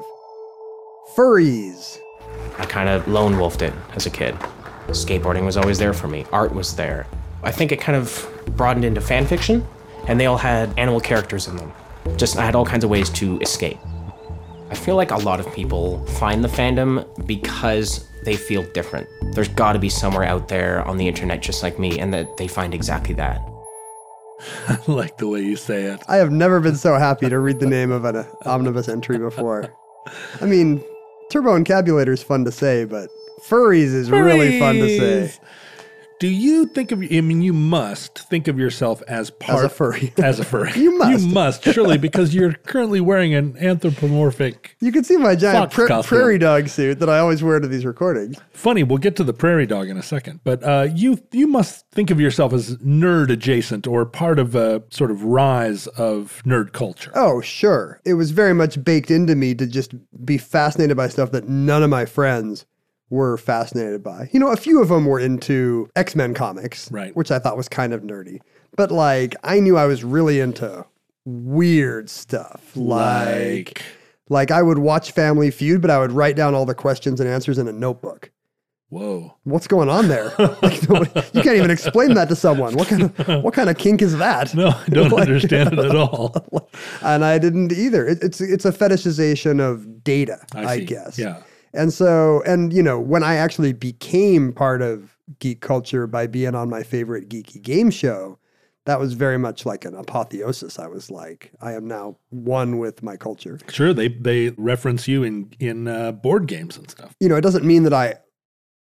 Furries. 1.15 1.99
I 2.57 2.65
kind 2.65 2.89
of 2.89 3.07
lone 3.07 3.37
wolfed 3.37 3.61
it 3.61 3.71
as 3.93 4.07
a 4.07 4.09
kid. 4.09 4.33
Skateboarding 4.87 5.45
was 5.45 5.57
always 5.57 5.77
there 5.77 5.93
for 5.93 6.07
me, 6.07 6.25
art 6.31 6.55
was 6.55 6.75
there. 6.75 7.05
I 7.43 7.51
think 7.51 7.71
it 7.71 7.79
kind 7.79 7.95
of 7.95 8.27
broadened 8.57 8.85
into 8.85 8.99
fan 8.99 9.27
fiction, 9.27 9.63
and 10.07 10.19
they 10.19 10.25
all 10.25 10.37
had 10.37 10.73
animal 10.75 10.99
characters 10.99 11.47
in 11.47 11.55
them. 11.55 11.71
Just, 12.15 12.35
I 12.35 12.45
had 12.45 12.55
all 12.55 12.65
kinds 12.65 12.83
of 12.83 12.89
ways 12.89 13.11
to 13.11 13.39
escape. 13.41 13.77
I 14.69 14.75
feel 14.75 14.95
like 14.95 15.11
a 15.11 15.17
lot 15.17 15.39
of 15.39 15.51
people 15.53 16.05
find 16.05 16.43
the 16.43 16.47
fandom 16.49 17.05
because 17.25 18.07
they 18.23 18.35
feel 18.35 18.63
different. 18.73 19.07
There's 19.33 19.47
got 19.47 19.73
to 19.73 19.79
be 19.79 19.89
somewhere 19.89 20.23
out 20.23 20.49
there 20.49 20.85
on 20.85 20.97
the 20.97 21.07
internet 21.07 21.41
just 21.41 21.63
like 21.63 21.79
me, 21.79 21.99
and 21.99 22.13
that 22.13 22.37
they 22.37 22.47
find 22.47 22.73
exactly 22.73 23.15
that. 23.15 23.39
I 24.67 24.79
like 24.87 25.17
the 25.17 25.27
way 25.27 25.41
you 25.41 25.55
say 25.55 25.83
it. 25.83 26.03
I 26.07 26.17
have 26.17 26.31
never 26.31 26.59
been 26.59 26.75
so 26.75 26.95
happy 26.95 27.29
to 27.29 27.39
read 27.39 27.59
the 27.59 27.65
name 27.65 27.91
of 27.91 28.05
an 28.05 28.25
omnibus 28.45 28.89
entry 28.89 29.17
before. 29.17 29.73
I 30.41 30.45
mean, 30.45 30.83
turbo 31.31 31.57
encabulator 31.57 32.09
is 32.09 32.21
fun 32.21 32.45
to 32.45 32.51
say, 32.51 32.85
but 32.85 33.09
furries 33.41 33.93
is 33.93 34.11
really 34.11 34.59
fun 34.59 34.75
to 34.75 34.97
say. 34.97 35.33
Do 36.19 36.27
you 36.27 36.65
think 36.65 36.91
of? 36.91 37.01
I 37.01 37.21
mean, 37.21 37.41
you 37.41 37.53
must 37.53 38.19
think 38.19 38.47
of 38.47 38.57
yourself 38.57 39.03
as 39.07 39.29
part 39.29 39.59
As 39.63 39.63
a 39.65 39.69
furry. 39.69 40.13
As 40.17 40.39
a 40.39 40.43
furry, 40.43 40.71
You 40.73 40.97
must. 40.97 41.21
You 41.21 41.27
must 41.33 41.63
surely 41.63 41.97
because 41.97 42.33
you're 42.33 42.53
currently 42.53 42.99
wearing 43.01 43.35
an 43.35 43.55
anthropomorphic. 43.57 44.75
You 44.79 44.91
can 44.91 45.03
see 45.03 45.17
my 45.17 45.35
giant 45.35 45.71
pra- 45.71 46.03
prairie 46.03 46.39
dog 46.39 46.69
suit 46.69 46.99
that 46.99 47.09
I 47.09 47.19
always 47.19 47.43
wear 47.43 47.59
to 47.59 47.67
these 47.67 47.85
recordings. 47.85 48.37
Funny, 48.51 48.83
we'll 48.83 48.97
get 48.97 49.15
to 49.17 49.23
the 49.23 49.33
prairie 49.33 49.67
dog 49.67 49.89
in 49.89 49.97
a 49.97 50.03
second, 50.03 50.39
but 50.43 50.63
uh, 50.63 50.87
you 50.93 51.19
you 51.31 51.47
must 51.47 51.85
think 51.91 52.09
of 52.09 52.19
yourself 52.19 52.53
as 52.53 52.77
nerd 52.77 53.29
adjacent 53.29 53.85
or 53.85 54.05
part 54.05 54.39
of 54.39 54.55
a 54.55 54.83
sort 54.89 55.11
of 55.11 55.23
rise 55.23 55.87
of 55.87 56.41
nerd 56.45 56.73
culture. 56.73 57.11
Oh, 57.13 57.41
sure. 57.41 58.01
It 58.05 58.15
was 58.15 58.31
very 58.31 58.53
much 58.53 58.83
baked 58.83 59.11
into 59.11 59.35
me 59.35 59.53
to 59.55 59.67
just 59.67 59.93
be 60.25 60.37
fascinated 60.37 60.97
by 60.97 61.09
stuff 61.09 61.31
that 61.31 61.47
none 61.47 61.83
of 61.83 61.89
my 61.89 62.05
friends 62.05 62.65
were 63.09 63.37
fascinated 63.37 64.03
by. 64.03 64.29
You 64.33 64.39
know, 64.39 64.51
a 64.51 64.57
few 64.57 64.81
of 64.81 64.89
them 64.89 65.05
were 65.05 65.19
into 65.19 65.89
X 65.95 66.15
Men 66.15 66.33
comics, 66.33 66.91
Right. 66.91 67.15
which 67.15 67.31
I 67.31 67.39
thought 67.39 67.55
was 67.57 67.69
kind 67.69 67.93
of 67.93 68.01
nerdy. 68.01 68.39
But 68.75 68.91
like, 68.91 69.35
I 69.43 69.59
knew 69.59 69.77
I 69.77 69.85
was 69.85 70.03
really 70.03 70.39
into 70.39 70.85
weird 71.25 72.09
stuff. 72.09 72.71
Like, 72.75 73.81
like 74.29 74.51
I 74.51 74.61
would 74.61 74.79
watch 74.79 75.11
Family 75.11 75.51
Feud, 75.51 75.81
but 75.81 75.89
I 75.91 75.99
would 75.99 76.11
write 76.11 76.35
down 76.35 76.53
all 76.55 76.65
the 76.65 76.75
questions 76.75 77.19
and 77.19 77.29
answers 77.29 77.57
in 77.57 77.67
a 77.67 77.71
notebook. 77.73 78.31
Whoa. 78.89 79.35
What's 79.43 79.67
going 79.67 79.89
on 79.89 80.07
there? 80.07 80.31
Like, 80.61 80.89
nobody- 80.89 81.11
you 81.33 81.41
can't 81.41 81.57
even 81.57 81.71
explain 81.71 82.13
that 82.13 82.29
to 82.29 82.35
someone. 82.35 82.75
What 82.75 82.87
kind 82.87 83.03
of 83.03 83.17
what 83.43 83.53
kind 83.53 83.69
of 83.69 83.77
kink 83.77 84.01
is 84.01 84.17
that? 84.17 84.53
No, 84.55 84.69
I 84.69 84.85
don't 84.89 85.09
Like, 85.11 85.23
understand 85.27 85.73
it 85.73 85.79
at 85.79 85.95
all. 85.95 86.69
and 87.01 87.23
I 87.25 87.37
didn't 87.37 87.73
either. 87.73 88.05
It, 88.07 88.19
it's 88.23 88.39
it's 88.39 88.63
a 88.65 88.71
fetishization 88.71 89.59
of 89.59 90.03
data, 90.05 90.39
I 90.53 90.65
I, 90.65 90.79
guess. 90.79 91.17
Yeah. 91.19 91.41
And 91.73 91.93
so, 91.93 92.41
and 92.45 92.73
you 92.73 92.81
know, 92.81 92.99
when 92.99 93.23
I 93.23 93.35
actually 93.35 93.73
became 93.73 94.53
part 94.53 94.81
of 94.81 95.17
geek 95.39 95.61
culture 95.61 96.07
by 96.07 96.27
being 96.27 96.55
on 96.55 96.69
my 96.69 96.83
favorite 96.83 97.29
geeky 97.29 97.61
game 97.61 97.91
show, 97.91 98.39
that 98.85 98.99
was 98.99 99.13
very 99.13 99.37
much 99.37 99.65
like 99.65 99.83
an 99.83 99.93
apotheosis. 99.95 100.79
I 100.79 100.87
was 100.87 101.11
like, 101.11 101.51
I 101.61 101.73
am 101.73 101.87
now 101.87 102.17
one 102.29 102.77
with 102.77 103.03
my 103.03 103.17
culture. 103.17 103.59
Sure, 103.69 103.93
they 103.93 104.07
they 104.07 104.51
reference 104.51 105.07
you 105.07 105.23
in 105.23 105.51
in 105.59 105.87
uh, 105.87 106.13
board 106.13 106.47
games 106.47 106.77
and 106.77 106.89
stuff. 106.89 107.13
You 107.19 107.27
know, 107.27 107.35
it 107.35 107.41
doesn't 107.41 107.65
mean 107.65 107.83
that 107.83 107.93
I 107.93 108.15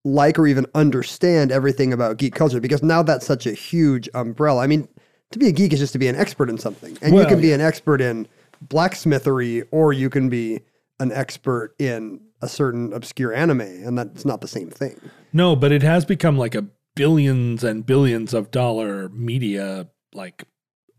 like 0.04 0.38
or 0.38 0.48
even 0.48 0.66
understand 0.74 1.52
everything 1.52 1.92
about 1.92 2.16
geek 2.16 2.34
culture 2.34 2.60
because 2.60 2.82
now 2.82 3.04
that's 3.04 3.24
such 3.24 3.46
a 3.46 3.52
huge 3.52 4.08
umbrella. 4.14 4.62
I 4.62 4.66
mean, 4.66 4.88
to 5.30 5.38
be 5.38 5.46
a 5.46 5.52
geek 5.52 5.72
is 5.72 5.78
just 5.78 5.92
to 5.92 6.00
be 6.00 6.08
an 6.08 6.16
expert 6.16 6.50
in 6.50 6.58
something, 6.58 6.98
and 7.00 7.14
you 7.14 7.20
Well, 7.20 7.28
can 7.28 7.40
be 7.40 7.52
an 7.52 7.60
expert 7.60 8.00
in 8.00 8.26
blacksmithery, 8.66 9.64
or 9.70 9.92
you 9.92 10.10
can 10.10 10.28
be 10.28 10.60
an 10.98 11.12
expert 11.12 11.76
in 11.78 12.20
a 12.42 12.48
certain 12.48 12.92
obscure 12.92 13.32
anime, 13.32 13.60
and 13.60 13.96
that's 13.96 14.24
not 14.24 14.40
the 14.40 14.48
same 14.48 14.68
thing. 14.68 15.00
No, 15.32 15.56
but 15.56 15.72
it 15.72 15.82
has 15.82 16.04
become 16.04 16.36
like 16.36 16.54
a 16.54 16.66
billions 16.94 17.64
and 17.64 17.86
billions 17.86 18.34
of 18.34 18.50
dollar 18.50 19.08
media 19.10 19.88
like 20.12 20.44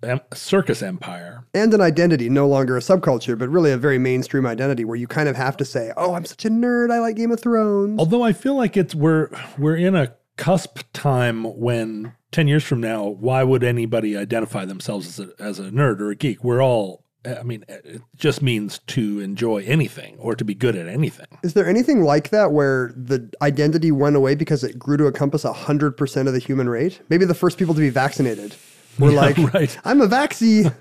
em- 0.01 0.21
circus 0.33 0.81
empire. 0.81 1.45
And 1.53 1.73
an 1.73 1.81
identity, 1.81 2.29
no 2.29 2.47
longer 2.47 2.77
a 2.77 2.79
subculture, 2.79 3.37
but 3.37 3.49
really 3.49 3.71
a 3.71 3.77
very 3.77 3.99
mainstream 3.99 4.45
identity 4.45 4.85
where 4.85 4.95
you 4.95 5.07
kind 5.07 5.29
of 5.29 5.35
have 5.35 5.57
to 5.57 5.65
say, 5.65 5.91
"Oh, 5.97 6.15
I'm 6.15 6.25
such 6.25 6.45
a 6.45 6.49
nerd. 6.49 6.91
I 6.91 6.99
like 6.99 7.15
Game 7.15 7.31
of 7.31 7.39
Thrones." 7.39 7.99
Although 7.99 8.23
I 8.23 8.33
feel 8.33 8.55
like 8.55 8.77
it's 8.77 8.95
we're 8.95 9.29
we're 9.57 9.77
in 9.77 9.95
a 9.95 10.15
cusp 10.35 10.79
time 10.93 11.43
when 11.59 12.13
10 12.31 12.47
years 12.47 12.63
from 12.63 12.81
now 12.81 13.05
why 13.05 13.43
would 13.43 13.63
anybody 13.63 14.17
identify 14.17 14.65
themselves 14.65 15.19
as 15.19 15.27
a, 15.27 15.41
as 15.41 15.59
a 15.59 15.69
nerd 15.69 15.99
or 15.99 16.09
a 16.09 16.15
geek? 16.15 16.43
We're 16.43 16.63
all 16.63 17.02
Uh, 17.25 17.35
I 17.39 17.43
mean 17.43 17.63
uh, 17.69 17.75
it 17.83 18.01
just 18.15 18.41
means 18.41 18.79
to 18.87 19.19
enjoy 19.19 19.63
anything 19.63 20.17
or 20.19 20.35
to 20.35 20.43
be 20.43 20.53
good 20.53 20.75
at 20.75 20.87
anything. 20.87 21.27
Is 21.43 21.53
there 21.53 21.67
anything 21.67 22.03
like 22.03 22.29
that 22.29 22.51
where 22.51 22.93
the 22.95 23.31
identity 23.41 23.91
went 23.91 24.15
away 24.15 24.35
because 24.35 24.63
it 24.63 24.77
grew 24.77 24.97
to 24.97 25.07
encompass 25.07 25.43
100% 25.43 26.27
of 26.27 26.33
the 26.33 26.39
human 26.39 26.67
rate? 26.69 26.99
Maybe 27.09 27.25
the 27.25 27.33
first 27.35 27.57
people 27.57 27.73
to 27.75 27.79
be 27.81 27.89
vaccinated 27.89 28.55
were 28.99 29.09
Yeah, 29.11 29.21
like, 29.21 29.37
right. 29.53 29.75
I'm 29.85 30.01
a 30.01 30.07
vaxie. 30.07 30.71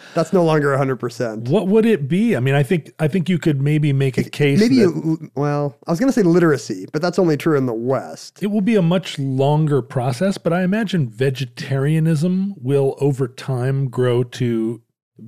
That's 0.14 0.32
no 0.32 0.44
longer 0.44 0.68
100%. 0.76 1.48
What 1.48 1.66
would 1.68 1.84
it 1.84 2.08
be? 2.08 2.34
I 2.36 2.40
mean, 2.40 2.54
I 2.54 2.62
think 2.62 2.92
I 2.98 3.06
think 3.08 3.28
you 3.28 3.38
could 3.38 3.60
maybe 3.60 3.92
make 3.92 4.16
a 4.16 4.24
case 4.24 4.60
Maybe, 4.60 4.76
that 4.78 5.30
well, 5.34 5.76
I 5.86 5.90
was 5.90 6.00
going 6.00 6.08
to 6.08 6.12
say 6.14 6.22
literacy, 6.22 6.86
but 6.92 7.02
that's 7.02 7.18
only 7.18 7.36
true 7.36 7.58
in 7.58 7.66
the 7.66 7.74
West. 7.74 8.42
it 8.42 8.46
will 8.46 8.62
be 8.62 8.76
a 8.76 8.82
much 8.82 9.18
longer 9.18 9.82
process, 9.82 10.38
but 10.38 10.52
I 10.54 10.62
imagine 10.62 11.08
vegetarianism 11.10 12.54
will 12.60 12.96
over 12.98 13.28
time 13.28 13.88
grow 13.88 14.24
to 14.24 14.80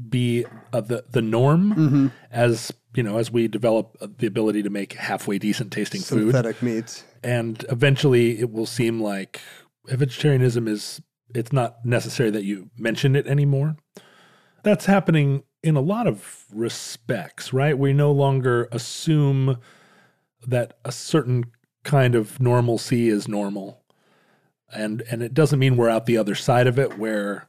be 0.09 0.45
uh, 0.73 0.81
the 0.81 1.05
the 1.11 1.23
norm 1.23 1.75
Mm-hmm. 1.75 2.07
as 2.31 2.73
you 2.95 3.03
know 3.03 3.19
as 3.19 3.31
we 3.31 3.47
develop 3.49 3.97
uh, 4.01 4.09
the 4.19 4.27
ability 4.27 4.63
to 4.63 4.71
make 4.71 4.95
halfway 4.95 5.39
decent 5.39 5.73
tasting 5.73 6.01
food, 6.01 6.33
Synthetic 6.33 6.63
meats. 6.63 7.05
and 7.23 7.65
eventually 7.69 8.39
it 8.41 8.51
will 8.51 8.67
seem 8.67 9.01
like 9.01 9.41
vegetarianism 9.87 10.67
is 10.67 11.01
it's 11.35 11.53
not 11.53 11.85
necessary 11.85 12.31
that 12.31 12.45
you 12.45 12.71
mention 12.77 13.15
it 13.17 13.27
anymore. 13.27 13.77
That's 14.63 14.87
happening 14.87 15.43
in 15.63 15.77
a 15.77 15.81
lot 15.81 16.07
of 16.07 16.47
respects, 16.53 17.53
right? 17.53 17.79
We 17.79 17.93
no 17.93 18.11
longer 18.13 18.69
assume 18.73 19.59
that 20.47 20.79
a 20.85 20.91
certain 20.93 21.45
kind 21.85 22.15
of 22.15 22.41
normalcy 22.41 23.09
is 23.09 23.29
normal. 23.29 23.83
And 24.73 25.03
and 25.11 25.23
it 25.23 25.35
doesn't 25.35 25.59
mean 25.61 25.77
we're 25.77 25.89
out 25.91 26.07
the 26.07 26.19
other 26.19 26.35
side 26.35 26.67
of 26.67 26.79
it 26.79 26.99
where 26.99 27.49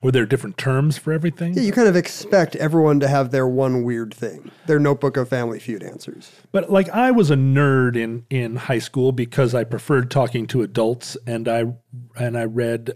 Were 0.00 0.12
there 0.12 0.26
different 0.26 0.56
terms 0.56 0.96
for 0.96 1.12
everything? 1.12 1.54
Yeah, 1.54 1.62
you 1.62 1.72
kind 1.72 1.88
of 1.88 1.96
expect 1.96 2.54
everyone 2.56 3.00
to 3.00 3.08
have 3.08 3.32
their 3.32 3.48
one 3.48 3.82
weird 3.82 4.14
thing, 4.14 4.52
their 4.66 4.78
notebook 4.78 5.16
of 5.16 5.28
Family 5.28 5.58
Feud 5.58 5.82
answers. 5.82 6.30
But 6.52 6.70
like 6.70 6.88
I 6.90 7.10
was 7.10 7.32
a 7.32 7.34
nerd 7.34 7.96
in 7.96 8.24
in 8.30 8.56
high 8.56 8.78
school 8.78 9.10
because 9.10 9.56
I 9.56 9.64
preferred 9.64 10.08
talking 10.08 10.46
to 10.48 10.62
adults 10.62 11.16
and 11.26 11.48
I 11.48 11.74
and 12.16 12.38
I 12.38 12.44
read 12.44 12.92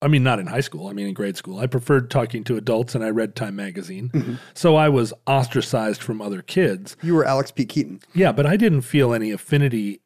I 0.00 0.08
mean 0.08 0.22
not 0.22 0.38
in 0.38 0.46
high 0.46 0.60
school, 0.60 0.88
I 0.88 0.94
mean 0.94 1.06
in 1.06 1.12
grade 1.12 1.36
school. 1.36 1.58
I 1.58 1.66
preferred 1.66 2.10
talking 2.10 2.44
to 2.44 2.56
adults 2.56 2.94
and 2.94 3.04
I 3.04 3.10
read 3.10 3.36
Time 3.36 3.56
magazine. 3.56 4.08
Mm-hmm. 4.08 4.34
So 4.54 4.74
I 4.74 4.88
was 4.88 5.12
ostracized 5.26 6.02
from 6.02 6.22
other 6.22 6.40
kids. 6.40 6.96
You 7.02 7.14
were 7.14 7.26
Alex 7.26 7.50
P. 7.50 7.66
Keaton. 7.66 8.00
Yeah, 8.14 8.32
but 8.32 8.46
I 8.46 8.56
didn't 8.56 8.82
feel 8.82 9.12
any 9.12 9.32
affinity 9.32 10.00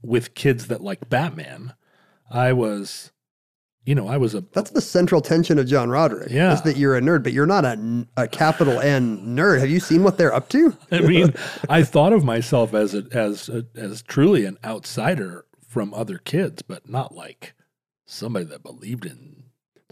with 0.00 0.34
kids 0.34 0.68
that 0.68 0.80
like 0.80 1.08
Batman. 1.08 1.74
I 2.30 2.52
was 2.52 3.10
you 3.90 3.96
know, 3.96 4.06
I 4.06 4.18
was 4.18 4.36
a 4.36 4.42
That's 4.52 4.70
the 4.70 4.80
central 4.80 5.20
tension 5.20 5.58
of 5.58 5.66
John 5.66 5.90
Roderick. 5.90 6.30
Yeah. 6.30 6.54
Is 6.54 6.62
that 6.62 6.76
you're 6.76 6.96
a 6.96 7.00
nerd, 7.00 7.24
but 7.24 7.32
you're 7.32 7.44
not 7.44 7.64
a, 7.64 8.06
a 8.16 8.28
capital 8.28 8.78
N 8.78 9.36
nerd. 9.36 9.58
Have 9.58 9.68
you 9.68 9.80
seen 9.80 10.04
what 10.04 10.16
they're 10.16 10.32
up 10.32 10.48
to? 10.50 10.76
I 10.92 11.00
mean, 11.00 11.34
I 11.68 11.82
thought 11.82 12.12
of 12.12 12.22
myself 12.22 12.72
as 12.72 12.94
a, 12.94 13.04
as 13.10 13.48
a, 13.48 13.66
as 13.74 14.02
truly 14.02 14.44
an 14.44 14.58
outsider 14.64 15.44
from 15.66 15.92
other 15.92 16.18
kids, 16.18 16.62
but 16.62 16.88
not 16.88 17.16
like 17.16 17.54
somebody 18.06 18.44
that 18.44 18.62
believed 18.62 19.04
in. 19.04 19.42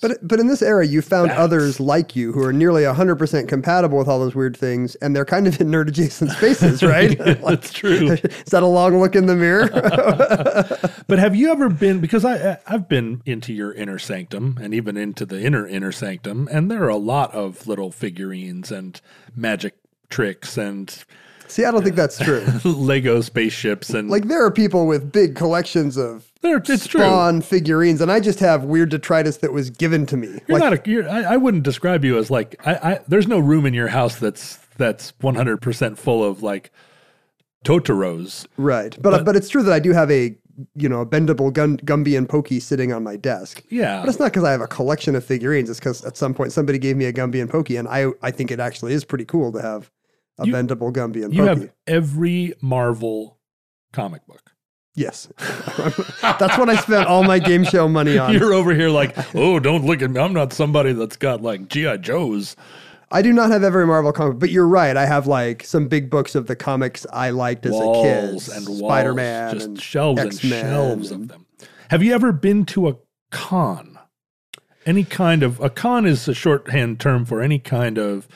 But 0.00 0.18
but 0.26 0.38
in 0.40 0.46
this 0.46 0.62
era, 0.62 0.86
you 0.86 1.02
found 1.02 1.28
Facts. 1.30 1.40
others 1.40 1.80
like 1.80 2.14
you 2.14 2.32
who 2.32 2.42
are 2.44 2.52
nearly 2.52 2.82
100% 2.82 3.48
compatible 3.48 3.98
with 3.98 4.08
all 4.08 4.18
those 4.20 4.34
weird 4.34 4.56
things, 4.56 4.94
and 4.96 5.14
they're 5.14 5.24
kind 5.24 5.46
of 5.46 5.60
in 5.60 5.68
nerd 5.68 5.88
adjacent 5.88 6.30
spaces, 6.32 6.82
right? 6.84 7.18
Like, 7.18 7.40
That's 7.42 7.72
true. 7.80 8.10
is 8.12 8.20
that 8.50 8.62
a 8.62 8.66
long 8.66 8.98
look 9.00 9.16
in 9.16 9.26
the 9.26 9.36
mirror? 9.36 9.68
But 11.08 11.18
have 11.18 11.34
you 11.34 11.50
ever 11.50 11.70
been? 11.70 12.00
Because 12.00 12.24
I- 12.24 12.58
I've 12.66 12.86
been 12.88 13.22
into 13.24 13.54
your 13.54 13.72
inner 13.72 13.98
sanctum 13.98 14.58
and 14.60 14.74
even 14.74 14.96
into 14.98 15.24
the 15.24 15.40
inner 15.42 15.66
inner 15.66 15.90
sanctum, 15.90 16.48
and 16.52 16.70
there 16.70 16.84
are 16.84 16.88
a 16.90 16.96
lot 16.98 17.32
of 17.34 17.66
little 17.66 17.90
figurines 17.90 18.70
and 18.70 19.00
magic 19.34 19.74
tricks 20.10 20.58
and 20.58 21.04
See, 21.48 21.64
I 21.64 21.70
don't 21.70 21.82
think 21.82 21.96
that's 21.96 22.18
true. 22.18 22.44
Lego 22.64 23.20
spaceships 23.20 23.90
and 23.90 24.10
Like 24.10 24.28
there 24.28 24.44
are 24.44 24.50
people 24.50 24.86
with 24.86 25.10
big 25.10 25.34
collections 25.34 25.96
of 25.96 26.28
there, 26.40 26.58
it's 26.58 26.86
true. 26.86 27.00
Spawn 27.00 27.40
figurines, 27.40 28.00
and 28.00 28.12
I 28.12 28.20
just 28.20 28.38
have 28.38 28.64
weird 28.64 28.90
detritus 28.90 29.38
that 29.38 29.52
was 29.52 29.70
given 29.70 30.06
to 30.06 30.16
me. 30.16 30.28
You're 30.46 30.58
like, 30.58 30.70
not 30.70 30.86
a. 30.86 30.90
You're, 30.90 31.08
I, 31.08 31.34
I 31.34 31.36
wouldn't 31.36 31.64
describe 31.64 32.04
you 32.04 32.16
as 32.16 32.30
like. 32.30 32.54
I, 32.64 32.74
I. 32.74 33.00
There's 33.08 33.26
no 33.26 33.40
room 33.40 33.66
in 33.66 33.74
your 33.74 33.88
house 33.88 34.16
that's 34.16 34.56
that's 34.76 35.12
100 35.20 35.60
percent 35.60 35.98
full 35.98 36.22
of 36.22 36.42
like 36.42 36.70
Totoros. 37.64 38.46
right, 38.56 38.96
but, 39.00 39.24
but 39.24 39.34
it's 39.34 39.48
true 39.48 39.64
that 39.64 39.72
I 39.72 39.80
do 39.80 39.92
have 39.92 40.10
a 40.12 40.36
you 40.76 40.88
know 40.88 41.00
a 41.00 41.06
bendable 41.06 41.52
Gun, 41.52 41.76
Gumby 41.78 42.16
and 42.16 42.28
Pokey 42.28 42.60
sitting 42.60 42.92
on 42.92 43.02
my 43.02 43.16
desk. 43.16 43.64
Yeah. 43.68 44.00
But 44.00 44.08
it's 44.08 44.20
not 44.20 44.26
because 44.26 44.44
I 44.44 44.52
have 44.52 44.60
a 44.60 44.68
collection 44.68 45.16
of 45.16 45.24
figurines. 45.24 45.68
It's 45.68 45.80
because 45.80 46.04
at 46.04 46.16
some 46.16 46.34
point 46.34 46.52
somebody 46.52 46.78
gave 46.78 46.96
me 46.96 47.06
a 47.06 47.12
Gumby 47.12 47.40
and 47.40 47.50
Pokey, 47.50 47.76
and 47.76 47.88
I 47.88 48.10
I 48.22 48.30
think 48.30 48.52
it 48.52 48.60
actually 48.60 48.92
is 48.92 49.04
pretty 49.04 49.24
cool 49.24 49.50
to 49.52 49.60
have 49.60 49.90
a 50.38 50.46
You- 50.46 50.52
bendable 50.52 50.92
Gumby 50.92 51.24
and 51.24 51.34
You 51.34 51.44
Pokey. 51.46 51.60
have 51.60 51.70
every 51.86 52.54
Marvel 52.60 53.38
comic 53.92 54.26
book. 54.26 54.52
yes, 54.94 55.28
that's 55.38 56.58
what 56.58 56.68
I 56.68 56.76
spent 56.76 57.06
all 57.06 57.22
my 57.24 57.38
game 57.38 57.64
show 57.64 57.88
money 57.88 58.18
on. 58.18 58.32
You're 58.32 58.52
over 58.52 58.74
here 58.74 58.88
like, 58.90 59.16
oh, 59.34 59.58
don't 59.60 59.84
look 59.84 60.02
at 60.02 60.10
me. 60.10 60.20
I'm 60.20 60.32
not 60.32 60.52
somebody 60.52 60.92
that's 60.92 61.16
got 61.16 61.42
like 61.42 61.68
GI 61.68 61.98
Joes. 61.98 62.56
I 63.10 63.22
do 63.22 63.32
not 63.32 63.50
have 63.50 63.62
every 63.64 63.86
Marvel 63.86 64.12
comic, 64.12 64.38
but 64.38 64.50
you're 64.50 64.66
right. 64.68 64.94
I 64.96 65.06
have 65.06 65.26
like 65.26 65.64
some 65.64 65.88
big 65.88 66.10
books 66.10 66.34
of 66.34 66.46
the 66.46 66.54
comics 66.56 67.06
I 67.12 67.30
liked 67.30 67.64
as 67.64 67.72
walls 67.72 68.48
a 68.48 68.50
kid, 68.52 68.68
and 68.68 68.76
Spider 68.78 69.14
Man, 69.14 69.54
just 69.54 69.66
and 69.66 69.80
shelves 69.80 70.20
X-Men 70.20 70.52
and 70.52 70.68
shelves 70.68 71.10
and- 71.10 71.22
of 71.22 71.28
them. 71.28 71.46
Have 71.90 72.02
you 72.02 72.12
ever 72.12 72.32
been 72.32 72.66
to 72.66 72.88
a 72.88 72.96
con? 73.30 73.98
Any 74.84 75.04
kind 75.04 75.42
of 75.42 75.58
a 75.60 75.70
con 75.70 76.04
is 76.06 76.28
a 76.28 76.34
shorthand 76.34 77.00
term 77.00 77.24
for 77.24 77.40
any 77.40 77.58
kind 77.58 77.96
of 77.98 78.28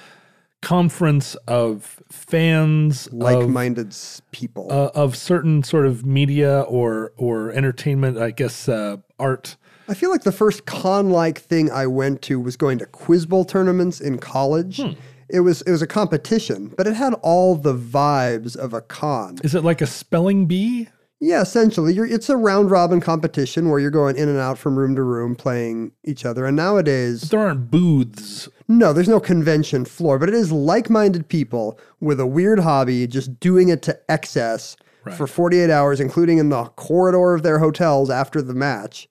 conference 0.63 1.35
of 1.47 2.01
fans 2.11 3.13
like-minded 3.13 3.89
s- 3.89 4.23
people. 4.31 4.69
uh, 4.71 4.91
of 4.95 5.17
certain 5.17 5.63
sort 5.63 5.87
of 5.87 6.07
media 6.07 6.61
or 6.63 7.13
or 7.19 7.51
entertainment. 7.53 8.17
I 8.17 8.31
guess 8.31 8.69
uh, 8.69 8.97
art. 9.19 9.57
I 9.89 9.95
feel 9.95 10.11
like 10.11 10.23
the 10.23 10.33
first 10.33 10.65
con-like 10.65 11.39
thing 11.41 11.71
I 11.71 11.87
went 11.89 12.23
to 12.23 12.41
was 12.41 12.57
going 12.57 12.79
to 12.79 12.87
quiz 12.87 13.27
bowl 13.27 13.45
tournaments 13.45 14.01
in 14.01 14.19
college. 14.19 14.79
Hmm. 14.79 14.93
It 15.29 15.41
was 15.41 15.63
it 15.63 15.71
was 15.71 15.83
a 15.83 15.87
competition, 15.87 16.73
but 16.77 16.87
it 16.87 16.95
had 16.95 17.15
all 17.23 17.55
the 17.57 17.75
vibes 17.75 18.57
of 18.57 18.73
a 18.73 18.81
con. 18.81 19.39
Is 19.43 19.55
it 19.55 19.65
like 19.65 19.81
a 19.81 19.87
spelling 19.87 20.47
bee? 20.47 20.89
Yeah, 21.25 21.41
essentially, 21.41 21.95
you're, 21.95 22.05
it's 22.05 22.29
a 22.29 22.37
round 22.37 22.73
robin 22.73 23.01
competition 23.01 23.71
where 23.71 23.79
you're 23.79 23.93
going 23.93 24.17
in 24.17 24.29
and 24.29 24.39
out 24.41 24.59
from 24.59 24.77
room 24.77 24.97
to 24.97 25.03
room 25.05 25.37
playing 25.37 25.93
each 26.03 26.25
other. 26.25 26.47
And 26.47 26.57
nowadays, 26.57 27.31
There 27.31 27.39
aren't 27.39 27.71
booths. 27.71 28.49
no, 28.67 28.93
there's 28.93 29.09
no 29.09 29.21
convention 29.21 29.85
floor, 29.85 30.19
but 30.19 30.29
it 30.29 30.35
is 30.35 30.51
like-minded 30.51 31.29
people 31.29 31.79
with 32.01 32.19
a 32.19 32.27
weird 32.27 32.59
hobby 32.59 33.07
just 33.07 33.39
doing 33.39 33.69
it 33.69 33.83
to 33.83 33.97
excess 34.11 34.77
Right. 35.05 35.15
for 35.17 35.29
48 35.29 35.71
hours, 35.71 36.01
including 36.01 36.39
in 36.39 36.49
the 36.49 36.65
corridor 36.77 37.35
of 37.35 37.45
their 37.45 37.61
hotels 37.61 38.11
after 38.11 38.43
the 38.43 38.55
match. 38.55 39.09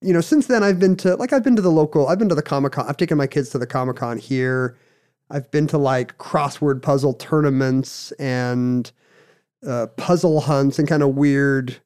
You 0.00 0.12
know, 0.12 0.20
since 0.20 0.46
then 0.46 0.62
I've 0.62 0.78
been 0.78 0.94
to 0.98 1.16
like 1.16 1.32
I've 1.32 1.42
been 1.44 1.56
to 1.56 1.62
the 1.62 1.70
local, 1.72 2.06
I've 2.08 2.18
been 2.20 2.28
to 2.30 2.34
the 2.36 2.42
Comic 2.42 2.72
Con. 2.72 2.86
I've 2.88 2.96
taken 2.96 3.18
my 3.18 3.26
kids 3.26 3.50
to 3.50 3.58
the 3.58 3.66
Comic 3.66 3.96
Con 3.96 4.18
here. 4.18 4.76
I've 5.30 5.50
been 5.50 5.66
to 5.68 5.78
like 5.78 6.16
crossword 6.18 6.80
puzzle 6.82 7.14
tournaments 7.14 8.12
and 8.20 8.90
uh, 9.66 9.86
puzzle 9.96 10.40
hunts 10.40 10.78
and 10.78 10.88
kind 10.88 11.02
of 11.02 11.14
weird 11.14 11.76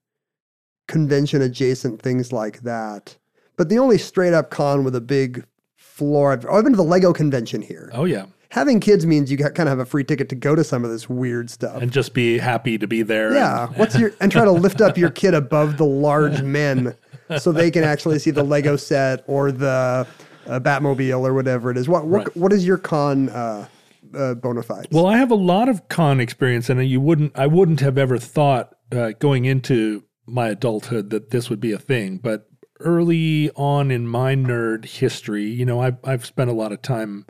convention 0.89 1.43
adjacent 1.43 2.01
things 2.03 2.33
like 2.33 2.61
that. 2.63 3.17
But 3.57 3.69
the 3.69 3.79
only 3.79 3.99
straight 3.99 4.35
up 4.35 4.51
con 4.51 4.85
with 4.85 4.95
a 4.95 5.01
big 5.01 5.45
floor, 5.77 6.33
I've, 6.33 6.45
oh, 6.47 6.55
I've 6.57 6.65
been 6.65 6.73
to 6.73 6.77
the 6.77 6.83
Lego 6.83 7.13
convention 7.13 7.63
here. 7.63 7.91
Oh 7.95 8.05
yeah, 8.05 8.27
Having 8.51 8.81
kids 8.81 9.05
means 9.05 9.33
you 9.33 9.37
kind 9.39 9.59
of 9.61 9.67
have 9.69 9.79
a 9.81 9.85
free 9.85 10.05
ticket 10.05 10.29
to 10.29 10.37
go 10.37 10.55
to 10.55 10.63
some 10.63 10.85
of 10.85 10.91
this 10.91 11.09
weird 11.09 11.51
stuff. 11.51 11.83
and 11.83 11.91
just 11.91 12.15
be 12.15 12.39
happy 12.39 12.79
to 12.79 12.87
be 12.87 13.03
there. 13.03 13.29
and- 13.29 13.37
Yeah. 13.37 13.67
What's 13.77 13.99
your 13.99 14.13
and 14.21 14.31
try 14.31 14.45
to 14.45 14.53
lift 14.53 14.81
up 14.81 14.97
your 14.97 15.11
kid 15.11 15.35
above 15.35 15.77
the 15.77 15.85
large 15.87 16.43
men 16.43 16.95
so 17.39 17.51
they 17.51 17.71
can 17.73 17.83
actually 17.83 18.19
see 18.21 18.31
the 18.31 18.45
Lego 18.45 18.77
set 18.77 19.25
or 19.27 19.51
the 19.51 20.07
uh, 20.47 20.61
Batmobile 20.61 21.21
or 21.27 21.33
whatever 21.35 21.71
it 21.71 21.77
is. 21.77 21.89
What 21.89 22.07
what, 22.07 22.19
Right. 22.27 22.37
what 22.37 22.53
is 22.53 22.65
your 22.67 22.77
con 22.79 23.29
uh, 23.31 23.67
uh, 24.17 24.35
bona 24.35 24.63
fides? 24.63 24.89
Well, 24.91 25.07
I 25.07 25.19
have 25.19 25.31
a 25.31 25.37
lot 25.37 25.69
of 25.69 25.89
con 25.89 26.21
experience, 26.21 26.69
and 26.69 26.85
you 26.87 27.01
wouldn't. 27.01 27.37
I 27.39 27.47
wouldn't 27.47 27.81
have 27.81 27.99
ever 27.99 28.19
thought 28.19 28.75
uh, 28.93 29.13
going 29.19 29.45
into 29.45 30.05
my 30.27 30.49
adulthood 30.49 31.11
that 31.11 31.31
this 31.31 31.51
would 31.51 31.61
be 31.61 31.73
a 31.73 31.79
thing. 31.79 32.19
But 32.19 32.49
early 32.81 33.51
on 33.51 33.91
in 33.91 34.07
my 34.07 34.35
nerd 34.35 34.85
history, 34.85 35.45
you 35.45 35.65
know, 35.65 35.81
I've 35.81 35.99
I've 36.05 36.27
spent 36.27 36.51
a 36.51 36.55
lot 36.55 36.73
of 36.73 36.83
time 36.83 37.27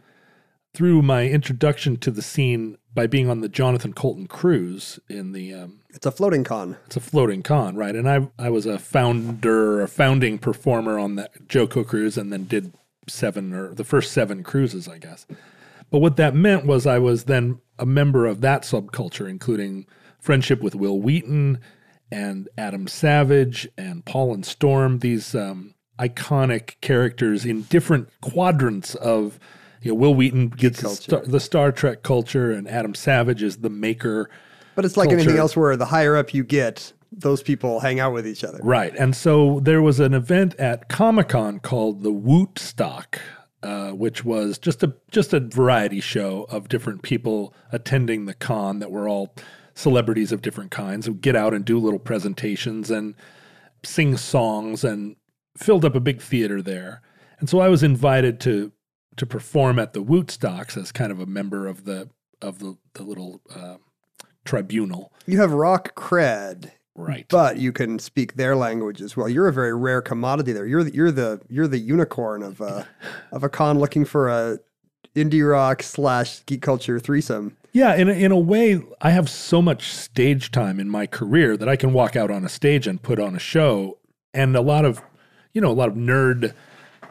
through 0.73 1.03
my 1.03 1.29
introduction 1.29 1.97
to 1.99 2.11
the 2.11 2.23
scene 2.23 2.77
by 2.93 3.07
being 3.07 3.29
on 3.29 3.41
the 3.41 3.49
Jonathan 3.49 3.93
Coulton 3.93 4.27
cruise 4.27 4.99
in 5.09 5.33
the. 5.33 5.55
Um, 5.55 5.81
it's 5.91 6.07
a 6.07 6.11
floating 6.11 6.45
con. 6.45 6.77
it's 6.87 6.97
a 6.97 7.01
floating 7.01 7.43
con, 7.43 7.77
right? 7.77 7.95
And 7.95 8.09
I 8.09 8.29
I 8.39 8.51
was 8.51 8.67
a 8.67 8.79
founder, 8.79 9.83
a 9.83 9.89
founding 9.89 10.39
performer 10.39 10.99
on 10.99 11.17
that 11.17 11.49
JoCo 11.49 11.87
cruise, 11.87 12.17
and 12.19 12.33
then 12.33 12.45
did 12.45 12.75
seven 13.09 13.53
or 13.53 13.75
the 13.75 13.85
first 13.85 14.13
seven 14.13 14.43
cruises, 14.43 14.89
I 14.89 14.99
guess. 14.99 15.27
But 15.95 16.01
what 16.01 16.17
that 16.17 16.35
meant 16.35 16.67
was 16.67 16.89
I 16.89 16.99
was 16.99 17.27
then 17.27 17.61
a 17.79 17.87
member 17.87 18.27
of 18.27 18.41
that 18.41 18.63
subculture, 18.63 19.31
including 19.31 19.87
friendship 20.19 20.61
with 20.61 20.75
Wil 20.75 20.99
Wheaton 20.99 21.61
and 22.11 22.49
Adam 22.59 22.89
Savage 22.89 23.69
and 23.79 24.05
Paul 24.05 24.35
and 24.35 24.45
Storm, 24.45 24.99
these 24.99 25.37
um, 25.37 25.77
iconic 26.01 26.81
characters 26.81 27.45
in 27.45 27.63
different 27.63 28.09
quadrants 28.21 28.97
of. 28.97 29.39
You 29.83 29.93
know, 29.93 29.95
Wil 29.95 30.17
Wheaton 30.17 30.49
gets 30.49 30.81
the 30.81 30.89
Star, 30.89 31.21
the 31.21 31.39
Star 31.39 31.71
Trek 31.71 32.03
culture, 32.03 32.51
and 32.51 32.67
Adam 32.69 32.97
Savage 32.97 33.45
is 33.45 33.59
the 33.59 33.71
maker 33.71 34.29
But 34.75 34.85
it's 34.85 34.97
like 34.97 35.11
anything 35.11 35.37
else 35.37 35.57
where 35.57 35.77
the 35.77 35.87
higher 35.87 36.17
up 36.17 36.35
you 36.35 36.43
get, 36.43 36.93
those 37.13 37.41
people 37.41 37.79
hang 37.79 38.01
out 38.01 38.13
with 38.13 38.27
each 38.27 38.43
other. 38.43 38.59
Right. 38.65 38.93
And 38.97 39.15
so 39.15 39.61
there 39.61 39.81
was 39.81 40.01
an 40.01 40.13
event 40.13 40.57
at 40.57 40.89
Comic 40.89 41.29
Con 41.29 41.61
called 41.61 42.03
the 42.03 42.13
Wootstock, 42.13 43.21
uh, 43.65 43.93
which 43.93 44.25
was 44.25 44.59
just 44.59 44.83
a 44.83 44.95
just 45.11 45.33
a 45.33 45.41
variety 45.41 46.01
show 46.01 46.47
of 46.51 46.69
different 46.69 47.03
people 47.03 47.55
attending 47.73 48.27
the 48.27 48.35
con 48.35 48.79
that 48.79 48.91
were 48.91 49.09
all 49.09 49.35
celebrities 49.75 50.33
of 50.33 50.43
different 50.43 50.71
kinds 50.71 51.07
who 51.07 51.15
get 51.15 51.35
out 51.35 51.55
and 51.55 51.65
do 51.65 51.79
little 51.79 51.99
presentations 51.99 52.91
and 52.91 53.15
sing 53.83 54.19
songs 54.19 54.85
and 54.85 55.17
filled 55.57 55.85
up 55.85 55.95
a 55.95 56.01
big 56.01 56.21
theater 56.21 56.61
there. 56.61 57.01
And 57.41 57.49
so 57.49 57.59
I 57.61 57.69
was 57.69 57.83
invited 57.83 58.39
to 58.41 58.71
to 59.17 59.25
perform 59.25 59.79
at 59.79 59.95
the 59.95 60.03
Wootstocks 60.03 60.77
as 60.77 60.93
kind 60.93 61.11
of 61.11 61.19
a 61.19 61.27
member 61.27 61.67
of 61.67 61.85
the 61.85 62.11
of 62.43 62.59
the, 62.59 62.77
the 62.93 63.03
little 63.03 63.41
uh, 63.55 63.77
tribunal. 64.45 65.11
You 65.25 65.41
have 65.41 65.53
rock 65.53 65.95
cred, 65.95 66.73
Right. 66.97 67.27
but 67.29 67.57
you 67.57 67.73
can 67.73 67.99
speak 67.99 68.35
their 68.35 68.55
language 68.55 69.03
as 69.03 69.17
well. 69.17 69.29
You're 69.29 69.49
a 69.49 69.53
very 69.53 69.75
rare 69.75 70.01
commodity 70.01 70.53
there. 70.53 70.67
You're 70.67 70.85
the, 70.85 70.95
you're 70.95 71.11
the 71.11 71.41
you're 71.49 71.67
the 71.67 71.79
unicorn 71.79 72.43
of 72.43 72.61
a 72.61 72.87
of 73.33 73.43
a 73.43 73.49
con 73.49 73.81
looking 73.81 74.05
for 74.05 74.29
a 74.29 74.59
indie 75.17 75.49
rock 75.49 75.83
slash 75.83 76.45
geek 76.47 76.63
culture 76.63 76.99
threesome. 77.01 77.57
Yeah, 77.73 77.97
in 77.97 78.09
a, 78.09 78.13
in 78.13 78.31
a 78.31 78.39
way, 78.39 78.81
I 79.01 79.11
have 79.11 79.29
so 79.29 79.61
much 79.61 79.89
stage 79.89 80.53
time 80.53 80.79
in 80.79 80.89
my 80.89 81.09
career 81.09 81.57
that 81.57 81.69
I 81.69 81.75
can 81.75 81.93
walk 81.93 82.15
out 82.15 82.31
on 82.31 82.45
a 82.45 82.49
stage 82.49 82.87
and 82.87 83.03
put 83.03 83.19
on 83.19 83.35
a 83.35 83.41
show, 83.41 83.99
and 84.33 84.55
a 84.55 84.61
lot 84.61 84.85
of, 84.85 85.03
you 85.53 85.61
know, 85.61 85.71
a 85.71 85.75
lot 85.75 85.89
of 85.89 85.95
nerd 85.97 86.55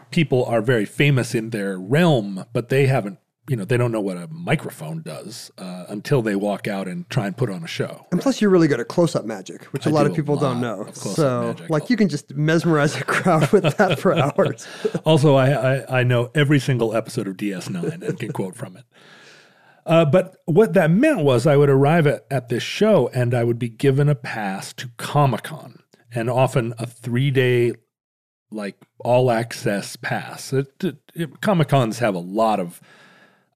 people 0.10 0.46
are 0.46 0.62
very 0.62 0.86
famous 0.86 1.36
in 1.36 1.50
their 1.50 1.78
realm, 1.78 2.46
but 2.54 2.70
they 2.70 2.86
haven't, 2.86 3.20
you 3.50 3.58
know, 3.58 3.66
they 3.66 3.76
don't 3.76 3.92
know 3.92 4.00
what 4.00 4.16
a 4.16 4.28
microphone 4.30 5.02
does 5.02 5.52
uh, 5.58 5.86
until 5.90 6.22
they 6.22 6.36
walk 6.36 6.68
out 6.68 6.88
and 6.88 7.10
try 7.10 7.28
and 7.28 7.36
put 7.36 7.50
on 7.50 7.64
a 7.64 7.68
show. 7.68 8.06
And 8.12 8.22
plus, 8.22 8.40
you're 8.40 8.50
really 8.50 8.70
good 8.70 8.80
at 8.80 8.88
close-up 8.88 9.26
magic, 9.26 9.66
which 9.66 9.86
a 9.86 9.90
I 9.90 9.92
lot 9.92 10.04
do 10.04 10.08
of 10.08 10.12
a 10.14 10.16
people 10.16 10.38
don't 10.38 10.62
know. 10.62 10.90
So, 10.94 11.48
magic. 11.48 11.70
like, 11.70 11.90
you 11.90 11.98
can 11.98 12.08
just 12.08 12.34
mesmerize 12.36 12.96
a 12.96 13.04
crowd 13.04 13.52
with 13.52 13.78
that 13.78 14.00
for 14.00 14.14
hours. 14.38 14.66
Also, 15.04 15.36
I, 15.36 15.50
I, 15.52 16.00
I 16.00 16.04
know 16.04 16.32
every 16.34 16.60
single 16.60 16.96
episode 16.96 17.28
of 17.28 17.36
DS9 17.36 18.02
and 18.02 18.18
can 18.18 18.32
quote 18.32 18.56
from 18.56 18.78
it. 18.78 18.86
Uh, 19.86 20.06
but 20.06 20.38
what 20.46 20.74
that 20.74 20.90
meant 20.90 21.20
was 21.26 21.46
I 21.46 21.58
would 21.58 21.70
arrive 21.70 22.08
at, 22.08 22.26
at 22.32 22.48
this 22.48 22.64
show 22.64 23.10
and 23.14 23.34
I 23.34 23.44
would 23.44 23.60
be 23.60 23.68
given 23.68 24.08
a 24.08 24.16
pass 24.16 24.72
to 24.74 24.90
Comic 24.98 25.44
Con 25.44 25.80
and 26.14 26.30
often 26.30 26.74
a 26.78 26.86
three 26.86 27.32
day, 27.32 27.74
like 28.50 28.78
all 29.00 29.30
access 29.30 29.98
pass. 29.98 30.54
Comic 31.42 31.68
Cons 31.68 32.00
have 32.00 32.16
a 32.16 32.20
lot 32.20 32.62
of 32.62 32.80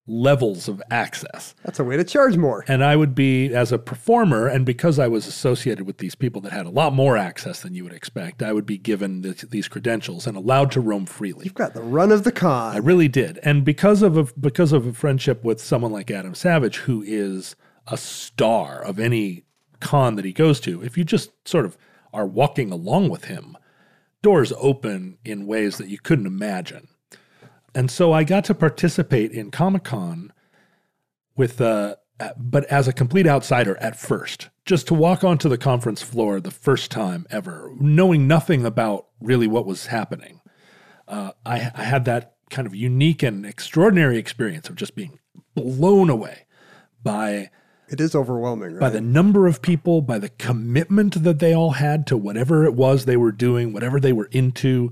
levels 0.08 0.68
of 0.68 0.82
access. 0.90 1.54
That's 1.64 1.80
a 1.80 1.84
way 1.84 1.98
to 1.98 2.04
charge 2.04 2.38
more. 2.38 2.64
And 2.68 2.84
I 2.84 2.96
would 2.96 3.14
be, 3.14 3.54
as 3.54 3.72
a 3.72 3.78
performer, 3.78 4.48
and 4.48 4.66
because 4.66 4.98
I 5.00 5.08
was 5.08 5.28
associated 5.28 5.86
with 5.86 5.98
these 5.98 6.16
people 6.16 6.42
that 6.42 6.54
had 6.54 6.66
a 6.66 6.72
lot 6.72 6.94
more 6.94 7.18
access 7.18 7.62
than 7.62 7.76
you 7.76 7.84
would 7.84 7.94
expect, 7.94 8.42
I 8.42 8.54
would 8.54 8.66
be 8.66 8.78
given 8.78 9.22
this, 9.22 9.42
these 9.42 9.68
credentials 9.68 10.26
and 10.26 10.38
allowed 10.38 10.72
to 10.72 10.82
roam 10.82 11.06
freely. 11.06 11.44
You've 11.44 11.54
got 11.54 11.74
the 11.74 11.82
run 11.82 12.12
of 12.12 12.24
the 12.24 12.32
con. 12.32 12.74
I 12.74 12.80
really 12.80 13.10
did, 13.10 13.40
and 13.44 13.66
because 13.66 14.02
of 14.02 14.18
a, 14.18 14.24
because 14.40 14.72
of 14.72 14.88
a 14.88 14.94
friendship 14.94 15.44
with 15.44 15.62
someone 15.62 15.92
like 15.92 16.10
Adam 16.10 16.36
Savage, 16.36 16.78
who 16.78 17.04
is 17.06 17.56
a 17.88 17.98
star 17.98 18.82
of 18.82 19.00
any 19.00 19.44
con 19.80 20.16
that 20.16 20.26
he 20.26 20.34
goes 20.34 20.60
to, 20.62 20.82
if 20.84 20.98
you 20.98 21.04
just 21.04 21.32
sort 21.48 21.66
of 21.66 21.78
are 22.14 22.26
walking 22.26 22.72
along 22.72 23.10
with 23.10 23.26
him, 23.26 23.58
doors 24.22 24.54
open 24.58 25.18
in 25.24 25.46
ways 25.46 25.78
that 25.78 25.90
you 25.90 26.00
couldn't 26.00 26.26
imagine. 26.26 26.88
And 27.78 27.92
so 27.92 28.12
I 28.12 28.24
got 28.24 28.44
to 28.46 28.56
participate 28.56 29.32
in 29.32 29.52
Comic 29.52 29.84
Con 29.84 30.34
with, 31.36 31.62
uh, 31.62 31.98
but 32.36 32.66
as 32.66 32.88
a 32.88 32.92
complete 32.92 33.28
outsider 33.28 33.78
at 33.78 33.96
first, 33.96 34.50
just 34.66 34.88
to 34.88 34.96
walk 34.96 35.24
onto 35.24 35.48
the 35.48 35.60
conference 35.60 36.02
floor 36.02 36.40
the 36.40 36.50
first 36.50 36.90
time 36.90 37.28
ever, 37.30 37.72
knowing 37.80 38.28
nothing 38.28 38.66
about 38.66 39.06
really 39.22 39.46
what 39.46 39.68
was 39.68 39.86
happening. 39.86 40.42
Uh, 41.08 41.34
I, 41.46 41.72
I 41.76 41.84
had 41.84 42.06
that 42.06 42.38
kind 42.50 42.66
of 42.66 42.74
unique 42.74 43.22
and 43.22 43.46
extraordinary 43.46 44.18
experience 44.18 44.70
of 44.70 44.76
just 44.76 44.96
being 44.96 45.20
blown 45.54 46.10
away 46.10 46.48
by 47.04 47.52
It 47.90 48.02
is 48.02 48.16
overwhelming, 48.16 48.74
right? 48.74 48.80
by 48.80 48.90
the 48.90 49.02
number 49.02 49.46
of 49.46 49.62
people, 49.62 50.02
by 50.02 50.18
the 50.18 50.30
commitment 50.30 51.24
that 51.24 51.38
they 51.38 51.54
all 51.54 51.74
had 51.74 52.08
to 52.08 52.18
whatever 52.18 52.66
it 52.66 52.74
was 52.74 53.06
they 53.06 53.18
were 53.18 53.32
doing, 53.32 53.72
whatever 53.72 54.00
they 54.00 54.14
were 54.14 54.30
into. 54.32 54.92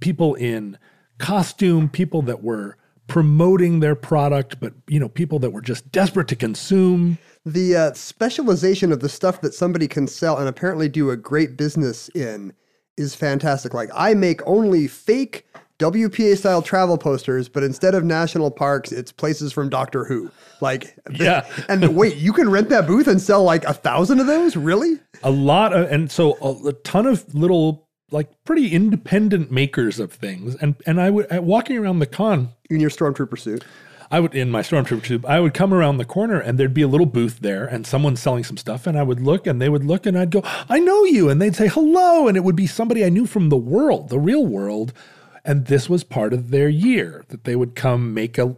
People 0.00 0.34
in 0.34 0.76
costume, 1.18 1.88
people 1.88 2.22
that 2.22 2.42
were 2.42 2.76
promoting 3.06 3.80
their 3.80 3.94
product, 3.94 4.58
but 4.60 4.74
you 4.88 4.98
know, 4.98 5.08
people 5.08 5.38
that 5.38 5.50
were 5.50 5.60
just 5.60 5.90
desperate 5.92 6.28
to 6.28 6.36
consume. 6.36 7.18
the 7.44 7.76
uh, 7.76 7.92
specialization 7.92 8.90
of 8.90 9.00
the 9.00 9.08
stuff 9.08 9.40
that 9.40 9.54
somebody 9.54 9.86
can 9.86 10.08
sell 10.08 10.36
and 10.36 10.48
apparently 10.48 10.88
do 10.88 11.10
a 11.10 11.16
great 11.16 11.56
business 11.56 12.08
in 12.10 12.52
is 12.96 13.14
fantastic. 13.14 13.72
Like 13.74 13.90
I 13.94 14.14
make 14.14 14.40
only 14.46 14.88
fake 14.88 15.46
WPA 15.78 16.38
style 16.38 16.62
travel 16.62 16.96
posters, 16.96 17.48
but 17.48 17.62
instead 17.62 17.94
of 17.94 18.02
national 18.02 18.50
parks, 18.50 18.92
it's 18.92 19.12
places 19.12 19.52
from 19.52 19.68
Doctor 19.68 20.04
Who. 20.04 20.30
Like, 20.60 20.98
Yeah. 21.10 21.46
and 21.68 21.94
wait, 21.94 22.16
you 22.16 22.32
can 22.32 22.48
rent 22.48 22.70
that 22.70 22.86
booth 22.86 23.06
and 23.06 23.20
sell 23.20 23.44
like 23.44 23.64
a 23.64 23.74
thousand 23.74 24.20
of 24.20 24.26
those? 24.26 24.56
Really? 24.56 24.98
A 25.22 25.30
lot 25.30 25.74
of, 25.74 25.90
and 25.92 26.10
so 26.10 26.38
a, 26.40 26.68
a 26.68 26.72
ton 26.72 27.06
of 27.06 27.34
little, 27.34 27.85
like 28.10 28.28
pretty 28.44 28.72
independent 28.72 29.50
makers 29.50 29.98
of 29.98 30.12
things. 30.12 30.54
And 30.56 30.76
and 30.86 31.00
I 31.00 31.10
would, 31.10 31.26
walking 31.38 31.76
around 31.78 31.98
the 31.98 32.06
con, 32.06 32.50
In 32.70 32.80
your 32.80 32.90
stormtrooper 32.90 33.38
suit. 33.38 33.64
I 34.08 34.20
would 34.20 34.36
in 34.36 34.50
my 34.52 34.62
stormtrooper 34.62 35.02
tube. 35.02 35.26
I 35.26 35.40
would 35.40 35.52
come 35.52 35.74
around 35.74 35.96
the 35.96 36.04
corner 36.04 36.38
and 36.38 36.58
there'd 36.58 36.72
be 36.72 36.82
a 36.82 36.88
little 36.88 37.06
booth 37.06 37.40
there, 37.40 37.66
and 37.66 37.84
someone 37.84 38.14
selling 38.14 38.44
some 38.44 38.56
stuff, 38.56 38.86
and 38.86 38.96
I 38.96 39.02
would 39.02 39.20
look, 39.20 39.48
and 39.48 39.60
they 39.60 39.68
would 39.68 39.84
look, 39.84 40.06
and 40.06 40.16
I'd 40.16 40.30
go, 40.30 40.42
"I 40.68 40.78
know 40.78 41.02
you," 41.04 41.28
and 41.28 41.42
they'd 41.42 41.56
say 41.56 41.66
hello, 41.66 42.28
and 42.28 42.36
it 42.36 42.44
would 42.44 42.54
be 42.54 42.68
somebody 42.68 43.04
I 43.04 43.08
knew 43.08 43.26
from 43.26 43.48
the 43.48 43.56
world, 43.56 44.08
the 44.08 44.20
real 44.20 44.46
world, 44.46 44.92
and 45.44 45.66
this 45.66 45.88
was 45.90 46.04
part 46.04 46.32
of 46.32 46.50
their 46.50 46.68
year 46.68 47.24
that 47.28 47.44
they 47.44 47.56
would 47.56 47.74
come 47.74 48.14
make 48.14 48.38
a 48.38 48.54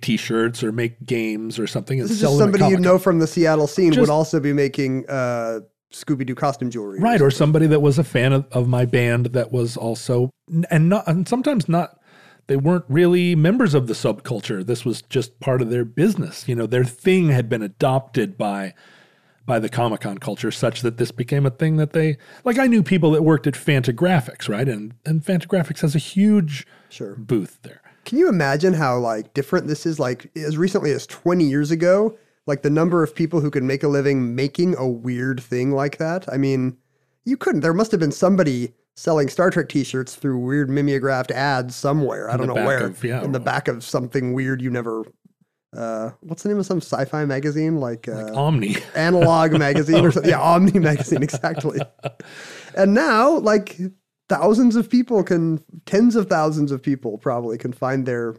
t-shirts 0.00 0.64
or 0.64 0.72
make 0.72 1.04
games 1.04 1.58
or 1.58 1.66
something 1.66 2.00
and 2.00 2.08
This 2.08 2.16
is 2.16 2.20
sell 2.20 2.30
just 2.30 2.40
somebody 2.40 2.64
you 2.68 2.78
know 2.78 2.98
from 2.98 3.18
the 3.18 3.26
Seattle 3.26 3.66
scene 3.66 3.92
Just- 3.92 4.00
would 4.00 4.08
also 4.10 4.40
be 4.40 4.52
making 4.54 5.04
uh, 5.08 5.60
Scooby 5.92 6.24
Doo 6.26 6.34
costume 6.34 6.70
jewelry. 6.70 7.00
right 7.00 7.20
or 7.20 7.30
somebody 7.30 7.66
that 7.66 7.80
was 7.80 7.98
a 7.98 8.04
fan 8.04 8.32
of, 8.32 8.46
of 8.52 8.68
my 8.68 8.84
band 8.84 9.26
that 9.26 9.50
was 9.52 9.76
also 9.76 10.30
and 10.70 10.88
not 10.88 11.06
and 11.08 11.26
sometimes 11.28 11.68
not 11.68 11.98
they 12.46 12.56
weren't 12.56 12.84
really 12.88 13.34
members 13.34 13.74
of 13.74 13.86
the 13.86 13.94
subculture 13.94 14.64
this 14.64 14.84
was 14.84 15.02
just 15.02 15.38
part 15.40 15.60
of 15.62 15.70
their 15.70 15.84
business 15.84 16.46
you 16.48 16.54
know 16.54 16.66
their 16.66 16.84
thing 16.84 17.28
had 17.30 17.48
been 17.48 17.62
adopted 17.62 18.38
by 18.38 18.72
by 19.46 19.58
the 19.58 19.68
comic-con 19.68 20.18
culture 20.18 20.50
such 20.52 20.82
that 20.82 20.96
this 20.96 21.10
became 21.10 21.44
a 21.44 21.50
thing 21.50 21.76
that 21.76 21.92
they 21.92 22.16
like 22.44 22.58
i 22.58 22.66
knew 22.68 22.82
people 22.84 23.10
that 23.10 23.22
worked 23.22 23.46
at 23.48 23.54
fantagraphics 23.54 24.48
right 24.48 24.68
and 24.68 24.94
and 25.04 25.24
fantagraphics 25.24 25.80
has 25.80 25.94
a 25.94 25.98
huge 25.98 26.66
Sure. 26.88 27.14
booth 27.16 27.58
there 27.62 27.80
Can 28.04 28.18
you 28.18 28.28
imagine 28.28 28.74
how 28.74 28.98
like 28.98 29.32
different 29.34 29.66
this 29.68 29.86
is? 29.86 29.98
Like 30.00 30.30
as 30.36 30.56
recently 30.56 30.90
as 30.90 31.06
20 31.06 31.44
years 31.44 31.70
ago, 31.70 32.16
like 32.46 32.62
the 32.62 32.70
number 32.70 33.02
of 33.02 33.14
people 33.14 33.40
who 33.40 33.50
could 33.50 33.62
make 33.62 33.82
a 33.82 33.88
living 33.88 34.34
making 34.34 34.74
a 34.76 34.86
weird 34.88 35.40
thing 35.40 35.70
like 35.72 35.98
that. 35.98 36.24
I 36.32 36.36
mean, 36.36 36.76
you 37.24 37.36
couldn't. 37.36 37.60
There 37.60 37.74
must 37.74 37.90
have 37.90 38.00
been 38.00 38.12
somebody 38.12 38.74
selling 38.96 39.28
Star 39.28 39.50
Trek 39.50 39.68
T-shirts 39.68 40.14
through 40.14 40.38
weird 40.38 40.68
mimeographed 40.68 41.30
ads 41.30 41.74
somewhere. 41.76 42.30
I 42.30 42.36
don't 42.36 42.46
know 42.48 42.54
where. 42.54 42.86
of- 42.86 43.04
yeah. 43.04 43.22
in 43.22 43.32
the 43.32 43.40
back 43.40 43.68
of 43.68 43.84
something 43.84 44.32
weird 44.32 44.60
you 44.60 44.70
never. 44.70 45.04
Uh, 45.76 46.10
what's 46.20 46.42
the 46.42 46.48
name 46.48 46.58
of 46.58 46.66
some 46.66 46.78
sci-fi 46.80 47.24
magazine 47.24 47.76
like? 47.76 48.08
Uh, 48.08 48.32
omni 48.34 48.76
analog 48.96 49.52
magazine 49.52 50.04
or 50.04 50.10
something. 50.10 50.30
Yeah, 50.30 50.40
Omni 50.40 50.78
magazine, 50.80 51.22
exactly. 51.22 51.78
and 52.76 52.92
now, 52.92 53.38
like 53.38 53.78
thousands 54.28 54.74
of 54.74 54.90
people 54.90 55.22
can, 55.22 55.62
tens 55.86 56.16
of 56.16 56.28
thousands 56.28 56.72
of 56.72 56.82
people 56.82 57.18
probably 57.18 57.56
can 57.56 57.72
find 57.72 58.04
their 58.04 58.34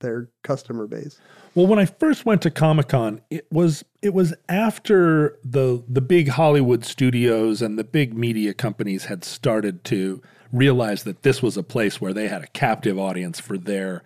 their 0.00 0.28
customer 0.42 0.88
base. 0.88 1.20
Well, 1.54 1.66
when 1.66 1.78
I 1.78 1.84
first 1.84 2.24
went 2.24 2.40
to 2.42 2.50
Comic 2.50 2.88
Con, 2.88 3.20
it 3.28 3.46
was 3.50 3.84
it 4.00 4.14
was 4.14 4.32
after 4.48 5.38
the 5.44 5.84
the 5.86 6.00
big 6.00 6.28
Hollywood 6.28 6.84
studios 6.84 7.60
and 7.60 7.78
the 7.78 7.84
big 7.84 8.14
media 8.16 8.54
companies 8.54 9.04
had 9.04 9.22
started 9.22 9.84
to 9.84 10.22
realize 10.50 11.02
that 11.02 11.22
this 11.22 11.42
was 11.42 11.58
a 11.58 11.62
place 11.62 12.00
where 12.00 12.14
they 12.14 12.28
had 12.28 12.42
a 12.42 12.46
captive 12.48 12.98
audience 12.98 13.38
for 13.38 13.58
their, 13.58 14.02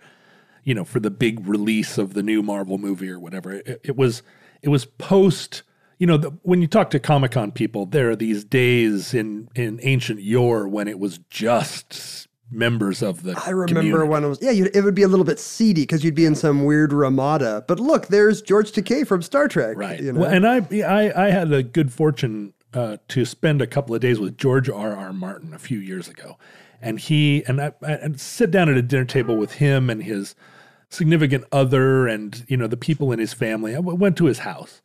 you 0.65 0.73
know, 0.73 0.83
for 0.83 0.99
the 0.99 1.09
big 1.09 1.47
release 1.47 1.97
of 1.97 2.13
the 2.13 2.23
new 2.23 2.41
Marvel 2.41 2.77
movie 2.77 3.09
or 3.09 3.19
whatever. 3.19 3.53
It, 3.53 3.81
it 3.83 3.95
was 3.95 4.23
it 4.61 4.69
was 4.69 4.83
post. 4.83 5.63
You 5.99 6.05
know, 6.05 6.17
the, 6.17 6.29
when 6.43 6.61
you 6.61 6.67
talk 6.67 6.89
to 6.91 6.99
Comic 6.99 7.31
Con 7.31 7.51
people, 7.51 7.85
there 7.85 8.09
are 8.09 8.15
these 8.15 8.43
days 8.43 9.13
in 9.13 9.47
in 9.55 9.79
ancient 9.83 10.21
yore 10.21 10.67
when 10.67 10.89
it 10.89 10.99
was 10.99 11.19
just 11.29 12.26
members 12.49 13.01
of 13.01 13.23
the. 13.23 13.41
I 13.45 13.49
remember 13.49 13.81
community. 13.81 14.07
when 14.07 14.23
it 14.23 14.27
was, 14.27 14.39
yeah, 14.41 14.51
you 14.51 14.69
it 14.73 14.81
would 14.81 14.95
be 14.95 15.03
a 15.03 15.07
little 15.07 15.25
bit 15.25 15.39
seedy 15.39 15.83
because 15.83 16.03
you'd 16.03 16.15
be 16.15 16.25
in 16.25 16.35
some 16.35 16.65
weird 16.65 16.93
Ramada. 16.93 17.65
But 17.67 17.79
look, 17.79 18.07
there's 18.07 18.41
George 18.41 18.71
Takei 18.71 19.05
from 19.05 19.21
Star 19.21 19.47
Trek. 19.47 19.77
Right. 19.77 20.01
You 20.01 20.13
know? 20.13 20.21
Well, 20.21 20.31
and 20.31 20.47
I, 20.47 20.57
I 20.83 21.27
I 21.27 21.29
had 21.29 21.49
the 21.49 21.63
good 21.63 21.91
fortune 21.91 22.53
uh, 22.73 22.97
to 23.09 23.25
spend 23.25 23.61
a 23.61 23.67
couple 23.67 23.95
of 23.95 24.01
days 24.01 24.19
with 24.19 24.37
George 24.37 24.69
R. 24.69 24.95
R. 24.95 25.13
Martin 25.13 25.53
a 25.53 25.59
few 25.59 25.79
years 25.79 26.07
ago, 26.07 26.37
and 26.81 26.99
he 26.99 27.43
and 27.47 27.61
I 27.61 27.73
and 27.81 28.19
sit 28.19 28.51
down 28.51 28.69
at 28.69 28.77
a 28.77 28.81
dinner 28.81 29.05
table 29.05 29.37
with 29.37 29.53
him 29.53 29.89
and 29.89 30.03
his 30.03 30.35
significant 30.89 31.43
other 31.51 32.07
and 32.07 32.45
you 32.47 32.55
know 32.55 32.67
the 32.67 32.77
people 32.77 33.11
in 33.11 33.19
his 33.19 33.33
family. 33.33 33.73
I 33.73 33.77
w- 33.77 33.97
went 33.97 34.17
to 34.17 34.25
his 34.25 34.39
house, 34.39 34.81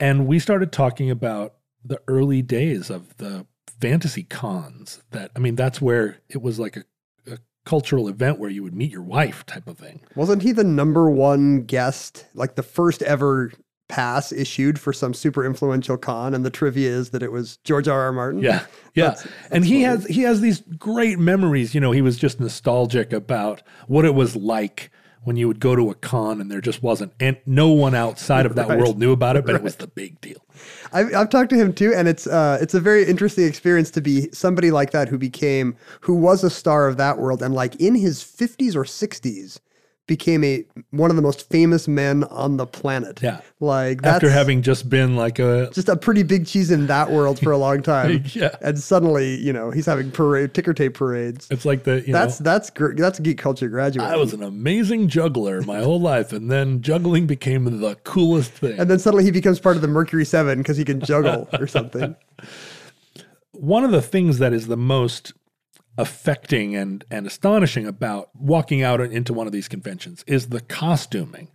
and 0.00 0.26
we 0.26 0.38
started 0.38 0.72
talking 0.72 1.10
about 1.10 1.54
the 1.84 2.00
early 2.08 2.42
days 2.42 2.90
of 2.90 3.16
the 3.18 3.46
fantasy 3.80 4.22
cons. 4.24 5.02
That 5.10 5.30
I 5.36 5.38
mean, 5.38 5.56
that's 5.56 5.80
where 5.80 6.18
it 6.28 6.42
was 6.42 6.58
like 6.58 6.76
a, 6.76 6.84
a 7.32 7.38
cultural 7.64 8.08
event 8.08 8.38
where 8.38 8.50
you 8.50 8.62
would 8.62 8.74
meet 8.74 8.90
your 8.92 9.02
wife 9.02 9.44
type 9.46 9.66
of 9.68 9.78
thing. 9.78 10.00
Wasn't 10.14 10.42
he 10.42 10.52
the 10.52 10.64
number 10.64 11.10
one 11.10 11.62
guest, 11.62 12.26
like 12.34 12.54
the 12.56 12.62
first 12.62 13.02
ever 13.02 13.52
pass 13.88 14.32
issued 14.32 14.80
for 14.80 14.92
some 14.92 15.14
super 15.14 15.44
influential 15.44 15.96
con? 15.96 16.34
And 16.34 16.44
the 16.44 16.50
trivia 16.50 16.90
is 16.90 17.10
that 17.10 17.22
it 17.22 17.30
was 17.32 17.58
George 17.58 17.86
R. 17.88 18.00
R. 18.02 18.12
Martin. 18.12 18.40
Yeah, 18.42 18.64
yeah. 18.94 19.10
That's- 19.10 19.28
and 19.50 19.64
he 19.64 19.74
funny. 19.74 19.82
has 19.84 20.06
he 20.06 20.22
has 20.22 20.40
these 20.40 20.60
great 20.78 21.18
memories. 21.18 21.74
You 21.74 21.80
know, 21.80 21.92
he 21.92 22.02
was 22.02 22.18
just 22.18 22.40
nostalgic 22.40 23.12
about 23.12 23.62
what 23.86 24.04
it 24.04 24.14
was 24.14 24.34
like 24.36 24.90
when 25.26 25.36
you 25.36 25.48
would 25.48 25.58
go 25.58 25.74
to 25.74 25.90
a 25.90 25.94
con 25.96 26.40
and 26.40 26.50
there 26.50 26.60
just 26.60 26.82
wasn't 26.84 27.12
and 27.18 27.36
no 27.46 27.68
one 27.70 27.94
outside 27.96 28.46
of 28.46 28.54
that 28.54 28.68
Right. 28.68 28.78
world 28.78 28.96
knew 28.98 29.10
about 29.10 29.36
it, 29.36 29.44
but 29.44 29.56
it 29.56 29.62
was 29.62 29.74
the 29.76 29.88
big 29.88 30.20
deal. 30.20 30.38
I've, 30.92 31.12
I've 31.14 31.28
talked 31.30 31.50
to 31.50 31.56
him 31.56 31.72
too, 31.72 31.92
and 31.92 32.06
it's 32.06 32.26
uh, 32.28 32.58
it's 32.60 32.74
a 32.74 32.80
very 32.80 33.04
interesting 33.06 33.44
experience 33.46 33.90
to 33.90 34.00
be 34.00 34.30
somebody 34.32 34.70
like 34.70 34.92
that 34.92 35.08
who 35.08 35.18
became 35.18 35.76
who 36.02 36.14
was 36.14 36.44
a 36.44 36.50
star 36.50 36.86
of 36.86 36.96
that 36.98 37.18
world, 37.18 37.42
and 37.42 37.54
like 37.54 37.74
in 37.76 37.96
his 37.96 38.22
fifties 38.22 38.76
or 38.76 38.84
sixties, 38.84 39.60
became 40.06 40.44
a 40.44 40.64
one 40.90 41.10
of 41.10 41.16
the 41.16 41.22
most 41.22 41.48
famous 41.50 41.88
men 41.88 42.24
on 42.24 42.56
the 42.56 42.66
planet. 42.66 43.20
Yeah. 43.22 43.40
Like 43.58 44.02
that's 44.02 44.16
After 44.16 44.30
having 44.30 44.62
just 44.62 44.88
been 44.88 45.16
like 45.16 45.38
a 45.38 45.70
just 45.72 45.88
a 45.88 45.96
pretty 45.96 46.22
big 46.22 46.46
cheese 46.46 46.70
in 46.70 46.86
that 46.86 47.10
world 47.10 47.40
for 47.40 47.50
a 47.50 47.58
long 47.58 47.82
time. 47.82 48.24
Yeah. 48.36 48.54
And 48.60 48.78
suddenly, 48.78 49.36
you 49.36 49.52
know, 49.52 49.70
he's 49.70 49.86
having 49.86 50.10
parade 50.10 50.52
ticker 50.54 50.74
tape 50.74 50.94
parades. 50.94 51.48
it's 51.50 51.64
like 51.64 51.84
the 51.84 52.02
you 52.06 52.12
That's 52.12 52.40
know 52.40 52.44
that's 52.44 52.70
gr- 52.70 52.94
that's 52.94 53.18
geek 53.18 53.38
culture 53.38 53.68
graduate. 53.68 54.06
I 54.06 54.16
was 54.16 54.32
an 54.34 54.42
amazing 54.42 55.08
juggler 55.08 55.62
my 55.62 55.80
whole 55.80 56.00
life, 56.00 56.32
and 56.32 56.50
then 56.50 56.82
juggling 56.82 57.26
became 57.26 57.80
the 57.80 57.94
coolest 58.04 58.52
thing. 58.52 58.78
and 58.78 58.90
then 58.90 58.98
suddenly 58.98 59.24
he 59.24 59.30
becomes 59.30 59.58
part 59.58 59.76
of 59.76 59.82
the 59.82 59.88
Mercury 59.88 60.24
Seven 60.24 60.58
because 60.58 60.76
he 60.76 60.84
can 60.84 61.00
juggle 61.00 61.48
or 61.58 61.66
something. 61.66 62.14
one 63.52 63.84
of 63.84 63.90
the 63.90 64.02
things 64.02 64.38
that 64.38 64.52
is 64.52 64.66
the 64.66 64.76
most 64.76 65.32
affecting 65.98 66.76
and, 66.76 67.04
and 67.10 67.26
astonishing 67.26 67.86
about 67.86 68.28
walking 68.34 68.82
out 68.82 69.00
into 69.00 69.32
one 69.32 69.46
of 69.46 69.52
these 69.52 69.68
conventions 69.68 70.24
is 70.26 70.48
the 70.48 70.60
costuming, 70.60 71.48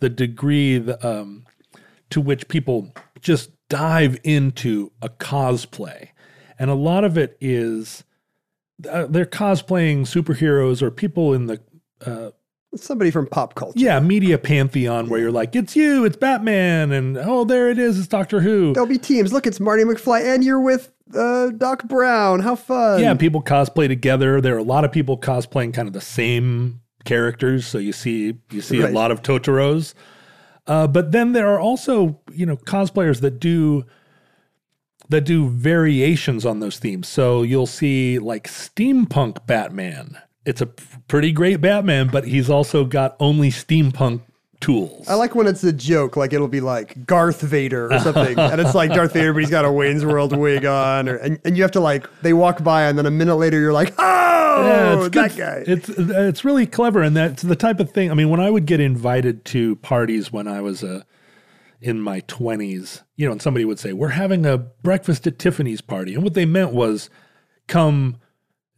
the 0.00 0.08
degree 0.08 0.78
the, 0.78 1.06
um, 1.06 1.44
to 2.10 2.20
which 2.20 2.48
people 2.48 2.92
just 3.20 3.50
dive 3.68 4.18
into 4.24 4.90
a 5.00 5.08
cosplay. 5.08 6.08
And 6.58 6.70
a 6.70 6.74
lot 6.74 7.04
of 7.04 7.16
it 7.18 7.36
is 7.40 8.04
uh, 8.88 9.06
they're 9.06 9.24
cosplaying 9.26 10.00
superheroes 10.02 10.82
or 10.82 10.90
people 10.90 11.32
in 11.32 11.46
the 11.46 11.60
Somebody 12.76 13.12
from 13.12 13.28
pop 13.28 13.54
culture. 13.54 13.78
yeah 13.78 14.00
media 14.00 14.36
pantheon 14.36 15.08
where 15.08 15.20
you're 15.20 15.30
like 15.30 15.54
it's 15.54 15.76
you 15.76 16.04
it's 16.04 16.16
batman 16.16 16.90
and 16.90 17.16
oh 17.16 17.44
there 17.44 17.70
it 17.70 17.78
is 17.78 17.96
it's 17.98 18.08
doctor 18.08 18.40
who 18.40 18.72
There'll 18.74 18.88
be 18.88 18.98
teams. 18.98 19.32
Look, 19.32 19.46
it's 19.46 19.60
Marty 19.60 19.84
McFly, 19.84 20.34
and 20.34 20.42
you're 20.42 20.60
with 20.60 20.90
uh, 21.12 21.50
Doc 21.50 21.84
Brown. 21.84 22.40
How 22.40 22.54
fun! 22.54 23.00
Yeah, 23.00 23.14
people 23.14 23.42
cosplay 23.42 23.88
together. 23.88 24.40
There 24.40 24.54
are 24.54 24.58
a 24.58 24.62
lot 24.62 24.84
of 24.84 24.92
people 24.92 25.18
cosplaying 25.18 25.74
kind 25.74 25.88
of 25.88 25.92
the 25.94 26.00
same 26.00 26.80
characters. 27.04 27.66
So 27.66 27.78
you 27.78 27.92
see 27.92 28.34
you 28.50 28.60
see 28.62 28.80
Right. 28.80 28.90
a 28.90 28.94
lot 28.94 29.10
of 29.10 29.22
Totoros. 29.22 29.94
Uh, 30.66 30.86
but 30.86 31.12
then 31.12 31.32
there 31.32 31.48
are 31.48 31.60
also, 31.60 32.20
you 32.32 32.46
know, 32.46 32.56
cosplayers 32.56 33.20
that 33.20 33.38
do 33.38 33.84
that 35.10 35.20
do 35.22 35.48
variations 35.50 36.46
on 36.46 36.60
those 36.60 36.78
themes. 36.78 37.06
So 37.08 37.42
you'll 37.42 37.66
see 37.66 38.18
like 38.18 38.48
steampunk 38.48 39.46
Batman. 39.46 40.16
It's 40.46 40.62
a 40.62 40.66
pretty 40.66 41.32
great 41.32 41.60
Batman, 41.60 42.08
but 42.08 42.24
he's 42.26 42.48
also 42.48 42.84
got 42.86 43.14
only 43.20 43.50
steampunk 43.50 44.22
tools. 44.64 45.06
I 45.08 45.14
like 45.14 45.34
when 45.34 45.46
it's 45.46 45.62
a 45.64 45.72
joke, 45.72 46.16
like 46.16 46.32
it'll 46.32 46.48
be 46.48 46.60
like 46.60 47.06
Garth 47.06 47.40
Vader 47.40 47.92
or 47.92 47.98
something, 48.00 48.38
and 48.38 48.60
it's 48.60 48.74
like 48.74 48.92
Darth 48.92 49.12
Vader, 49.12 49.32
but 49.32 49.40
he's 49.40 49.50
got 49.50 49.64
a 49.64 49.70
Wayne's 49.72 50.04
World 50.04 50.36
wig 50.36 50.64
on, 50.64 51.08
or, 51.08 51.16
and, 51.16 51.38
and 51.44 51.56
you 51.56 51.62
have 51.62 51.72
to 51.72 51.80
like 51.80 52.06
they 52.22 52.32
walk 52.32 52.62
by, 52.64 52.84
and 52.84 52.96
then 52.98 53.06
a 53.06 53.10
minute 53.10 53.36
later 53.36 53.60
you're 53.60 53.72
like, 53.72 53.92
oh, 53.98 54.66
Yeah, 54.66 55.04
it's 55.04 55.14
that 55.14 55.30
good. 55.30 55.38
guy. 55.38 55.64
It's 55.66 55.88
it's 55.90 56.44
really 56.44 56.66
clever, 56.66 57.02
and 57.02 57.16
that's 57.16 57.42
the 57.42 57.56
type 57.56 57.80
of 57.80 57.90
thing. 57.90 58.10
I 58.10 58.14
mean, 58.14 58.30
when 58.30 58.40
I 58.40 58.50
would 58.50 58.66
get 58.66 58.80
invited 58.80 59.44
to 59.46 59.76
parties 59.76 60.32
when 60.32 60.48
I 60.48 60.60
was 60.60 60.82
uh, 60.82 61.02
in 61.80 62.00
my 62.00 62.20
twenties, 62.20 63.02
you 63.16 63.26
know, 63.26 63.32
and 63.32 63.42
somebody 63.42 63.64
would 63.64 63.78
say, 63.78 63.92
"We're 63.92 64.08
having 64.08 64.46
a 64.46 64.56
breakfast 64.58 65.26
at 65.26 65.38
Tiffany's 65.38 65.80
party," 65.80 66.14
and 66.14 66.22
what 66.24 66.34
they 66.34 66.46
meant 66.46 66.72
was, 66.72 67.10
"Come." 67.66 68.16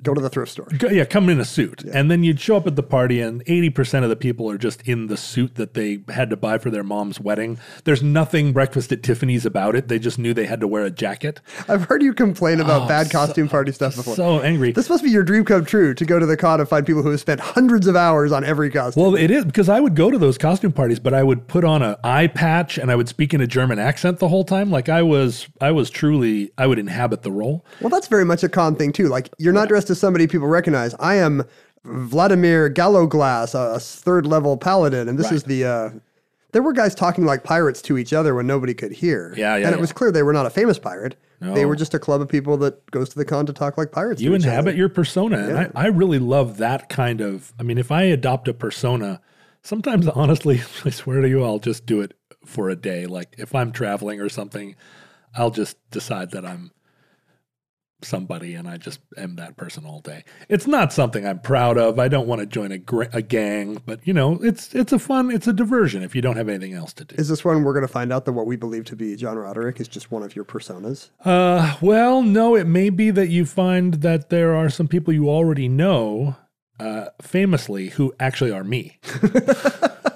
Go 0.03 0.13
to 0.13 0.21
the 0.21 0.29
thrift 0.29 0.53
store. 0.53 0.69
Go, 0.79 0.89
yeah, 0.89 1.07
come 1.07 1.31
in 1.31 1.41
a 1.41 1.45
suit. 1.45 1.83
And 1.85 2.11
then 2.11 2.23
you'd 2.23 2.39
show 2.39 2.57
up 2.59 2.67
at 2.67 2.77
the 2.77 2.83
party, 2.83 3.21
and 3.23 3.43
80% 3.47 4.03
of 4.03 4.11
the 4.11 4.17
people 4.17 4.51
are 4.51 4.59
just 4.59 4.83
in 4.83 5.07
the 5.07 5.17
suit 5.17 5.55
that 5.55 5.73
they 5.73 6.01
had 6.11 6.29
to 6.31 6.37
buy 6.37 6.59
for 6.59 6.69
their 6.71 6.83
mom's 6.85 7.19
wedding. 7.19 7.59
There's 7.85 8.03
nothing 8.03 8.53
breakfast 8.53 8.93
at 8.93 9.03
Tiffany's 9.03 9.47
about 9.47 9.75
it. 9.75 9.89
They 9.89 9.99
just 9.99 10.19
knew 10.19 10.35
they 10.35 10.45
had 10.45 10.61
to 10.61 10.69
wear 10.69 10.85
a 10.85 10.91
jacket. 10.91 11.41
I've 11.67 11.85
heard 11.85 12.03
you 12.03 12.13
complain 12.13 12.61
about 12.61 12.83
oh, 12.83 12.89
bad 12.89 13.11
costume 13.11 13.49
party 13.49 13.73
stuff 13.73 13.97
before. 13.97 14.13
Oh, 14.13 14.17
So 14.17 14.41
angry. 14.41 14.73
this 14.73 14.91
must 14.91 15.03
be 15.03 15.09
your 15.11 15.23
dream 15.25 15.47
come 15.47 15.65
true 15.65 15.95
to 15.95 16.05
go 16.05 16.19
to 16.19 16.27
the 16.27 16.37
con 16.37 16.61
and 16.61 16.69
find 16.69 16.85
people 16.87 17.03
who 17.03 17.11
have 17.11 17.21
spent 17.21 17.41
hundreds 17.41 17.87
of 17.87 17.97
hours 17.97 18.33
on 18.33 18.45
every 18.45 18.71
costume. 18.71 19.03
Well, 19.03 19.15
it 19.15 19.31
is 19.31 19.47
because 19.47 19.71
I 19.71 19.81
would 19.81 19.95
go 19.95 20.11
to 20.11 20.19
those 20.19 20.37
costume 20.37 20.73
parties, 20.73 21.01
but 21.01 21.15
I 21.15 21.23
would 21.23 21.49
put 21.49 21.65
on 21.65 21.83
an 21.83 21.97
eye 22.05 22.27
patch 22.27 22.77
and 22.77 22.91
I 22.91 22.97
would 22.97 23.09
speak 23.09 23.33
in 23.33 23.41
a 23.41 23.47
German 23.47 23.79
accent 23.79 24.19
the 24.19 24.29
whole 24.29 24.45
time. 24.45 24.71
Like 24.71 24.91
I 24.91 25.01
was, 25.03 25.49
I 25.59 25.73
was 25.73 25.89
truly, 25.89 26.51
I 26.59 26.67
would 26.67 26.79
inhabit 26.79 27.23
the 27.23 27.33
role. 27.33 27.65
Well, 27.81 27.89
that's 27.89 28.09
very 28.09 28.27
much 28.27 28.43
a 28.45 28.51
con 28.51 28.77
thing 28.77 28.93
too. 28.93 29.09
Like 29.09 29.31
you're 29.39 29.55
not 29.55 29.69
dressed 29.69 29.86
as 29.91 29.99
somebody 29.99 30.27
people 30.27 30.49
recognize. 30.49 30.95
I 30.99 31.15
am 31.17 31.45
Vladimir 31.85 32.69
Gallowglass, 32.69 33.55
a, 33.55 33.75
a 33.75 33.81
third 33.81 34.27
level 34.27 34.57
paladin, 34.57 35.09
and 35.09 35.19
this 35.19 35.31
is 35.33 35.45
the. 35.45 35.65
Uh, 35.65 35.91
there 36.53 36.63
were 36.63 36.73
guys 36.73 36.95
talking 36.95 37.27
like 37.27 37.45
pirates 37.45 37.83
to 37.83 37.99
each 37.99 38.13
other 38.15 38.35
when 38.35 38.47
nobody 38.47 38.73
could 38.73 38.93
hear. 38.93 39.35
Yeah, 39.37 39.57
yeah, 39.57 39.67
And 39.67 39.75
it 39.75 39.77
yeah. 39.77 39.81
was 39.81 39.93
clear 39.93 40.11
they 40.11 40.23
were 40.23 40.33
not 40.33 40.47
a 40.47 40.51
famous 40.51 40.79
pirate. 40.79 41.17
No. 41.41 41.53
They 41.53 41.67
were 41.67 41.77
just 41.77 41.93
a 41.93 41.99
club 41.99 42.23
of 42.23 42.29
people 42.29 42.57
that 42.59 42.91
goes 42.93 43.11
to 43.11 43.19
the 43.19 43.27
con 43.27 43.45
to 43.47 43.53
talk 43.53 43.77
like 43.77 43.93
pirates. 43.93 44.23
You 44.23 44.31
to 44.31 44.37
each 44.37 44.45
inhabit 44.45 44.71
other. 44.71 44.79
your 44.79 44.89
persona, 44.89 45.37
and 45.37 45.59
I, 45.59 45.71
I 45.75 45.87
really 45.89 46.19
love 46.19 46.57
that 46.59 46.89
kind 46.89 47.21
of. 47.21 47.53
I 47.61 47.63
mean, 47.63 47.77
if 47.77 47.93
I 47.93 48.03
adopt 48.05 48.49
a 48.49 48.55
persona, 48.55 49.21
sometimes 49.63 50.09
honestly, 50.15 50.63
I 50.85 50.91
swear 50.91 51.21
to 51.21 51.29
you, 51.29 51.45
I'll 51.45 51.59
just 51.59 51.85
do 51.85 52.01
it 52.01 52.15
for 52.47 52.71
a 52.71 52.77
day. 52.77 53.07
Like 53.07 53.35
if 53.37 53.55
I'm 53.55 53.71
traveling 53.71 54.21
or 54.21 54.31
something, 54.31 54.77
I'll 55.35 55.51
just 55.51 55.77
decide 55.91 56.31
that 56.31 56.47
I'm 56.47 56.71
somebody 58.03 58.55
and 58.55 58.69
I 58.69 58.77
just 58.77 59.01
am 59.17 59.37
that 59.37 59.57
person 59.57 59.85
all 59.87 60.01
day. 60.01 60.25
It's 60.49 60.67
not 60.67 60.93
something 60.93 61.27
I'm 61.27 61.41
proud 61.41 61.79
of. 61.79 61.99
I 61.99 62.09
don't 62.09 62.27
want 62.27 62.41
to 62.41 62.47
join 62.47 62.73
a, 62.73 62.79
gr- 62.79 63.05
a 63.13 63.23
gang, 63.23 63.83
but 63.87 64.07
you 64.07 64.13
know, 64.13 64.39
it's 64.43 64.75
it's 64.75 64.93
a 64.93 64.99
fun, 64.99 65.31
it's 65.31 65.47
a 65.47 65.53
diversion 65.53 66.03
if 66.03 66.15
you 66.15 66.23
don't 66.23 66.37
have 66.37 66.49
anything 66.49 66.75
else 66.75 66.93
to 66.95 67.05
do. 67.05 67.17
Is 67.17 67.29
this 67.29 67.45
one 67.45 67.63
we're 67.65 67.73
going 67.73 67.87
to 67.87 67.93
find 67.93 68.13
out 68.13 68.25
that 68.27 68.33
what 68.33 68.47
we 68.47 68.57
believe 68.57 68.85
to 68.87 68.97
be 68.97 69.17
John 69.17 69.37
Roderick 69.37 69.81
is 69.81 69.89
just 69.89 70.11
one 70.11 70.23
of 70.23 70.37
your 70.37 70.45
personas? 70.45 71.11
Uh, 71.25 71.77
well, 71.81 72.23
no, 72.23 72.55
it 72.55 72.67
may 72.67 72.91
be 72.91 73.11
that 73.11 73.29
you 73.29 73.47
find 73.47 73.95
that 73.95 74.31
there 74.31 74.55
are 74.55 74.69
some 74.69 74.89
people 74.89 75.13
you 75.13 75.29
already 75.29 75.69
know, 75.69 76.37
uh, 76.79 77.07
famously, 77.23 77.89
who 77.89 78.15
actually 78.21 78.51
are 78.53 78.65
me. 78.65 78.99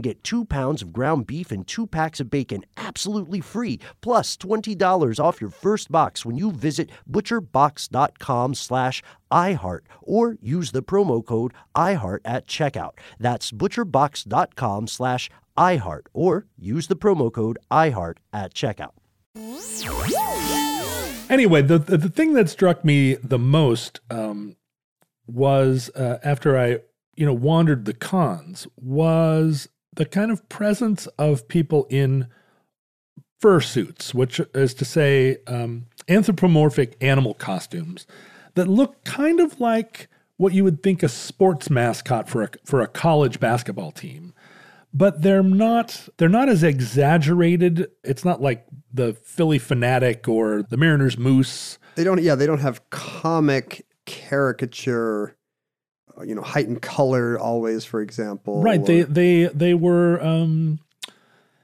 get 0.01 0.23
two 0.23 0.45
pounds 0.45 0.81
of 0.81 0.93
ground 0.93 1.27
beef 1.27 1.51
and 1.51 1.65
two 1.65 1.87
packs 1.87 2.19
of 2.19 2.29
bacon 2.29 2.63
absolutely 2.77 3.41
free, 3.41 3.79
plus 4.01 4.35
$20 4.37 5.19
off 5.19 5.41
your 5.41 5.49
first 5.49 5.91
box 5.91 6.25
when 6.25 6.37
you 6.37 6.51
visit 6.51 6.89
butcherbox.com 7.09 8.55
slash 8.55 9.03
iHeart 9.31 9.81
or 10.01 10.37
use 10.41 10.71
the 10.71 10.83
promo 10.83 11.25
code 11.25 11.53
iHeart 11.75 12.19
at 12.25 12.47
checkout. 12.47 12.91
That's 13.19 13.51
butcherbox.com 13.51 14.87
slash 14.87 15.29
iHeart 15.57 16.07
or 16.13 16.47
use 16.57 16.87
the 16.87 16.95
promo 16.95 17.31
code 17.31 17.57
iHeart 17.71 18.17
at 18.33 18.53
checkout. 18.53 18.91
Anyway, 21.29 21.61
the, 21.61 21.77
the 21.77 21.97
the 21.97 22.09
thing 22.09 22.33
that 22.33 22.49
struck 22.49 22.83
me 22.83 23.15
the 23.15 23.39
most 23.39 24.01
um, 24.09 24.57
was 25.25 25.89
uh, 25.95 26.19
after 26.23 26.57
I 26.57 26.79
you 27.15 27.25
know 27.25 27.33
wandered 27.33 27.85
the 27.85 27.93
cons 27.93 28.67
was 28.75 29.69
the 29.93 30.05
kind 30.05 30.31
of 30.31 30.47
presence 30.49 31.07
of 31.17 31.47
people 31.47 31.85
in 31.89 32.27
fursuits, 33.41 34.13
which 34.13 34.39
is 34.53 34.73
to 34.75 34.85
say 34.85 35.37
um, 35.47 35.87
anthropomorphic 36.07 36.95
animal 37.01 37.33
costumes 37.33 38.05
that 38.55 38.67
look 38.67 39.03
kind 39.03 39.39
of 39.39 39.59
like 39.59 40.07
what 40.37 40.53
you 40.53 40.63
would 40.63 40.81
think 40.83 41.03
a 41.03 41.09
sports 41.09 41.69
mascot 41.69 42.29
for 42.29 42.43
a 42.43 42.49
for 42.65 42.81
a 42.81 42.87
college 42.87 43.39
basketball 43.39 43.91
team 43.91 44.33
but 44.93 45.21
they're 45.21 45.43
not 45.43 46.07
they're 46.17 46.29
not 46.29 46.49
as 46.49 46.63
exaggerated. 46.63 47.87
It's 48.03 48.25
not 48.25 48.41
like 48.41 48.65
the 48.93 49.13
Phillie 49.13 49.59
Phanatic 49.59 50.27
or 50.27 50.63
the 50.63 50.77
Mariners 50.77 51.17
moose. 51.17 51.77
They 51.95 52.03
don't. 52.03 52.21
Yeah, 52.21 52.35
they 52.35 52.45
don't 52.45 52.59
have 52.59 52.89
comic 52.89 53.85
caricature. 54.05 55.35
Uh, 56.17 56.23
You 56.23 56.35
know, 56.35 56.41
heightened 56.41 56.81
color 56.81 57.37
always, 57.39 57.85
for 57.85 58.01
example. 58.01 58.61
Right. 58.61 58.83
They 58.85 59.01
or- 59.01 59.05
they 59.05 59.45
they 59.45 59.73
were 59.73 60.21
um 60.23 60.79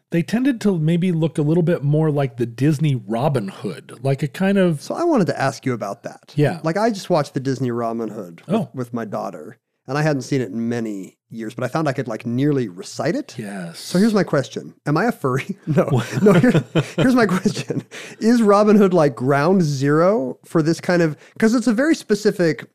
they 0.09 0.23
tended 0.23 0.61
to 0.61 0.77
maybe 0.77 1.11
look 1.11 1.37
a 1.37 1.41
little 1.41 1.63
bit 1.63 1.83
more 1.83 2.09
like 2.09 2.37
the 2.37 2.45
Disney 2.45 2.95
Robin 2.95 3.49
Hood, 3.49 3.99
like 4.03 4.23
a 4.23 4.27
kind 4.27 4.57
of 4.57 4.81
So 4.81 4.95
I 4.95 5.03
wanted 5.03 5.27
to 5.27 5.39
ask 5.39 5.65
you 5.65 5.73
about 5.73 6.03
that. 6.03 6.33
Yeah. 6.35 6.61
Like 6.63 6.77
I 6.77 6.89
just 6.91 7.09
watched 7.09 7.33
the 7.33 7.39
Disney 7.41 7.71
Robin 7.71 8.09
Hood 8.09 8.41
with, 8.47 8.55
Oh. 8.55 8.69
with 8.73 8.93
my 8.93 9.03
daughter, 9.05 9.57
and 9.85 9.97
I 9.97 10.03
hadn't 10.03 10.21
seen 10.21 10.39
it 10.41 10.49
in 10.49 10.69
many 10.69 11.17
years, 11.29 11.53
but 11.53 11.65
I 11.65 11.67
found 11.67 11.89
I 11.89 11.91
could 11.93 12.07
like 12.07 12.25
nearly 12.25 12.69
recite 12.69 13.15
it. 13.15 13.35
Yes. 13.37 13.79
So 13.79 13.99
here's 13.99 14.13
my 14.13 14.23
question: 14.23 14.75
Am 14.85 14.95
I 14.95 15.05
a 15.05 15.11
furry? 15.11 15.57
No, 15.67 15.83
no. 16.21 16.31
Here, 16.39 16.63
here's 16.95 17.15
my 17.15 17.25
question: 17.25 17.83
Is 18.21 18.41
Robin 18.41 18.77
Hood 18.77 18.93
like 18.93 19.13
ground 19.13 19.61
zero 19.61 20.39
for 20.45 20.61
this 20.61 20.79
kind 20.79 21.01
of? 21.01 21.17
Because 21.33 21.53
it's 21.53 21.67
a 21.67 21.73
very 21.73 21.95
specific. 21.95 22.65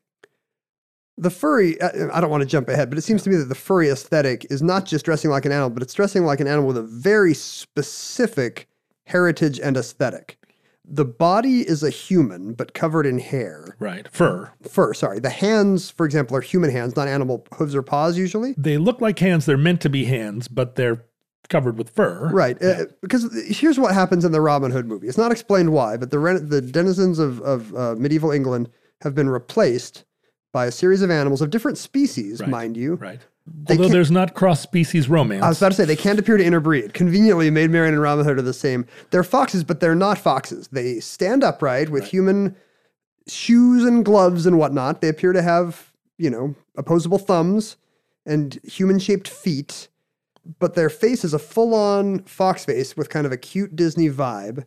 The 1.18 1.31
furry. 1.31 1.81
I 1.83 2.09
I 2.12 2.20
don't 2.20 2.31
want 2.31 2.42
to 2.42 2.48
jump 2.48 2.68
ahead, 2.68 2.88
but 2.88 2.98
it 2.98 3.03
seems 3.03 3.22
to 3.25 3.31
me 3.31 3.37
that 3.37 3.48
the 3.48 3.55
furry 3.55 3.88
aesthetic 3.88 4.46
is 4.51 4.62
not 4.62 4.87
just 4.87 5.05
dressing 5.05 5.31
like 5.31 5.44
an 5.44 5.53
animal, 5.53 5.70
but 5.70 5.83
it's 5.83 5.94
dressing 5.94 6.25
like 6.25 6.40
an 6.40 6.48
animal 6.48 6.68
with 6.68 6.79
a 6.79 6.83
very 6.83 7.35
specific 7.35 8.68
heritage 9.05 9.61
and 9.61 9.77
aesthetic. 9.77 10.38
The 10.85 11.05
body 11.05 11.61
is 11.61 11.83
a 11.83 11.90
human, 11.90 12.55
but 12.55 12.75
covered 12.75 13.07
in 13.07 13.18
hair. 13.18 13.77
right. 13.79 14.09
Fur. 14.09 14.53
Fur, 14.68 14.94
sorry. 14.94 15.20
The 15.20 15.31
hands, 15.31 15.90
for 15.90 16.05
example, 16.05 16.37
are 16.37 16.40
human 16.40 16.70
hands, 16.70 16.96
not 16.96 17.07
animal 17.07 17.46
hooves 17.55 17.75
or 17.75 17.83
paws 17.83 18.18
usually. 18.18 18.55
They 18.59 18.79
look 18.79 19.01
like 19.01 19.18
hands. 19.20 19.46
They're 19.46 19.57
meant 19.57 19.81
to 19.83 19.88
be 19.88 20.07
hands, 20.07 20.48
but 20.48 20.75
they're 20.75 21.05
covered 21.48 21.79
with 21.79 21.90
fur. 21.90 22.31
Right. 22.33 22.61
Uh, 22.61 22.87
because 23.01 23.29
here's 23.46 23.79
what 23.79 23.94
happens 23.94 24.25
in 24.25 24.33
the 24.33 24.40
Robin 24.40 24.70
Hood 24.72 24.87
movie. 24.87 25.07
It's 25.07 25.18
not 25.18 25.31
explained 25.31 25.72
why, 25.72 25.96
but 25.96 26.11
the 26.11 26.18
the 26.18 26.61
denizens 26.61 27.18
of, 27.18 27.40
of 27.42 27.75
uh, 27.77 27.94
medieval 27.96 28.31
England 28.33 28.68
have 29.03 29.14
been 29.14 29.29
replaced 29.29 30.05
by 30.53 30.67
a 30.67 30.71
series 30.73 31.03
of 31.03 31.11
animals 31.11 31.41
of 31.41 31.51
different 31.51 31.79
species, 31.79 32.41
Right. 32.41 32.49
mind 32.51 32.77
you. 32.77 32.95
Right. 32.97 33.21
They 33.65 33.75
Although 33.77 33.88
there's 33.88 34.11
not 34.11 34.35
cross 34.35 34.61
species 34.61 35.09
romance. 35.09 35.43
I 35.43 35.49
was 35.49 35.59
about 35.61 35.71
to 35.71 35.75
say 35.77 35.85
they 35.85 35.97
can't 35.97 36.19
appear 36.19 36.37
to 36.37 36.45
interbreed. 36.45 36.95
Conveniently, 36.95 37.51
Maid 37.51 37.71
Marian 37.71 37.95
and 37.95 38.03
Robin 38.03 38.25
Hood 38.25 38.38
are 38.38 38.43
the 38.43 38.53
same. 38.53 38.87
They're 39.11 39.25
foxes, 39.25 39.65
but 39.65 39.81
they're 39.81 39.97
not 39.97 40.17
foxes. 40.19 40.69
They 40.69 41.01
stand 41.01 41.43
upright 41.43 41.88
with 41.88 42.05
human 42.05 42.55
shoes 43.27 43.85
and 43.85 44.05
gloves 44.05 44.47
and 44.47 44.59
whatnot. 44.59 45.01
They 45.01 45.09
appear 45.09 45.33
to 45.33 45.43
have, 45.43 45.93
you 46.19 46.31
know, 46.31 46.55
opposable 46.77 47.19
thumbs 47.19 47.77
and 48.25 48.61
human 48.62 49.01
shaped 49.01 49.27
feet, 49.27 49.88
but 50.61 50.75
their 50.75 50.91
face 50.91 51.25
is 51.25 51.35
a 51.35 51.38
full 51.41 51.75
on 51.75 52.21
fox 52.21 52.65
face 52.65 52.97
with 52.97 53.09
kind 53.09 53.27
of 53.27 53.33
a 53.33 53.37
cute 53.37 53.75
Disney 53.75 54.09
vibe. 54.09 54.67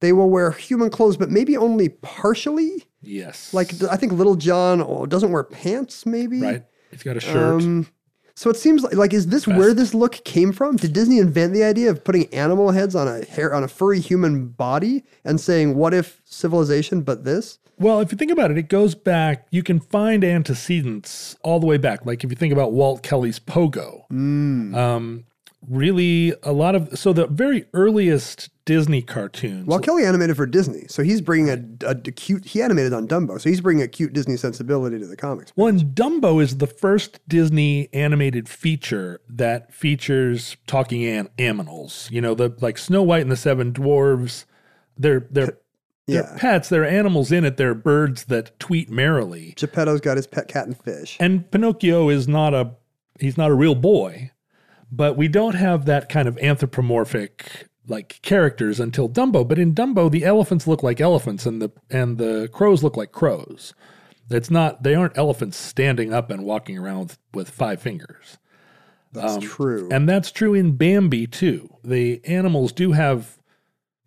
They 0.00 0.12
will 0.12 0.30
wear 0.30 0.50
human 0.50 0.90
clothes, 0.90 1.16
but 1.16 1.30
maybe 1.30 1.56
only 1.56 1.88
partially. 1.88 2.84
yes. 3.00 3.54
Like, 3.54 3.82
I 3.84 3.96
think 3.96 4.12
Little 4.12 4.36
John 4.36 4.82
oh, 4.82 5.06
doesn't 5.06 5.32
wear 5.32 5.44
pants, 5.44 6.04
maybe. 6.04 6.40
right. 6.40 6.64
He's 6.90 7.02
got 7.02 7.16
a 7.16 7.20
shirt. 7.20 7.62
Um, 7.62 7.86
so 8.36 8.50
it 8.50 8.56
seems 8.56 8.82
like, 8.82 8.94
like 8.94 9.14
is 9.14 9.28
this 9.28 9.46
where 9.46 9.72
this 9.72 9.94
look 9.94 10.22
came 10.24 10.52
from? 10.52 10.76
Did 10.76 10.92
Disney 10.92 11.18
invent 11.18 11.54
the 11.54 11.64
idea 11.64 11.90
of 11.90 12.04
putting 12.04 12.32
animal 12.34 12.70
heads 12.70 12.94
on 12.94 13.08
a 13.08 13.24
hair 13.24 13.54
on 13.54 13.64
a 13.64 13.68
furry 13.68 13.98
human 13.98 14.48
body 14.48 15.04
and 15.24 15.40
saying, 15.40 15.74
"What 15.74 15.94
if 15.94 16.20
civilization 16.24 17.00
but 17.00 17.24
this?" 17.24 17.58
Well, 17.78 18.00
if 18.00 18.12
you 18.12 18.18
think 18.18 18.30
about 18.30 18.50
it, 18.50 18.58
it 18.58 18.68
goes 18.68 18.94
back. 18.94 19.46
You 19.50 19.62
can 19.62 19.80
find 19.80 20.22
antecedents 20.22 21.36
all 21.42 21.60
the 21.60 21.66
way 21.66 21.78
back. 21.78 22.04
Like 22.04 22.24
if 22.24 22.30
you 22.30 22.36
think 22.36 22.52
about 22.52 22.72
Walt 22.72 23.02
Kelly's 23.02 23.38
Pogo, 23.38 24.10
um, 24.74 25.24
really 25.66 26.34
a 26.42 26.52
lot 26.52 26.74
of 26.74 26.98
so 26.98 27.14
the 27.14 27.26
very 27.26 27.64
earliest 27.72 28.50
Disney 28.66 29.00
cartoons. 29.00 29.64
Well, 29.66 29.78
Kelly 29.78 30.04
animated 30.04 30.36
for 30.36 30.44
Disney, 30.44 30.84
so 30.88 31.02
he's 31.02 31.20
bringing 31.22 31.48
a, 31.48 31.86
a, 31.86 31.90
a 31.92 31.94
cute. 31.94 32.44
He 32.44 32.60
animated 32.60 32.92
on 32.92 33.08
Dumbo, 33.08 33.40
so 33.40 33.48
he's 33.48 33.60
bringing 33.62 33.82
a 33.82 33.88
cute 33.88 34.12
Disney 34.12 34.36
sensibility 34.36 34.98
to 34.98 35.06
the 35.06 35.16
comics. 35.16 35.52
Well, 35.56 35.68
and 35.68 35.80
Dumbo 35.94 36.42
is 36.42 36.58
the 36.58 36.66
first 36.66 37.20
Disney 37.28 37.88
animated 37.94 38.48
feature 38.48 39.20
that 39.30 39.72
features 39.72 40.56
talking 40.66 41.04
an- 41.06 41.30
animals. 41.38 42.08
You 42.12 42.20
know, 42.20 42.34
the 42.34 42.54
like 42.60 42.76
Snow 42.76 43.02
White 43.02 43.22
and 43.22 43.30
the 43.32 43.36
Seven 43.36 43.72
Dwarves. 43.72 44.44
They're 44.98 45.26
they're 45.30 45.58
they're 46.08 46.22
Yeah. 46.24 46.36
pets. 46.36 46.68
There 46.68 46.82
are 46.82 46.86
animals 46.86 47.30
in 47.32 47.44
it. 47.44 47.56
They're 47.56 47.74
birds 47.74 48.24
that 48.24 48.58
tweet 48.60 48.90
merrily. 48.90 49.54
Geppetto's 49.56 50.00
got 50.00 50.16
his 50.16 50.26
pet 50.26 50.48
cat 50.48 50.66
and 50.66 50.76
fish. 50.76 51.16
And 51.20 51.50
Pinocchio 51.50 52.08
is 52.08 52.26
not 52.26 52.52
a 52.52 52.72
he's 53.20 53.36
not 53.38 53.50
a 53.50 53.54
real 53.54 53.74
boy, 53.76 54.32
but 54.90 55.16
we 55.16 55.28
don't 55.28 55.54
have 55.54 55.84
that 55.86 56.08
kind 56.08 56.26
of 56.26 56.36
anthropomorphic 56.38 57.68
like 57.88 58.20
characters 58.22 58.80
until 58.80 59.08
Dumbo. 59.08 59.46
But 59.46 59.58
in 59.58 59.74
Dumbo, 59.74 60.10
the 60.10 60.24
elephants 60.24 60.66
look 60.66 60.82
like 60.82 61.00
elephants 61.00 61.46
and 61.46 61.60
the 61.62 61.70
and 61.90 62.18
the 62.18 62.48
crows 62.52 62.82
look 62.82 62.96
like 62.96 63.12
crows. 63.12 63.74
It's 64.30 64.50
not 64.50 64.82
they 64.82 64.94
aren't 64.94 65.16
elephants 65.16 65.56
standing 65.56 66.12
up 66.12 66.30
and 66.30 66.44
walking 66.44 66.76
around 66.78 66.98
with, 67.00 67.18
with 67.34 67.50
five 67.50 67.80
fingers. 67.80 68.38
That's 69.12 69.38
true. 69.44 69.86
Um, 69.86 69.92
And 69.92 70.08
that's 70.08 70.30
true 70.32 70.52
in 70.54 70.76
Bambi 70.76 71.26
too. 71.26 71.70
The 71.84 72.20
animals 72.26 72.72
do 72.72 72.92
have 72.92 73.38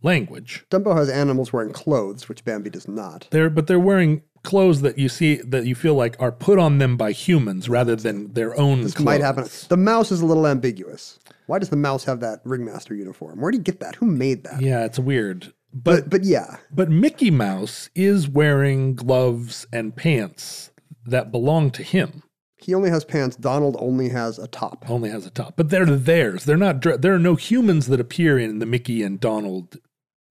language. 0.01 0.65
Dumbo 0.69 0.95
has 0.95 1.09
animals 1.09 1.51
wearing 1.51 1.73
clothes, 1.73 2.29
which 2.29 2.43
Bambi 2.45 2.69
does 2.69 2.87
not. 2.87 3.27
They're 3.31 3.49
but 3.49 3.67
they're 3.67 3.79
wearing 3.79 4.21
clothes 4.43 4.81
that 4.81 4.97
you 4.97 5.09
see 5.09 5.35
that 5.37 5.65
you 5.65 5.75
feel 5.75 5.95
like 5.95 6.15
are 6.19 6.31
put 6.31 6.59
on 6.59 6.77
them 6.77 6.95
by 6.95 7.11
humans 7.11 7.67
rather 7.67 7.95
than 7.95 8.33
their 8.33 8.57
own 8.59 8.81
This 8.81 8.93
clothes. 8.93 9.05
might 9.05 9.21
happen. 9.21 9.45
The 9.67 9.77
mouse 9.77 10.11
is 10.11 10.21
a 10.21 10.25
little 10.25 10.47
ambiguous. 10.47 11.19
Why 11.49 11.57
does 11.57 11.69
the 11.69 11.75
mouse 11.75 12.03
have 12.03 12.19
that 12.19 12.41
ringmaster 12.43 12.93
uniform? 12.93 13.37
Where 13.37 13.45
would 13.45 13.55
he 13.55 13.59
get 13.59 13.79
that? 13.79 13.95
Who 13.95 14.05
made 14.05 14.43
that? 14.43 14.61
Yeah, 14.61 14.85
it's 14.85 14.99
weird. 14.99 15.51
But 15.73 16.01
But 16.03 16.09
but 16.11 16.23
yeah, 16.23 16.57
but 16.71 16.91
Mickey 16.91 17.31
Mouse 17.31 17.89
is 17.95 18.29
wearing 18.29 18.93
gloves 18.93 19.65
and 19.73 19.95
pants 19.95 20.69
that 21.07 21.31
belong 21.31 21.71
to 21.71 21.81
him. 21.81 22.21
he 22.57 22.75
only 22.75 22.91
has 22.91 23.03
pants. 23.03 23.35
Donald 23.35 23.77
only 23.79 24.09
has 24.09 24.37
a 24.37 24.47
top. 24.47 24.85
Only 24.87 25.09
has 25.09 25.25
a 25.25 25.31
top, 25.31 25.55
but 25.55 25.71
they're 25.71 25.87
theirs. 25.87 26.45
They're 26.45 26.55
not. 26.55 26.83
There 26.83 27.15
are 27.15 27.19
no 27.19 27.33
humans 27.33 27.87
that 27.87 27.99
appear 27.99 28.37
in 28.37 28.59
the 28.59 28.67
Mickey 28.67 29.01
and 29.01 29.19
Donald 29.19 29.77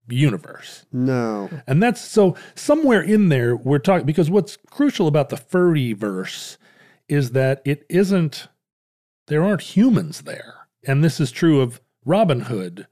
universe. 0.09 0.87
No. 0.92 1.50
And 1.66 1.83
that's 1.83 2.00
so 2.00 2.37
somewhere 2.54 3.02
in 3.02 3.28
there 3.28 3.57
we're 3.57 3.81
talking 3.81 4.07
because 4.07 4.31
what's 4.31 4.57
crucial 4.70 5.09
about 5.09 5.31
the 5.31 5.37
furry 5.37 5.94
verse 5.94 6.59
is 7.09 7.33
that 7.33 7.61
it 7.64 7.85
isn't 7.88 8.46
there 9.26 9.42
aren't 9.42 9.62
humans 9.62 10.22
there. 10.22 10.54
And 10.86 11.02
this 11.02 11.20
is 11.20 11.30
true 11.30 11.60
of 11.60 11.80
Robin 12.04 12.40
Hood. 12.40 12.86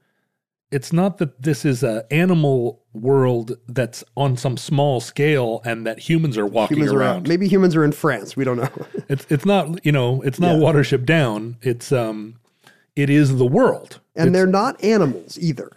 It's 0.69 0.91
not 0.91 1.17
that 1.19 1.41
this 1.41 1.63
is 1.63 1.81
a 1.81 2.05
animal 2.11 2.83
world 2.93 3.57
that's 3.69 4.03
on 4.17 4.35
some 4.35 4.57
small 4.57 4.99
scale 4.99 5.61
and 5.63 5.87
that 5.87 5.99
humans 5.99 6.37
are 6.37 6.45
walking 6.45 6.77
Humans 6.77 6.93
around. 6.93 7.15
out. 7.23 7.27
Maybe 7.27 7.47
humans 7.47 7.73
are 7.75 7.85
in 7.85 7.93
France. 7.93 8.35
We 8.35 8.43
don't 8.43 8.57
know. 8.57 8.69
It's 9.09 9.25
it's 9.29 9.45
not, 9.45 9.85
you 9.85 9.93
know, 9.93 10.21
it's 10.23 10.39
not 10.39 10.57
Yeah. 10.57 10.63
Watership 10.65 11.05
Down. 11.05 11.55
It's 11.61 11.93
um 11.93 12.35
it 12.97 13.09
is 13.09 13.37
the 13.37 13.45
world. 13.45 14.01
and 14.15 14.27
It's- 14.27 14.33
they're 14.33 14.51
not 14.51 14.83
animals 14.83 15.37
either. 15.39 15.71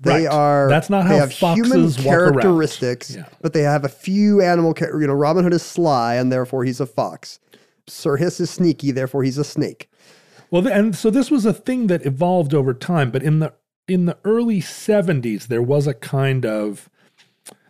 They 0.00 0.24
Right. 0.24 0.26
are. 0.26 0.68
That's 0.68 0.90
not 0.90 1.04
how 1.04 1.10
they 1.12 1.18
have 1.18 1.30
human 1.30 1.92
characteristics, 1.92 3.14
Yeah. 3.14 3.26
but 3.40 3.52
they 3.52 3.62
have 3.62 3.84
a 3.84 3.88
few 3.88 4.40
animal. 4.42 4.74
Char- 4.74 5.00
you 5.00 5.06
know, 5.06 5.14
Robin 5.14 5.44
Hood 5.44 5.54
is 5.54 5.62
sly, 5.62 6.16
and 6.16 6.32
therefore 6.32 6.64
he's 6.64 6.80
a 6.80 6.86
fox. 6.86 7.38
Sir 7.86 8.16
Hiss 8.16 8.40
is 8.40 8.50
sneaky, 8.50 8.90
therefore 8.90 9.22
he's 9.22 9.38
a 9.38 9.44
snake. 9.44 9.88
Well, 10.54 10.68
and 10.68 10.94
so 10.94 11.10
this 11.10 11.32
was 11.32 11.44
a 11.44 11.52
thing 11.52 11.88
that 11.88 12.06
evolved 12.06 12.54
over 12.54 12.74
time, 12.74 13.10
but 13.10 13.24
in 13.24 13.40
the 13.40 13.54
in 13.88 14.04
the 14.04 14.16
early 14.22 14.60
70s 14.60 15.48
there 15.48 15.60
was 15.60 15.88
a 15.88 15.94
kind 15.94 16.46
of 16.46 16.88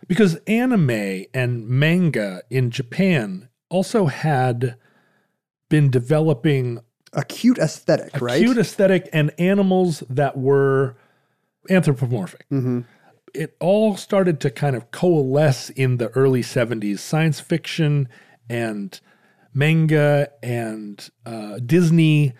because 0.07 0.35
anime 0.45 1.25
and 1.33 1.67
manga 1.67 2.43
in 2.51 2.69
Japan 2.69 3.49
also 3.69 4.05
had 4.05 4.75
been 5.67 5.89
developing 5.89 6.79
A 7.13 7.23
cute 7.23 7.57
aesthetic, 7.57 8.21
a 8.21 8.23
right? 8.23 8.39
cute 8.39 8.59
aesthetic 8.59 9.09
and 9.11 9.31
animals 9.39 10.03
that 10.07 10.37
were 10.37 10.95
anthropomorphic. 11.67 12.45
Mm-hmm. 12.51 12.81
It 13.33 13.57
all 13.59 13.97
started 13.97 14.39
to 14.41 14.51
kind 14.51 14.75
of 14.75 14.91
coalesce 14.91 15.71
in 15.71 15.97
the 15.97 16.09
early 16.09 16.43
70s. 16.43 16.99
Science 16.99 17.39
fiction 17.39 18.09
and 18.47 18.99
manga 19.55 20.29
and 20.43 21.09
uh, 21.25 21.57
Disney 21.65 22.35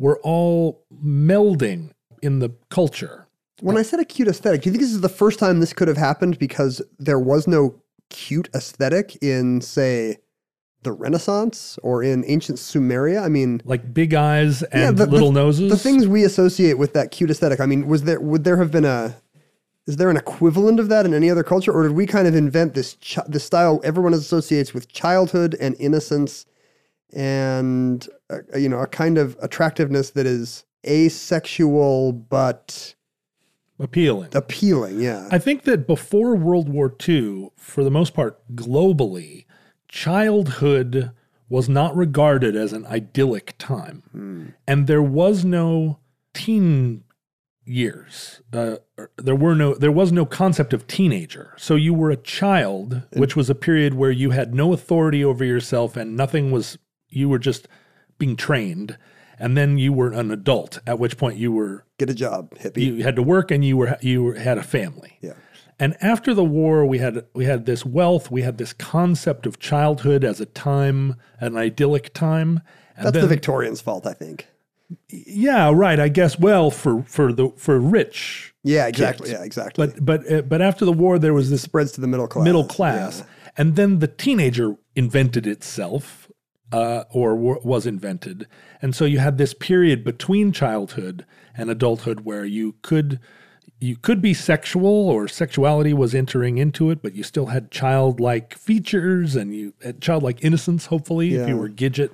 were 0.00 0.18
all 0.22 0.82
melding 1.04 1.90
in 2.22 2.38
the 2.40 2.50
culture. 2.70 3.28
When 3.60 3.76
I 3.76 3.82
said 3.82 4.00
a 4.00 4.04
cute 4.06 4.26
aesthetic, 4.26 4.62
do 4.62 4.68
you 4.70 4.72
think 4.72 4.82
this 4.82 4.92
is 4.92 5.02
the 5.02 5.08
first 5.10 5.38
time 5.38 5.60
this 5.60 5.74
could 5.74 5.86
have 5.88 5.98
happened 5.98 6.38
because 6.38 6.80
there 6.98 7.18
was 7.18 7.46
no 7.46 7.74
cute 8.08 8.48
aesthetic 8.54 9.16
in, 9.22 9.60
say, 9.60 10.16
the 10.82 10.92
Renaissance 10.92 11.78
or 11.82 12.02
in 12.02 12.24
ancient 12.26 12.58
Sumeria? 12.58 13.22
I 13.22 13.28
mean, 13.28 13.60
Like 13.66 13.92
big 13.92 14.14
eyes 14.14 14.62
and 14.62 14.80
yeah, 14.80 14.90
the- 14.90 15.04
the- 15.04 15.12
little 15.12 15.32
noses. 15.32 15.70
The 15.70 15.76
things 15.76 16.08
we 16.08 16.24
associate 16.24 16.78
with 16.78 16.94
that 16.94 17.10
cute 17.10 17.30
aesthetic. 17.30 17.60
I 17.60 17.66
mean, 17.66 17.86
was 17.86 18.04
there 18.04 18.18
would 18.20 18.44
there 18.44 18.56
have 18.56 18.70
been 18.70 18.86
a 18.86 19.16
is 19.86 19.96
there 19.96 20.08
an 20.08 20.16
equivalent 20.16 20.80
of 20.80 20.88
that 20.88 21.04
in 21.04 21.12
any 21.12 21.28
other 21.30 21.42
culture, 21.42 21.72
or 21.72 21.82
did 21.82 21.92
we 21.92 22.06
kind 22.06 22.26
of 22.26 22.34
invent 22.34 22.72
this 22.74 22.96
this 23.28 23.44
style 23.44 23.80
everyone 23.84 24.14
associates 24.14 24.72
with 24.72 24.88
childhood 24.88 25.54
and 25.60 25.76
innocence, 25.78 26.46
and 27.12 28.08
uh, 28.30 28.56
you 28.56 28.68
know 28.68 28.80
a 28.80 28.86
kind 28.86 29.18
of 29.18 29.36
attractiveness 29.42 30.10
that 30.10 30.26
is 30.26 30.64
asexual 30.86 32.12
but 32.12 32.94
appealing. 33.78 34.30
appealing? 34.34 35.00
Yeah, 35.00 35.28
I 35.30 35.38
think 35.38 35.64
that 35.64 35.86
before 35.86 36.36
World 36.36 36.68
War 36.68 36.94
II, 37.06 37.50
for 37.56 37.84
the 37.84 37.90
most 37.90 38.14
part, 38.14 38.40
globally, 38.54 39.46
childhood 39.88 41.12
was 41.48 41.68
not 41.68 41.96
regarded 41.96 42.54
as 42.54 42.72
an 42.72 42.86
idyllic 42.86 43.56
time. 43.58 44.54
And 44.68 44.86
there 44.86 45.02
was 45.02 45.44
no 45.44 45.98
teen 46.32 47.02
years. 47.64 48.40
Uh, 48.52 48.76
there 49.16 49.34
were 49.34 49.54
no 49.54 49.74
there 49.74 49.92
was 49.92 50.12
no 50.12 50.24
concept 50.24 50.72
of 50.72 50.86
teenager. 50.86 51.54
So 51.56 51.74
you 51.74 51.92
were 51.92 52.10
a 52.10 52.16
child, 52.16 53.02
which 53.12 53.36
was 53.36 53.50
a 53.50 53.54
period 53.54 53.94
where 53.94 54.10
you 54.10 54.30
had 54.30 54.54
no 54.54 54.72
authority 54.72 55.24
over 55.24 55.44
yourself 55.44 55.96
and 55.96 56.16
nothing 56.16 56.50
was 56.50 56.78
you 57.08 57.28
were 57.28 57.38
just 57.38 57.66
being 58.20 58.36
trained, 58.36 58.96
and 59.40 59.56
then 59.56 59.76
you 59.78 59.92
were 59.92 60.12
an 60.12 60.30
adult. 60.30 60.78
At 60.86 61.00
which 61.00 61.16
point 61.16 61.36
you 61.38 61.50
were 61.50 61.84
Get 61.98 62.08
a 62.08 62.14
job, 62.14 62.54
hippie. 62.54 62.82
you 62.84 63.02
had 63.02 63.16
to 63.16 63.22
work 63.24 63.50
and 63.50 63.64
you 63.64 63.76
were 63.76 63.98
you 64.00 64.22
were, 64.22 64.34
had 64.34 64.56
a 64.58 64.62
family. 64.62 65.18
yeah. 65.20 65.32
And 65.82 65.96
after 66.02 66.34
the 66.34 66.44
war, 66.44 66.84
we 66.84 66.98
had 66.98 67.24
we 67.34 67.46
had 67.46 67.64
this 67.66 67.84
wealth, 67.86 68.30
we 68.30 68.42
had 68.42 68.58
this 68.58 68.72
concept 68.74 69.46
of 69.46 69.58
childhood 69.58 70.24
as 70.24 70.38
a 70.40 70.46
time, 70.46 71.16
an 71.40 71.56
idyllic 71.56 72.12
time. 72.14 72.60
And 72.96 73.06
That's 73.06 73.14
then, 73.14 73.22
the 73.22 73.28
Victorians' 73.28 73.80
fault, 73.80 74.06
I 74.06 74.12
think. 74.12 74.46
Yeah, 75.08 75.70
right. 75.74 75.98
I 75.98 76.08
guess. 76.08 76.38
Well, 76.38 76.70
for 76.70 77.02
for 77.04 77.32
the 77.32 77.48
for 77.56 77.78
rich, 77.80 78.52
Yeah, 78.62 78.88
exactly. 78.88 79.28
kids. 79.28 79.38
Yeah, 79.38 79.44
exactly. 79.46 79.86
but 79.86 80.04
but 80.04 80.30
uh, 80.32 80.42
but 80.42 80.60
after 80.60 80.84
the 80.84 80.92
war, 80.92 81.18
there 81.18 81.32
was 81.32 81.48
this 81.48 81.62
spreads 81.62 81.92
to 81.92 82.00
the 82.02 82.06
middle 82.08 82.26
class. 82.26 82.44
middle 82.44 82.64
class, 82.66 83.24
and 83.56 83.74
then 83.76 84.00
the 84.00 84.08
teenager 84.08 84.76
invented 84.94 85.46
itself, 85.46 86.19
uh, 86.72 87.04
or 87.10 87.34
w- 87.34 87.60
was 87.64 87.86
invented, 87.86 88.46
and 88.80 88.94
so 88.94 89.04
you 89.04 89.18
had 89.18 89.38
this 89.38 89.54
period 89.54 90.04
between 90.04 90.52
childhood 90.52 91.24
and 91.56 91.70
adulthood 91.70 92.20
where 92.20 92.44
you 92.44 92.76
could 92.82 93.18
you 93.80 93.96
could 93.96 94.20
be 94.20 94.34
sexual 94.34 95.08
or 95.08 95.26
sexuality 95.26 95.94
was 95.94 96.14
entering 96.14 96.58
into 96.58 96.90
it, 96.90 97.02
but 97.02 97.14
you 97.14 97.22
still 97.22 97.46
had 97.46 97.70
childlike 97.70 98.54
features 98.54 99.34
and 99.34 99.54
you 99.54 99.72
had 99.82 100.02
childlike 100.02 100.44
innocence. 100.44 100.86
Hopefully, 100.86 101.34
if 101.34 101.48
you 101.48 101.56
were 101.56 101.68
Gidget. 101.68 102.10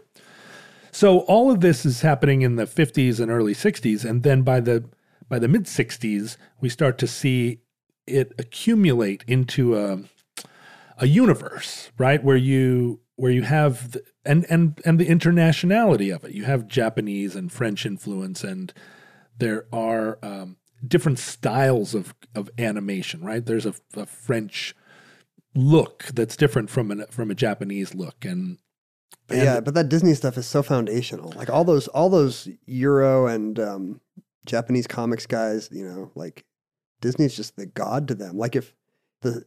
So 0.92 1.20
all 1.20 1.50
of 1.50 1.60
this 1.60 1.84
is 1.84 2.00
happening 2.00 2.42
in 2.42 2.56
the 2.56 2.64
50s 2.64 3.20
and 3.20 3.30
early 3.30 3.52
60s, 3.52 4.08
and 4.08 4.22
then 4.22 4.42
by 4.42 4.60
the 4.60 4.84
by 5.28 5.38
the 5.40 5.48
mid 5.48 5.64
60s, 5.64 6.36
we 6.60 6.68
start 6.68 6.98
to 6.98 7.06
see 7.06 7.58
it 8.06 8.32
accumulate 8.38 9.24
into 9.26 9.76
a 9.76 9.98
a 10.98 11.06
universe, 11.06 11.90
right? 11.98 12.22
Where 12.22 12.36
you 12.36 13.00
where 13.16 13.32
you 13.32 13.42
have 13.42 13.92
the, 13.92 14.02
and 14.26 14.44
and 14.50 14.80
and 14.84 14.98
the 14.98 15.06
internationality 15.06 16.14
of 16.14 16.24
it. 16.24 16.32
You 16.32 16.44
have 16.44 16.68
Japanese 16.68 17.36
and 17.36 17.50
French 17.52 17.86
influence, 17.86 18.44
and 18.44 18.72
there 19.38 19.66
are 19.72 20.18
um, 20.22 20.56
different 20.86 21.18
styles 21.18 21.94
of 21.94 22.14
of 22.34 22.50
animation, 22.58 23.22
right? 23.22 23.44
There's 23.44 23.66
a, 23.66 23.74
a 23.94 24.06
French 24.06 24.74
look 25.54 26.04
that's 26.14 26.36
different 26.36 26.68
from 26.70 26.90
an 26.90 27.04
from 27.10 27.30
a 27.30 27.34
Japanese 27.34 27.94
look, 27.94 28.24
and 28.24 28.58
But 29.28 29.38
yeah, 29.38 29.60
but 29.60 29.74
that 29.74 29.88
Disney 29.88 30.14
stuff 30.14 30.38
is 30.38 30.46
so 30.46 30.62
foundational. 30.62 31.32
Like 31.36 31.50
all 31.50 31.64
those, 31.64 31.88
all 31.88 32.08
those 32.08 32.48
Euro 32.66 33.26
and 33.26 33.58
um, 33.58 34.00
Japanese 34.44 34.86
comics 34.86 35.26
guys, 35.26 35.68
you 35.72 35.84
know, 35.86 36.10
like 36.14 36.44
Disney's 37.00 37.36
just 37.36 37.56
the 37.56 37.66
god 37.66 38.08
to 38.08 38.14
them. 38.14 38.36
Like 38.38 38.54
if 38.54 38.72
the 39.22 39.44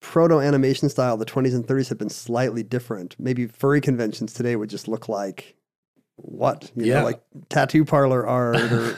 proto 0.00 0.40
animation 0.40 0.88
style 0.88 1.14
of 1.14 1.18
the 1.20 1.26
20s 1.26 1.54
and 1.54 1.66
30s 1.66 1.88
had 1.88 1.98
been 1.98 2.08
slightly 2.08 2.62
different, 2.62 3.16
maybe 3.18 3.46
furry 3.46 3.80
conventions 3.80 4.32
today 4.32 4.56
would 4.56 4.70
just 4.70 4.88
look 4.88 5.08
like 5.08 5.56
what? 6.16 6.70
You 6.76 6.86
Yeah. 6.86 6.98
know, 7.00 7.04
like 7.04 7.22
tattoo 7.48 7.84
parlor 7.84 8.26
art 8.26 8.56
or 8.72 8.96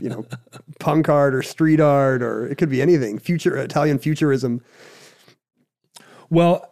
you 0.00 0.08
know, 0.08 0.24
punk 0.80 1.08
art 1.08 1.34
or 1.34 1.42
street 1.42 1.80
art 1.80 2.22
or 2.22 2.46
it 2.46 2.56
could 2.58 2.68
be 2.70 2.82
anything. 2.82 3.18
Future 3.18 3.56
Italian 3.56 3.98
futurism. 3.98 4.60
well, 6.30 6.68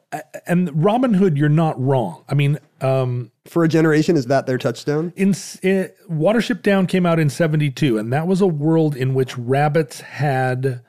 and 0.46 0.70
Robin 0.82 1.14
Hood, 1.14 1.36
you're 1.38 1.48
not 1.48 1.80
wrong. 1.80 2.24
I 2.28 2.34
mean, 2.34 2.58
um, 2.80 3.30
For 3.46 3.62
a 3.62 3.68
generation, 3.68 4.16
is 4.16 4.26
that 4.26 4.46
their 4.46 4.58
touchstone? 4.58 5.12
in, 5.16 5.34
in 5.62 5.90
Watership 6.10 6.62
Down 6.62 6.86
came 6.86 7.06
out 7.06 7.18
in 7.20 7.30
72 7.30 7.96
and 7.98 8.12
that 8.12 8.26
was 8.26 8.40
a 8.40 8.46
world 8.46 8.96
in 8.96 9.14
which 9.14 9.36
rabbits 9.38 10.00
had 10.00 10.82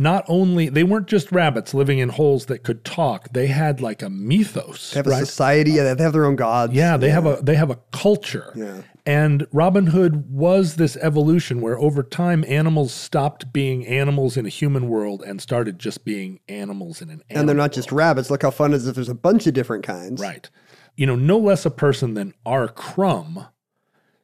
not 0.00 0.24
only 0.28 0.68
they 0.68 0.84
weren't 0.84 1.06
just 1.08 1.30
rabbits 1.32 1.74
living 1.74 1.98
in 1.98 2.08
holes 2.10 2.46
that 2.46 2.62
could 2.62 2.84
talk 2.84 3.28
they 3.32 3.46
had 3.48 3.80
like 3.80 4.02
a 4.02 4.10
mythos 4.10 4.92
They 4.92 4.98
have 4.98 5.06
a 5.06 5.10
right 5.10 5.26
society, 5.26 5.72
yeah, 5.72 5.94
they 5.94 6.02
have 6.02 6.12
their 6.12 6.24
own 6.26 6.36
gods. 6.36 6.72
yeah 6.74 6.96
they 6.96 7.10
have 7.10 7.26
a 7.26 7.38
they 7.42 7.54
have 7.56 7.70
a 7.70 7.78
culture 7.92 8.52
Yeah. 8.54 8.82
and 9.06 9.46
Robin 9.52 9.86
Hood 9.88 10.30
was 10.30 10.76
this 10.76 10.96
evolution 10.98 11.60
where 11.60 11.78
over 11.78 12.02
time 12.02 12.44
animals 12.48 12.92
stopped 12.92 13.52
being 13.52 13.86
animals 13.86 14.36
in 14.36 14.46
a 14.46 14.50
human 14.50 14.88
world 14.88 15.22
and 15.26 15.40
started 15.40 15.78
just 15.78 16.04
being 16.04 16.40
animals 16.48 17.00
in 17.02 17.08
an 17.10 17.22
animal 17.28 17.40
And 17.40 17.48
they're 17.48 17.56
not 17.56 17.72
just 17.72 17.90
rabbits. 17.92 18.30
Look 18.30 18.42
how 18.42 18.50
fun 18.50 18.72
it 18.72 18.76
is 18.76 18.86
if 18.86 18.94
there's 18.94 19.08
a 19.08 19.14
bunch 19.14 19.46
of 19.46 19.54
different 19.54 19.84
kinds. 19.84 20.20
Right. 20.20 20.48
You 20.96 21.06
know, 21.06 21.16
no 21.16 21.38
less 21.38 21.64
a 21.64 21.70
person 21.70 22.14
than 22.14 22.34
R. 22.44 22.66
Crumb 22.68 23.46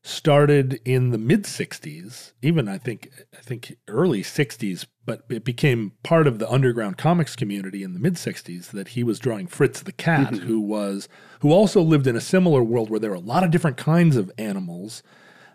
started 0.02 0.80
in 0.84 1.10
the 1.10 1.18
mid 1.18 1.44
60s, 1.44 2.32
even 2.42 2.68
I 2.68 2.78
think 2.78 3.08
I 3.36 3.40
think 3.42 3.76
early 3.88 4.22
60s, 4.22 4.86
but 5.06 5.24
it 5.28 5.44
became 5.44 5.92
part 6.02 6.26
of 6.26 6.38
the 6.38 6.50
underground 6.50 6.96
comics 6.96 7.36
community 7.36 7.82
in 7.82 7.92
the 7.92 8.00
mid 8.00 8.14
60s 8.14 8.70
that 8.70 8.88
he 8.88 9.04
was 9.04 9.18
drawing 9.18 9.46
Fritz 9.46 9.80
the 9.80 9.92
cat, 9.92 10.34
who 10.34 10.60
was 10.60 11.08
who 11.40 11.52
also 11.52 11.82
lived 11.82 12.06
in 12.06 12.16
a 12.16 12.20
similar 12.20 12.62
world 12.62 12.90
where 12.90 13.00
there 13.00 13.10
were 13.10 13.16
a 13.16 13.20
lot 13.20 13.44
of 13.44 13.50
different 13.50 13.76
kinds 13.76 14.16
of 14.16 14.32
animals 14.38 15.02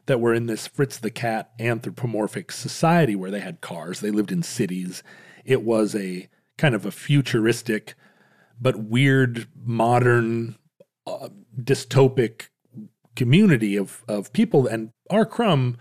that 0.05 0.19
were 0.19 0.33
in 0.33 0.45
this 0.45 0.67
Fritz 0.67 0.97
the 0.97 1.11
cat 1.11 1.51
anthropomorphic 1.59 2.51
society 2.51 3.15
where 3.15 3.31
they 3.31 3.39
had 3.39 3.61
cars, 3.61 3.99
they 3.99 4.11
lived 4.11 4.31
in 4.31 4.43
cities. 4.43 5.03
It 5.45 5.63
was 5.63 5.95
a 5.95 6.29
kind 6.57 6.75
of 6.75 6.85
a 6.85 6.91
futuristic 6.91 7.95
but 8.61 8.77
weird 8.77 9.47
modern 9.63 10.57
uh, 11.07 11.29
dystopic 11.59 12.47
community 13.15 13.75
of 13.75 14.03
of 14.07 14.31
people 14.31 14.67
and 14.67 14.91
R. 15.09 15.25
Crumb 15.25 15.77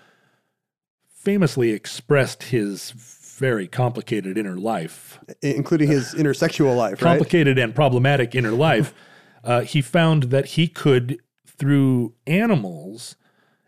famously 1.08 1.72
expressed 1.72 2.44
his 2.44 2.92
very 3.38 3.66
complicated 3.66 4.36
inner 4.36 4.56
life. 4.56 5.18
Including 5.42 5.88
his 5.88 6.14
intersexual 6.14 6.76
life, 6.76 7.00
right? 7.02 7.12
complicated 7.12 7.58
and 7.58 7.74
problematic 7.74 8.34
inner 8.34 8.52
life. 8.52 8.92
Uh, 9.44 9.60
he 9.60 9.80
found 9.80 10.24
that 10.24 10.46
he 10.46 10.66
could 10.66 11.16
through 11.46 12.12
animals 12.26 13.16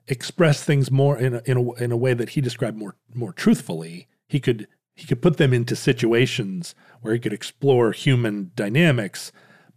express 0.09 0.64
things 0.64 0.90
more 0.90 1.16
in 1.16 1.37
a, 1.37 1.42
in 1.46 1.56
a, 1.56 1.72
in 1.74 1.92
a 1.92 1.96
way 1.96 2.12
that 2.12 2.30
he 2.30 2.40
described 2.40 2.76
more 2.76 2.96
more 3.14 3.33
truthfully. 3.33 4.09
He 4.26 4.40
could 4.40 4.66
he 4.96 5.06
could 5.06 5.22
put 5.22 5.37
them 5.37 5.54
into 5.54 5.76
situations 5.76 6.74
where 7.00 7.14
he 7.14 7.20
could 7.20 7.33
explore 7.33 7.92
human 7.92 8.50
dynamics 8.56 9.30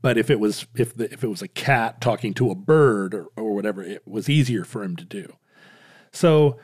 but 0.03 0.17
if 0.17 0.29
it 0.29 0.39
was 0.39 0.67
if 0.75 0.95
the, 0.95 1.11
if 1.11 1.23
it 1.23 1.29
was 1.29 1.41
a 1.41 1.47
cat 1.47 1.99
talking 2.01 2.35
to 2.35 2.51
a 2.51 2.55
bird 2.55 3.15
or, 3.15 3.27
or 3.35 3.55
whatever 3.55 3.81
it 3.81 4.05
was 4.05 4.29
easier 4.29 4.63
for 4.63 4.83
him 4.83 4.95
to 4.95 5.05
do. 5.05 5.33
So 6.11 6.59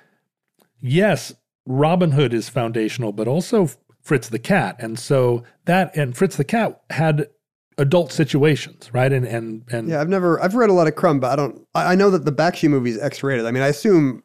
yes 0.80 1.34
robin 1.70 2.12
hood 2.12 2.34
is 2.34 2.50
foundational 2.50 3.14
but 3.14 3.28
also 3.28 3.70
fritz 4.02 4.28
the 4.28 4.40
cat 4.40 4.76
and 4.80 5.00
so 5.00 5.44
that 5.66 5.96
and 5.96 6.18
fritz 6.18 6.36
the 6.36 6.44
cat 6.44 6.82
had 6.90 7.28
adult 7.78 8.12
situations 8.12 8.90
right 8.94 9.14
and 9.14 9.26
and 9.26 9.64
and 9.72 9.88
Yeah, 9.88 10.02
I've 10.02 10.10
never, 10.10 10.42
I've 10.44 10.54
read 10.56 10.70
a 10.70 10.74
lot 10.74 10.88
of 10.88 10.96
Crumb, 10.96 11.20
but 11.22 11.32
I 11.32 11.36
don't, 11.38 11.66
I 11.74 11.94
I 11.94 11.96
know 11.96 12.10
that 12.12 12.26
the 12.26 12.32
Bakshi 12.32 12.70
movie 12.70 12.90
is 12.90 13.00
X-rated. 13.00 13.46
I 13.46 13.52
mean, 13.52 13.64
I 13.64 13.68
assume 13.68 14.24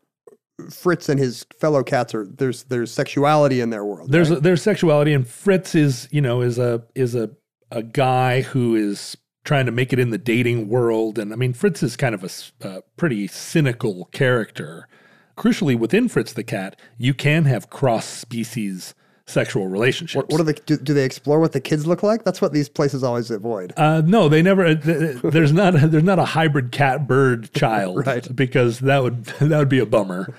Fritz 0.71 1.09
and 1.09 1.21
his 1.21 1.47
fellow 1.61 1.85
cats 1.85 2.15
are, 2.15 2.27
there's, 2.27 2.65
there's 2.65 2.91
sexuality 2.91 3.61
in 3.61 3.71
their 3.71 3.85
world. 3.85 4.11
there's 4.11 4.31
right? 4.31 4.43
there's 4.43 4.63
sexuality 4.63 5.13
and 5.13 5.27
fritz 5.29 5.75
is 5.75 6.09
you 6.11 6.21
know 6.21 6.41
is 6.43 6.59
a 6.59 6.83
is 6.95 7.15
a 7.15 7.31
a 7.71 7.83
guy 7.83 8.43
who 8.43 8.75
is 8.75 9.17
trying 9.45 9.67
to 9.67 9.73
make 9.73 9.93
it 9.93 9.99
in 9.99 10.11
the 10.11 10.19
dating 10.19 10.69
world 10.69 11.19
and 11.19 11.33
i 11.33 11.37
mean 11.37 11.53
fritz 11.53 11.83
is 11.83 11.97
kind 11.97 12.15
of 12.15 12.23
a 12.63 12.83
pretty 12.97 13.27
cynical 13.27 14.07
character 14.13 14.89
crucially 15.37 15.79
within 15.79 16.09
fritz 16.09 16.33
the 16.33 16.45
cat 16.45 16.77
you 16.99 17.13
can 17.15 17.45
have 17.45 17.69
cross 17.71 18.05
species 18.07 18.95
sexual 19.27 19.69
relationships 19.69 20.17
what, 20.17 20.29
what 20.31 20.41
are 20.41 20.45
the, 20.45 20.53
do, 20.53 20.77
do 20.77 20.93
they 20.93 21.05
explore 21.05 21.41
what 21.41 21.53
the 21.53 21.61
kids 21.61 21.87
look 21.87 22.03
like? 22.03 22.25
That's 22.25 22.43
what 22.43 22.53
these 22.53 22.69
places 22.69 23.03
always 23.03 23.31
avoid. 23.31 23.73
uh, 23.79 24.03
no, 24.05 24.29
they 24.29 24.43
never. 24.43 24.67
uh, 24.67 24.75
There's 24.75 25.51
not. 25.53 25.75
A, 25.83 25.87
there's 25.89 26.05
not 26.05 26.19
a 26.19 26.27
hybrid 26.27 26.73
cat 26.73 27.07
bird 27.09 27.51
child, 27.55 28.07
Right. 28.07 28.37
Because 28.37 28.81
that 28.81 29.03
would 29.03 29.25
that 29.41 29.59
would 29.59 29.71
be 29.71 29.79
a 29.79 29.87
bummer. 29.87 30.35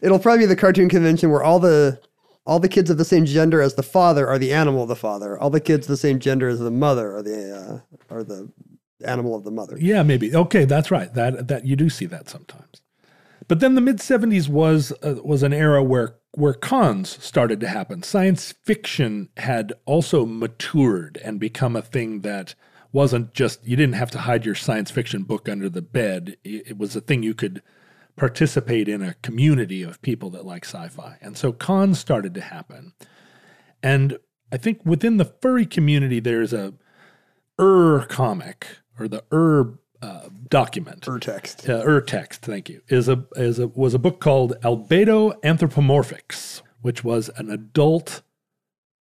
It'll 0.00 0.18
probably 0.18 0.44
be 0.44 0.46
the 0.46 0.56
cartoon 0.56 0.88
convention 0.88 1.30
where 1.30 1.42
all 1.42 1.60
the, 1.60 2.00
all 2.46 2.58
the 2.58 2.68
kids 2.68 2.88
of 2.88 2.96
the 2.96 3.04
same 3.04 3.26
gender 3.26 3.60
as 3.60 3.74
the 3.74 3.82
father 3.82 4.26
are 4.26 4.38
the 4.38 4.54
animal 4.54 4.82
of 4.84 4.88
the 4.88 4.96
father. 4.96 5.38
All 5.38 5.50
the 5.50 5.60
kids 5.60 5.86
the 5.86 5.98
same 5.98 6.18
gender 6.18 6.48
as 6.48 6.60
the 6.60 6.70
mother 6.70 7.14
are 7.14 7.22
the, 7.22 7.82
uh, 8.10 8.14
are 8.14 8.24
the 8.24 8.50
animal 9.04 9.34
of 9.36 9.44
the 9.44 9.50
mother. 9.50 9.76
Yeah, 9.78 10.02
maybe. 10.02 10.34
Okay, 10.34 10.64
that's 10.64 10.90
right. 10.90 11.12
That 11.12 11.48
that 11.48 11.66
you 11.66 11.76
do 11.76 11.90
see 11.90 12.06
that 12.06 12.30
sometimes. 12.30 12.80
But 13.48 13.60
then 13.60 13.74
the 13.74 13.80
mid 13.80 13.98
'70s 13.98 14.48
was 14.48 14.92
uh, 15.02 15.16
was 15.24 15.42
an 15.42 15.52
era 15.52 15.82
where 15.82 16.16
where 16.32 16.54
cons 16.54 17.22
started 17.22 17.60
to 17.60 17.68
happen. 17.68 18.02
Science 18.02 18.52
fiction 18.62 19.28
had 19.36 19.72
also 19.84 20.24
matured 20.24 21.20
and 21.22 21.38
become 21.38 21.76
a 21.76 21.82
thing 21.82 22.20
that 22.20 22.54
wasn't 22.92 23.34
just 23.34 23.64
you 23.66 23.76
didn't 23.76 23.94
have 23.94 24.10
to 24.12 24.18
hide 24.18 24.46
your 24.46 24.54
science 24.54 24.90
fiction 24.90 25.22
book 25.22 25.48
under 25.48 25.68
the 25.68 25.82
bed. 25.82 26.36
It, 26.44 26.78
was 26.78 26.94
a 26.94 27.00
thing 27.00 27.22
you 27.22 27.34
could 27.34 27.62
participate 28.16 28.88
in 28.88 29.02
a 29.02 29.14
community 29.14 29.82
of 29.82 30.02
people 30.02 30.30
that 30.30 30.44
like 30.44 30.64
sci-fi. 30.64 31.16
And 31.20 31.36
so 31.36 31.52
cons 31.52 31.98
started 31.98 32.34
to 32.34 32.42
happen. 32.42 32.92
And 33.82 34.18
I 34.52 34.58
think 34.58 34.84
within 34.84 35.16
the 35.16 35.24
furry 35.24 35.66
community 35.66 36.20
there's 36.20 36.52
a 36.52 36.74
Ur 37.60 38.06
comic 38.06 38.66
or 38.98 39.08
the 39.08 39.24
Ur 39.32 39.78
uh, 40.02 40.28
document. 40.50 41.02
Urtext. 41.02 41.68
Uh, 41.68 41.88
or 41.88 42.00
text, 42.00 42.42
thank 42.42 42.68
you, 42.68 42.82
is 42.88 43.08
a 43.08 43.24
is 43.36 43.58
a 43.58 43.68
was 43.68 43.94
a 43.94 43.98
book 43.98 44.20
called 44.20 44.54
Albedo 44.62 45.40
Anthropomorphics, 45.42 46.62
which 46.82 47.04
was 47.04 47.30
an 47.36 47.50
adult 47.50 48.22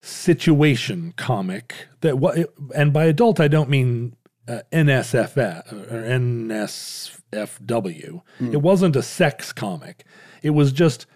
situation 0.02 1.14
comic 1.16 1.88
that 2.00 2.18
what 2.18 2.36
and 2.74 2.92
by 2.92 3.04
adult 3.04 3.40
I 3.40 3.48
don't 3.48 3.70
mean 3.70 4.14
uh, 4.48 4.60
NSFF 4.72 5.92
or 5.92 6.02
NSFW. 6.02 8.20
It 8.52 8.60
wasn't 8.60 8.96
a 8.96 9.02
sex 9.02 9.52
comic. 9.52 10.04
It 10.42 10.50
was 10.50 10.72
just 10.72 11.06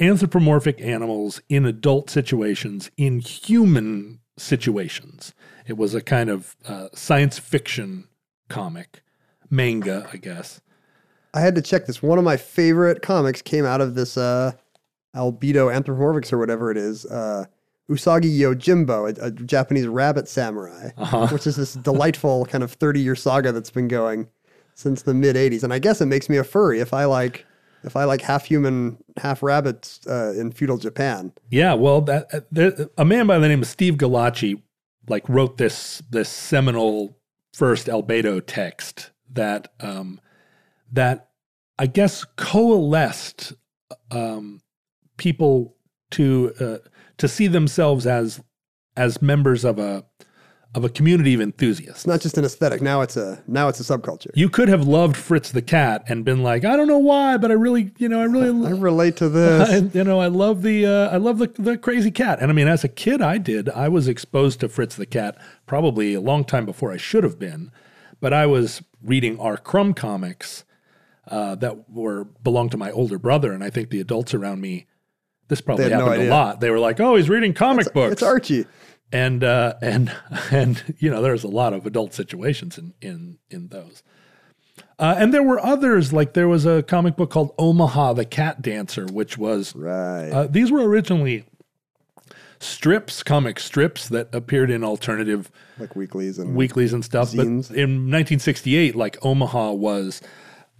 anthropomorphic 0.00 0.80
animals 0.80 1.40
in 1.48 1.64
adult 1.64 2.10
situations, 2.10 2.90
in 2.96 3.20
human 3.20 4.18
situations. 4.36 5.32
It 5.66 5.76
was 5.76 5.94
a 5.94 6.00
kind 6.00 6.28
of 6.28 6.56
uh, 6.66 6.88
science 6.92 7.38
fiction 7.38 8.08
comic, 8.48 9.02
manga, 9.52 10.08
I 10.12 10.16
guess. 10.16 10.60
I 11.34 11.40
had 11.40 11.54
to 11.54 11.62
check 11.62 11.86
this. 11.86 12.02
One 12.02 12.18
of 12.18 12.24
my 12.24 12.36
favorite 12.36 13.02
comics 13.02 13.40
came 13.42 13.64
out 13.64 13.80
of 13.80 13.94
this 13.94 14.16
uh, 14.16 14.52
albedo 15.14 15.72
anthropomorphics 15.72 16.32
or 16.32 16.38
whatever 16.38 16.70
it 16.70 16.76
is. 16.76 17.06
Uh, 17.06 17.44
Usagi 17.90 18.38
Yojimbo, 18.38 19.18
a, 19.18 19.26
a 19.26 19.30
Japanese 19.30 19.86
rabbit 19.86 20.28
samurai, 20.28 20.90
which 21.30 21.46
is 21.46 21.56
this 21.56 21.74
delightful 21.74 22.44
kind 22.50 22.64
of 22.64 22.72
30 22.72 23.00
year 23.00 23.14
saga 23.14 23.52
that's 23.52 23.70
been 23.70 23.88
going 23.88 24.28
since 24.74 25.02
the 25.02 25.14
mid 25.14 25.36
80s. 25.36 25.62
And 25.62 25.72
I 25.72 25.78
guess 25.78 26.00
it 26.00 26.06
makes 26.06 26.28
me 26.28 26.38
a 26.38 26.44
furry 26.44 26.80
if 26.80 26.94
I 26.94 27.04
like 27.04 27.44
if 27.84 27.96
I 27.96 28.04
like 28.04 28.20
half 28.20 28.44
human, 28.44 28.96
half 29.16 29.42
rabbits 29.42 30.06
uh, 30.06 30.32
in 30.36 30.52
feudal 30.52 30.78
Japan. 30.78 31.32
Yeah, 31.50 31.74
well, 31.74 32.00
that 32.02 32.32
uh, 32.32 32.40
there, 32.52 32.88
a 32.96 33.04
man 33.04 33.26
by 33.26 33.38
the 33.38 33.48
name 33.48 33.62
of 33.62 33.66
Steve 33.66 33.94
Gallacci 33.94 34.60
like 35.08 35.28
wrote 35.28 35.58
this 35.58 36.02
this 36.10 36.28
seminal 36.28 37.16
first 37.52 37.88
albedo 37.88 38.42
text 38.44 39.11
that 39.32 39.72
um, 39.80 40.20
that 40.92 41.30
I 41.78 41.86
guess 41.86 42.24
coalesced 42.36 43.54
um, 44.10 44.60
people 45.16 45.76
to 46.12 46.52
uh, 46.60 46.88
to 47.18 47.28
see 47.28 47.46
themselves 47.46 48.06
as 48.06 48.40
as 48.96 49.22
members 49.22 49.64
of 49.64 49.78
a 49.78 50.04
of 50.74 50.84
a 50.84 50.88
community 50.88 51.34
of 51.34 51.40
enthusiasts. 51.40 52.00
It's 52.00 52.06
not 52.06 52.20
just 52.22 52.38
an 52.38 52.44
aesthetic. 52.46 52.80
Now 52.80 53.02
it's 53.02 53.16
a 53.16 53.42
now 53.46 53.68
it's 53.68 53.78
a 53.80 53.82
subculture. 53.82 54.30
You 54.34 54.48
could 54.48 54.68
have 54.68 54.86
loved 54.86 55.16
Fritz 55.16 55.50
the 55.50 55.60
cat 55.60 56.02
and 56.08 56.24
been 56.24 56.42
like, 56.42 56.64
I 56.64 56.76
don't 56.76 56.88
know 56.88 56.98
why, 56.98 57.36
but 57.36 57.50
I 57.50 57.54
really, 57.54 57.92
you 57.98 58.08
know, 58.08 58.20
I 58.20 58.24
really, 58.24 58.66
I 58.66 58.70
relate 58.70 59.16
to 59.18 59.28
this. 59.30 59.68
I, 59.68 59.76
you 59.96 60.04
know, 60.04 60.20
I 60.20 60.28
love 60.28 60.62
the 60.62 60.86
uh, 60.86 61.10
I 61.10 61.16
love 61.16 61.38
the 61.38 61.48
the 61.58 61.76
crazy 61.76 62.10
cat. 62.10 62.38
And 62.40 62.50
I 62.50 62.54
mean, 62.54 62.68
as 62.68 62.84
a 62.84 62.88
kid, 62.88 63.20
I 63.20 63.38
did. 63.38 63.68
I 63.70 63.88
was 63.88 64.08
exposed 64.08 64.60
to 64.60 64.68
Fritz 64.68 64.96
the 64.96 65.06
cat 65.06 65.36
probably 65.66 66.14
a 66.14 66.20
long 66.20 66.44
time 66.44 66.64
before 66.64 66.92
I 66.92 66.96
should 66.96 67.24
have 67.24 67.38
been, 67.38 67.70
but 68.20 68.32
I 68.32 68.46
was 68.46 68.82
reading 69.02 69.38
R. 69.40 69.56
Crumb 69.56 69.94
comics 69.94 70.64
uh, 71.28 71.54
that 71.56 71.90
were 71.90 72.24
belonged 72.24 72.70
to 72.72 72.76
my 72.76 72.90
older 72.90 73.18
brother, 73.18 73.52
and 73.52 73.62
I 73.62 73.70
think 73.70 73.90
the 73.90 74.00
adults 74.00 74.34
around 74.34 74.60
me. 74.60 74.86
This 75.48 75.60
probably 75.60 75.84
had 75.90 75.92
no 75.98 76.06
happened 76.06 76.28
a 76.28 76.30
lot. 76.30 76.60
They 76.60 76.70
were 76.70 76.78
like, 76.78 76.98
"Oh, 77.00 77.16
he's 77.16 77.28
reading 77.28 77.52
comic 77.52 77.92
books." 77.92 78.12
It's 78.14 78.22
Archie. 78.22 78.64
and 79.12 79.44
uh, 79.44 79.74
and 79.82 80.10
and 80.50 80.82
you 80.98 81.10
know 81.10 81.20
there's 81.20 81.44
a 81.44 81.48
lot 81.48 81.72
of 81.74 81.84
adult 81.86 82.14
situations 82.14 82.78
in 82.78 82.94
in 83.02 83.38
in 83.50 83.68
those. 83.68 84.02
Uh, 84.98 85.14
and 85.18 85.34
there 85.34 85.42
were 85.42 85.58
others 85.60 86.12
like 86.12 86.32
there 86.32 86.48
was 86.48 86.64
a 86.64 86.82
comic 86.84 87.16
book 87.16 87.30
called 87.30 87.52
Omaha 87.58 88.14
the 88.14 88.24
Cat 88.24 88.62
Dancer, 88.62 89.04
which 89.06 89.36
was 89.36 89.74
Right. 89.76 90.30
uh, 90.30 90.46
these 90.46 90.70
were 90.70 90.86
originally 90.88 91.44
strips, 92.62 93.22
comic 93.22 93.58
strips 93.58 94.08
that 94.08 94.34
appeared 94.34 94.70
in 94.70 94.84
alternative 94.84 95.50
like 95.78 95.96
weeklies 95.96 96.38
and 96.38 96.54
weeklies 96.54 96.92
and 96.92 97.04
stuff. 97.04 97.30
Zines. 97.30 97.68
But 97.68 97.76
in 97.76 98.10
1968, 98.10 98.94
like 98.94 99.18
Omaha 99.24 99.72
was, 99.72 100.20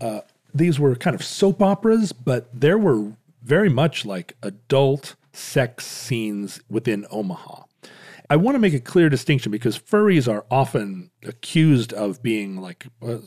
uh, 0.00 0.20
these 0.54 0.78
were 0.78 0.94
kind 0.94 1.14
of 1.14 1.24
soap 1.24 1.62
operas, 1.62 2.12
but 2.12 2.48
there 2.52 2.78
were 2.78 3.12
very 3.42 3.68
much 3.68 4.04
like 4.04 4.36
adult 4.42 5.16
sex 5.32 5.86
scenes 5.86 6.60
within 6.68 7.06
Omaha. 7.10 7.64
I 8.30 8.36
want 8.36 8.54
to 8.54 8.58
make 8.58 8.72
a 8.72 8.80
clear 8.80 9.10
distinction 9.10 9.52
because 9.52 9.78
furries 9.78 10.26
are 10.26 10.46
often 10.50 11.10
accused 11.22 11.92
of 11.92 12.22
being 12.22 12.56
like 12.56 12.86
uh, 13.02 13.18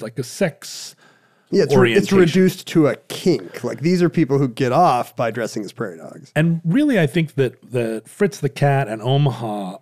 like 0.00 0.18
a 0.18 0.24
sex. 0.24 0.95
Yeah, 1.50 1.62
it's, 1.64 1.74
re- 1.76 1.92
it's 1.94 2.12
reduced 2.12 2.66
to 2.68 2.88
a 2.88 2.96
kink. 3.08 3.62
Like 3.62 3.80
these 3.80 4.02
are 4.02 4.08
people 4.08 4.38
who 4.38 4.48
get 4.48 4.72
off 4.72 5.14
by 5.14 5.30
dressing 5.30 5.64
as 5.64 5.72
prairie 5.72 5.98
dogs. 5.98 6.32
And 6.34 6.60
really, 6.64 6.98
I 6.98 7.06
think 7.06 7.34
that 7.34 7.70
the 7.70 8.02
Fritz 8.06 8.40
the 8.40 8.48
Cat 8.48 8.88
and 8.88 9.00
Omaha, 9.00 9.78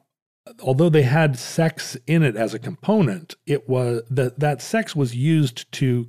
although 0.63 0.91
they 0.91 1.03
had 1.03 1.39
sex 1.39 1.97
in 2.07 2.23
it 2.23 2.37
as 2.37 2.53
a 2.55 2.59
component, 2.59 3.37
it 3.47 3.69
was 3.69 4.03
that 4.11 4.41
that 4.41 4.61
sex 4.61 4.95
was 4.95 5.15
used 5.17 5.71
to 5.73 6.09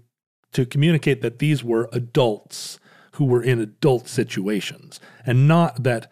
to 0.51 0.65
communicate 0.65 1.21
that 1.21 1.39
these 1.39 1.63
were 1.63 1.89
adults 1.91 2.79
who 3.13 3.25
were 3.25 3.41
in 3.41 3.59
adult 3.61 4.07
situations, 4.09 4.99
and 5.25 5.47
not 5.47 5.83
that. 5.83 6.11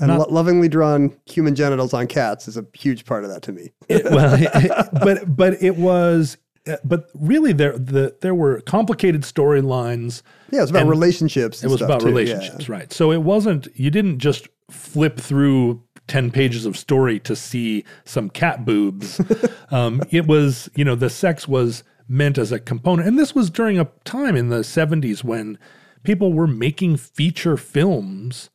And 0.00 0.08
not, 0.08 0.30
lo- 0.30 0.34
lovingly 0.34 0.68
drawn 0.68 1.14
human 1.26 1.54
genitals 1.54 1.92
on 1.92 2.06
cats 2.06 2.48
is 2.48 2.56
a 2.56 2.64
huge 2.72 3.04
part 3.04 3.22
of 3.22 3.30
that 3.30 3.42
to 3.42 3.52
me. 3.52 3.70
it- 3.88 4.04
well, 4.04 4.88
but 5.04 5.36
but 5.36 5.62
it 5.62 5.76
was, 5.76 6.38
but 6.84 7.10
really 7.14 7.52
there 7.52 7.78
the 7.78 8.16
there 8.20 8.34
were 8.34 8.60
complicated 8.62 9.22
storylines. 9.22 10.22
Yeah, 10.50 10.58
it 10.58 10.62
was 10.62 10.70
about 10.70 10.82
And 10.82 10.90
relationships. 10.90 11.64
It 11.64 11.68
was 11.68 11.80
about 11.80 12.00
too, 12.00 12.08
yeah. 12.08 12.14
relationships, 12.14 12.68
right? 12.68 12.92
So 12.92 13.12
it 13.12 13.22
wasn't. 13.22 13.68
You 13.74 13.90
didn't 13.90 14.18
just 14.18 14.48
flip 14.70 15.18
through 15.18 15.82
ten 16.06 16.30
pages 16.30 16.66
of 16.66 16.76
story 16.76 17.18
to 17.20 17.34
see 17.34 17.84
some 18.04 18.30
cat 18.30 18.64
boobs. 18.64 19.20
um, 19.70 20.02
it 20.10 20.26
was, 20.26 20.68
you 20.74 20.84
know, 20.84 20.94
the 20.94 21.10
sex 21.10 21.48
was 21.48 21.82
meant 22.08 22.38
as 22.38 22.52
a 22.52 22.58
component, 22.58 23.08
and 23.08 23.18
this 23.18 23.34
was 23.34 23.50
during 23.50 23.78
a 23.78 23.88
time 24.04 24.36
in 24.36 24.48
the 24.48 24.60
'70s 24.60 25.24
when 25.24 25.58
people 26.02 26.32
were 26.32 26.46
making 26.46 26.96
feature 26.96 27.56
films 27.56 28.50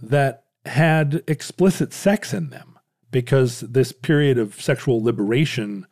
that 0.00 0.44
had 0.64 1.22
explicit 1.26 1.92
sex 1.92 2.32
in 2.32 2.50
them 2.50 2.78
because 3.10 3.60
this 3.60 3.92
period 3.92 4.38
of 4.38 4.60
sexual 4.60 5.02
liberation. 5.02 5.86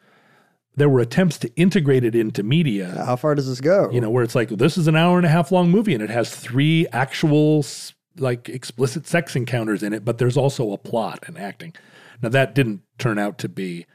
There 0.77 0.89
were 0.89 1.01
attempts 1.01 1.39
to 1.39 1.55
integrate 1.57 2.05
it 2.05 2.15
into 2.15 2.43
media 2.43 3.03
How 3.07 3.17
far 3.17 3.35
does 3.35 3.49
this 3.49 3.61
go? 3.61 3.91
you 3.91 4.01
know, 4.01 4.11
where 4.11 4.23
it's 4.23 4.35
like 4.35 4.51
this 4.51 4.77
is 4.77 4.87
an 4.87 4.97
hour 4.97 5.17
and 5.17 5.27
a 5.27 5.31
half 5.31 5.51
long 5.51 5.71
movie 5.71 5.95
and 5.95 6.03
it 6.03 6.11
has 6.11 6.35
three 6.35 6.87
actual 6.93 7.65
like 8.19 8.49
explicit 8.49 9.07
sex 9.07 9.37
encounters 9.37 9.83
in 9.83 9.93
it, 9.93 10.05
but 10.05 10.19
there's 10.19 10.37
also 10.37 10.73
a 10.73 10.79
plot 10.79 11.23
and 11.27 11.39
acting. 11.39 11.75
Now 12.23 12.29
that 12.31 12.55
didn't 12.55 12.83
turn 12.99 13.19
out 13.19 13.39
to 13.39 13.49
be 13.49 13.87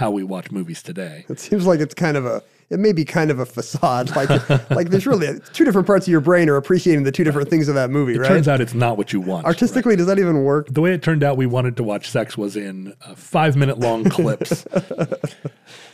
how 0.00 0.10
we 0.10 0.22
watch 0.24 0.50
movies 0.50 0.82
today. 0.82 1.24
it 1.28 1.38
seems 1.38 1.66
like 1.66 1.78
it's 1.80 1.94
kind 1.94 2.16
of 2.16 2.24
a. 2.26 2.42
It 2.70 2.78
may 2.78 2.92
be 2.92 3.04
kind 3.04 3.30
of 3.30 3.38
a 3.40 3.46
facade. 3.46 4.10
Like, 4.16 4.30
like 4.70 4.90
there's 4.90 5.06
really 5.06 5.38
two 5.52 5.64
different 5.64 5.86
parts 5.86 6.06
of 6.06 6.10
your 6.10 6.20
brain 6.20 6.48
are 6.48 6.56
appreciating 6.56 7.02
the 7.04 7.10
two 7.12 7.24
different 7.24 7.50
things 7.50 7.68
of 7.68 7.74
that 7.74 7.90
movie, 7.90 8.14
It 8.14 8.20
right? 8.20 8.28
turns 8.28 8.46
out 8.48 8.60
it's 8.60 8.74
not 8.74 8.96
what 8.96 9.12
you 9.12 9.20
want. 9.20 9.44
Artistically, 9.44 9.96
does 9.96 10.06
that 10.06 10.18
even 10.18 10.42
work? 10.44 10.68
the 10.68 10.80
way 10.80 10.92
it 10.94 11.02
turned 11.02 11.22
out, 11.24 11.36
we 11.36 11.46
wanted 11.46 11.76
to 11.76 11.82
watch 11.82 12.08
sex 12.08 12.38
was 12.38 12.56
in 12.56 12.94
uh, 13.04 13.14
five 13.14 13.56
minute 13.56 13.78
long 13.80 14.04
clips. 14.16 14.66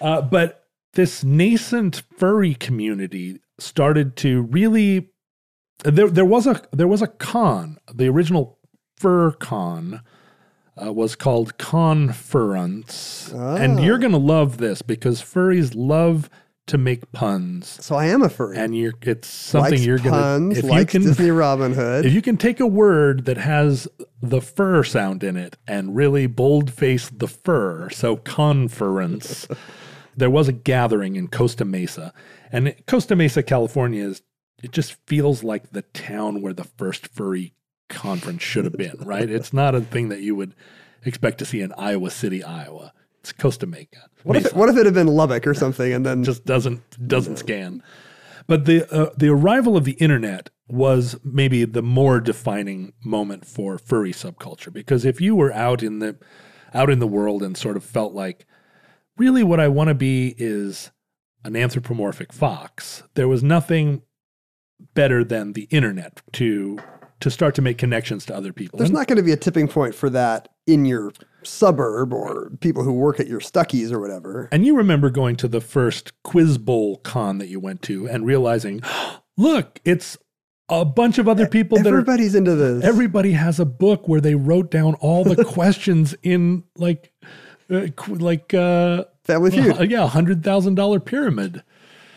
uh, 0.01 0.23
but 0.23 0.66
this 0.95 1.25
nascent 1.25 2.03
furry 2.16 2.55
community 2.55 3.40
started 3.59 4.16
to 4.16 4.42
really. 4.42 5.11
There, 5.85 6.09
there 6.09 6.25
was 6.25 6.47
a 6.47 6.62
there 6.73 6.88
was 6.88 7.03
a 7.03 7.07
con. 7.09 7.79
The 7.92 8.07
original 8.09 8.59
fur 8.97 9.33
con 9.33 10.01
uh, 10.83 10.93
was 10.93 11.17
called 11.17 11.57
ConFurence, 11.59 13.33
and 13.61 13.83
you're 13.83 13.99
gonna 13.99 14.19
love 14.19 14.59
this 14.59 14.83
because 14.83 15.21
furries 15.23 15.73
love 15.75 16.29
to 16.67 16.77
make 16.79 17.12
puns, 17.12 17.79
So 17.85 17.95
I 17.95 18.07
am 18.07 18.23
a 18.23 18.29
furry. 18.29 18.57
and 18.59 18.77
you're 18.77 18.93
it's 19.03 19.29
something 19.29 19.71
likes 19.75 19.85
you're 19.85 19.99
gonna 19.99 20.11
puns, 20.11 20.59
if 20.59 20.65
likes 20.65 20.95
you 20.95 21.01
can 21.01 21.09
Disney 21.09 21.31
Robin 21.31 21.73
Hood. 21.73 22.05
if 22.05 22.12
you 22.12 22.21
can 22.21 22.37
take 22.37 22.59
a 22.59 22.67
word 22.67 23.25
that 23.27 23.37
has 23.37 23.87
the 24.21 24.41
fur 24.41 24.83
sound 24.83 25.23
in 25.23 25.37
it 25.37 25.57
and 25.69 25.95
really 25.95 26.27
boldface 26.27 27.09
the 27.11 27.29
fur, 27.29 27.89
so 27.91 28.17
ConFurence, 28.17 29.49
there 30.17 30.31
was 30.31 30.49
a 30.49 30.53
gathering 30.53 31.15
in 31.15 31.29
Costa 31.29 31.65
Mesa. 31.65 32.12
And 32.51 32.75
Costa 32.89 33.15
Mesa, 33.15 33.43
California 33.45 34.05
is, 34.05 34.23
it 34.62 34.73
just 34.73 34.97
feels 35.07 35.45
like 35.45 35.71
the 35.71 35.83
town 35.83 36.43
where 36.43 36.53
the 36.55 36.65
first 36.65 37.07
furry 37.07 37.55
conference 37.88 38.42
should 38.42 38.64
have 38.64 38.77
been, 38.77 38.96
right? 39.01 39.29
It's 39.29 39.53
not 39.53 39.75
a 39.75 39.81
thing 39.81 40.09
that 40.09 40.20
you 40.20 40.35
would 40.35 40.55
expect 41.05 41.38
to 41.38 41.44
see 41.44 41.61
in 41.61 41.72
Iowa 41.72 42.11
City, 42.11 42.42
Iowa. 42.42 42.92
It's 43.20 43.33
Costa 43.33 43.66
Mesa. 43.66 44.09
what, 44.22 44.37
if 44.37 44.46
it, 44.46 44.55
what 44.55 44.68
if 44.68 44.77
it 44.77 44.87
had 44.87 44.94
been 44.94 45.09
Lubbock 45.09 45.46
or 45.46 45.55
something, 45.55 45.92
and 45.92 46.07
then 46.07 46.22
just 46.22 46.44
doesn't 46.44 47.09
doesn't 47.09 47.38
scan. 47.38 47.83
But 48.46 48.66
the 48.66 48.87
uh, 48.94 49.11
the 49.16 49.29
arrival 49.29 49.77
of 49.77 49.85
the 49.85 49.92
internet 49.92 50.51
was 50.68 51.18
maybe 51.25 51.64
the 51.64 51.83
more 51.83 52.20
defining 52.20 52.92
moment 53.05 53.44
for 53.44 53.79
furry 53.79 54.12
subculture 54.12 54.72
because 54.72 55.05
if 55.05 55.20
you 55.20 55.35
were 55.35 55.53
out 55.53 55.83
in 55.83 55.99
the 55.99 56.16
out 56.75 56.90
in 56.90 56.99
the 56.99 57.07
world 57.07 57.42
and 57.42 57.57
sort 57.57 57.77
of 57.77 57.85
felt 57.85 58.12
like 58.12 58.46
really 59.16 59.42
what 59.42 59.61
I 59.61 59.68
want 59.68 59.88
to 59.88 59.94
be 59.94 60.35
is 60.38 60.90
an 61.44 61.57
anthropomorphic 61.57 62.33
fox, 62.33 63.03
there 63.14 63.29
was 63.29 63.42
nothing 63.42 64.03
better 64.94 65.25
than 65.25 65.53
the 65.53 65.68
internet 65.70 66.22
to 66.33 66.79
to 67.20 67.31
start 67.31 67.55
to 67.55 67.62
make 67.62 67.79
connections 67.79 68.24
to 68.26 68.35
other 68.37 68.52
people. 68.52 68.79
there's 68.79 68.90
And- 68.90 68.96
not 68.98 69.06
going 69.06 69.17
to 69.17 69.23
be 69.23 69.33
a 69.33 69.37
tipping 69.37 69.69
point 69.69 69.94
for 69.94 70.10
that 70.10 70.48
in 70.67 70.85
your 70.85 71.12
suburb 71.44 72.12
or 72.12 72.50
people 72.60 72.83
who 72.83 72.92
work 72.92 73.21
at 73.21 73.27
your 73.29 73.40
Stuckey's 73.40 73.92
or 73.92 74.00
whatever. 74.00 74.48
And 74.52 74.67
you 74.67 74.77
remember 74.77 75.10
going 75.10 75.37
to 75.37 75.48
the 75.48 75.60
first 75.60 76.12
Quiz 76.25 76.58
Bowl 76.58 76.96
con 76.98 77.38
that 77.38 77.48
you 77.48 77.60
went 77.60 77.83
to 77.83 78.08
and 78.08 78.27
realizing, 78.27 78.83
look, 79.37 79.81
it's 79.85 80.19
a 80.69 80.85
bunch 80.85 81.19
of 81.19 81.29
other 81.29 81.46
people 81.46 81.79
are 81.79 81.87
Everybody's 81.87 82.35
into 82.35 82.56
this. 82.56 82.83
everybody 82.85 83.33
has 83.33 83.60
a 83.60 83.64
book 83.64 84.08
where 84.08 84.21
they 84.21 84.35
wrote 84.35 84.71
down 84.71 84.94
all 84.96 85.23
the 85.23 85.44
questions 85.44 86.14
in 86.25 86.64
like 86.77 87.12
uh, 87.71 87.87
like 88.08 88.52
uh 88.52 89.04
Family 89.25 89.52
Feud. 89.52 89.79
Uh, 89.79 89.83
yeah, 89.88 90.02
a 90.02 90.08
hundred 90.08 90.42
thousand 90.42 90.75
dollar 90.75 90.98
pyramid. 91.00 91.62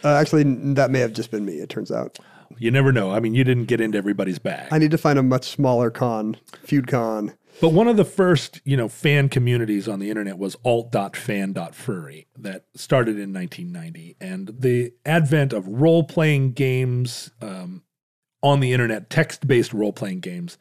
Uh, 0.04 0.16
actually, 0.16 0.43
that 0.74 0.89
may 0.89 1.00
have 1.00 1.14
just 1.14 1.30
been 1.30 1.45
me. 1.45 1.54
It 1.56 1.70
turns 1.70 1.91
out 1.91 2.18
You 2.60 2.72
never 2.72 2.91
know. 2.91 3.12
I 3.12 3.20
mean, 3.20 3.34
you 3.34 3.43
didn't 3.43 3.66
get 3.66 3.82
into 3.82 3.97
everybody's 3.97 4.39
bag. 4.39 4.68
I 4.72 4.78
need 4.78 4.91
to 4.91 4.97
find 4.97 5.18
a 5.18 5.24
much 5.24 5.45
smaller 5.45 5.89
con, 5.89 6.38
Feud 6.64 6.88
Con. 6.88 7.34
But 7.62 7.70
one 7.70 7.88
of 7.88 7.97
the 7.97 8.05
first, 8.05 8.62
you 8.64 8.78
know, 8.78 8.88
fan 8.88 9.28
communities 9.28 9.88
on 9.88 9.99
the 9.99 10.10
internet 10.10 10.38
was 10.38 10.55
alt.fan.furry 10.64 12.28
that 12.38 12.66
started 12.76 13.20
in 13.20 13.34
1990. 13.34 14.16
And 14.22 14.51
the 14.60 14.93
advent 15.05 15.51
of 15.51 15.68
role 15.68 16.03
playing 16.03 16.53
games 16.53 17.32
um, 17.41 17.84
on 18.41 18.60
the 18.60 18.72
internet, 18.72 19.10
text 19.10 19.47
based 19.47 19.74
role 19.74 19.91
playing 19.91 20.22
games, 20.22 20.57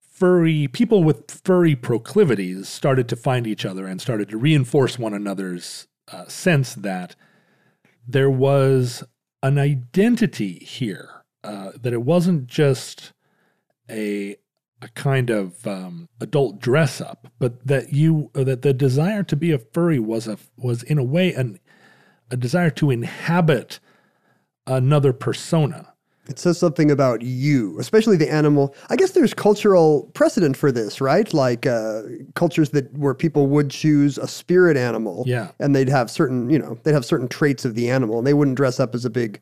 furry 0.00 0.68
people 0.68 1.02
with 1.02 1.30
furry 1.30 1.74
proclivities 1.74 2.68
started 2.68 3.08
to 3.08 3.16
find 3.16 3.46
each 3.46 3.64
other 3.64 3.86
and 3.86 4.00
started 4.00 4.28
to 4.28 4.36
reinforce 4.36 4.98
one 4.98 5.14
another's 5.14 5.86
uh, 6.12 6.26
sense 6.26 6.74
that 6.74 7.16
there 8.06 8.30
was 8.30 9.04
an 9.42 9.58
identity 9.58 10.58
here, 10.58 11.24
uh, 11.44 11.72
that 11.80 11.92
it 11.92 12.02
wasn't 12.02 12.46
just 12.46 13.12
a 13.90 14.36
a 14.80 14.88
kind 14.90 15.28
of 15.28 15.66
um, 15.66 16.08
adult 16.20 16.60
dress 16.60 17.00
up, 17.00 17.28
but 17.38 17.66
that 17.66 17.92
you 17.92 18.30
that 18.34 18.62
the 18.62 18.72
desire 18.72 19.22
to 19.24 19.36
be 19.36 19.50
a 19.50 19.58
furry 19.58 19.98
was 19.98 20.28
a 20.28 20.38
was 20.56 20.82
in 20.82 20.98
a 20.98 21.04
way 21.04 21.32
an 21.32 21.58
a 22.30 22.36
desire 22.36 22.70
to 22.70 22.90
inhabit 22.90 23.80
another 24.66 25.12
persona. 25.12 25.94
It 26.28 26.38
says 26.38 26.58
something 26.58 26.90
about 26.90 27.22
you, 27.22 27.78
especially 27.80 28.16
the 28.16 28.30
animal. 28.30 28.74
I 28.90 28.96
guess 28.96 29.12
there's 29.12 29.32
cultural 29.32 30.10
precedent 30.14 30.56
for 30.56 30.70
this, 30.70 31.00
right? 31.00 31.32
Like 31.32 31.66
uh, 31.66 32.02
cultures 32.34 32.70
that 32.70 32.92
where 32.96 33.14
people 33.14 33.46
would 33.48 33.70
choose 33.70 34.18
a 34.18 34.28
spirit 34.28 34.76
animal, 34.76 35.24
Yeah. 35.26 35.52
and 35.58 35.74
they'd 35.74 35.88
have 35.88 36.10
certain, 36.10 36.50
you 36.50 36.58
know, 36.58 36.78
they'd 36.82 36.92
have 36.92 37.04
certain 37.06 37.28
traits 37.28 37.64
of 37.64 37.74
the 37.74 37.88
animal, 37.90 38.18
and 38.18 38.26
they 38.26 38.34
wouldn't 38.34 38.56
dress 38.58 38.78
up 38.78 38.94
as 38.94 39.04
a 39.06 39.10
big 39.10 39.40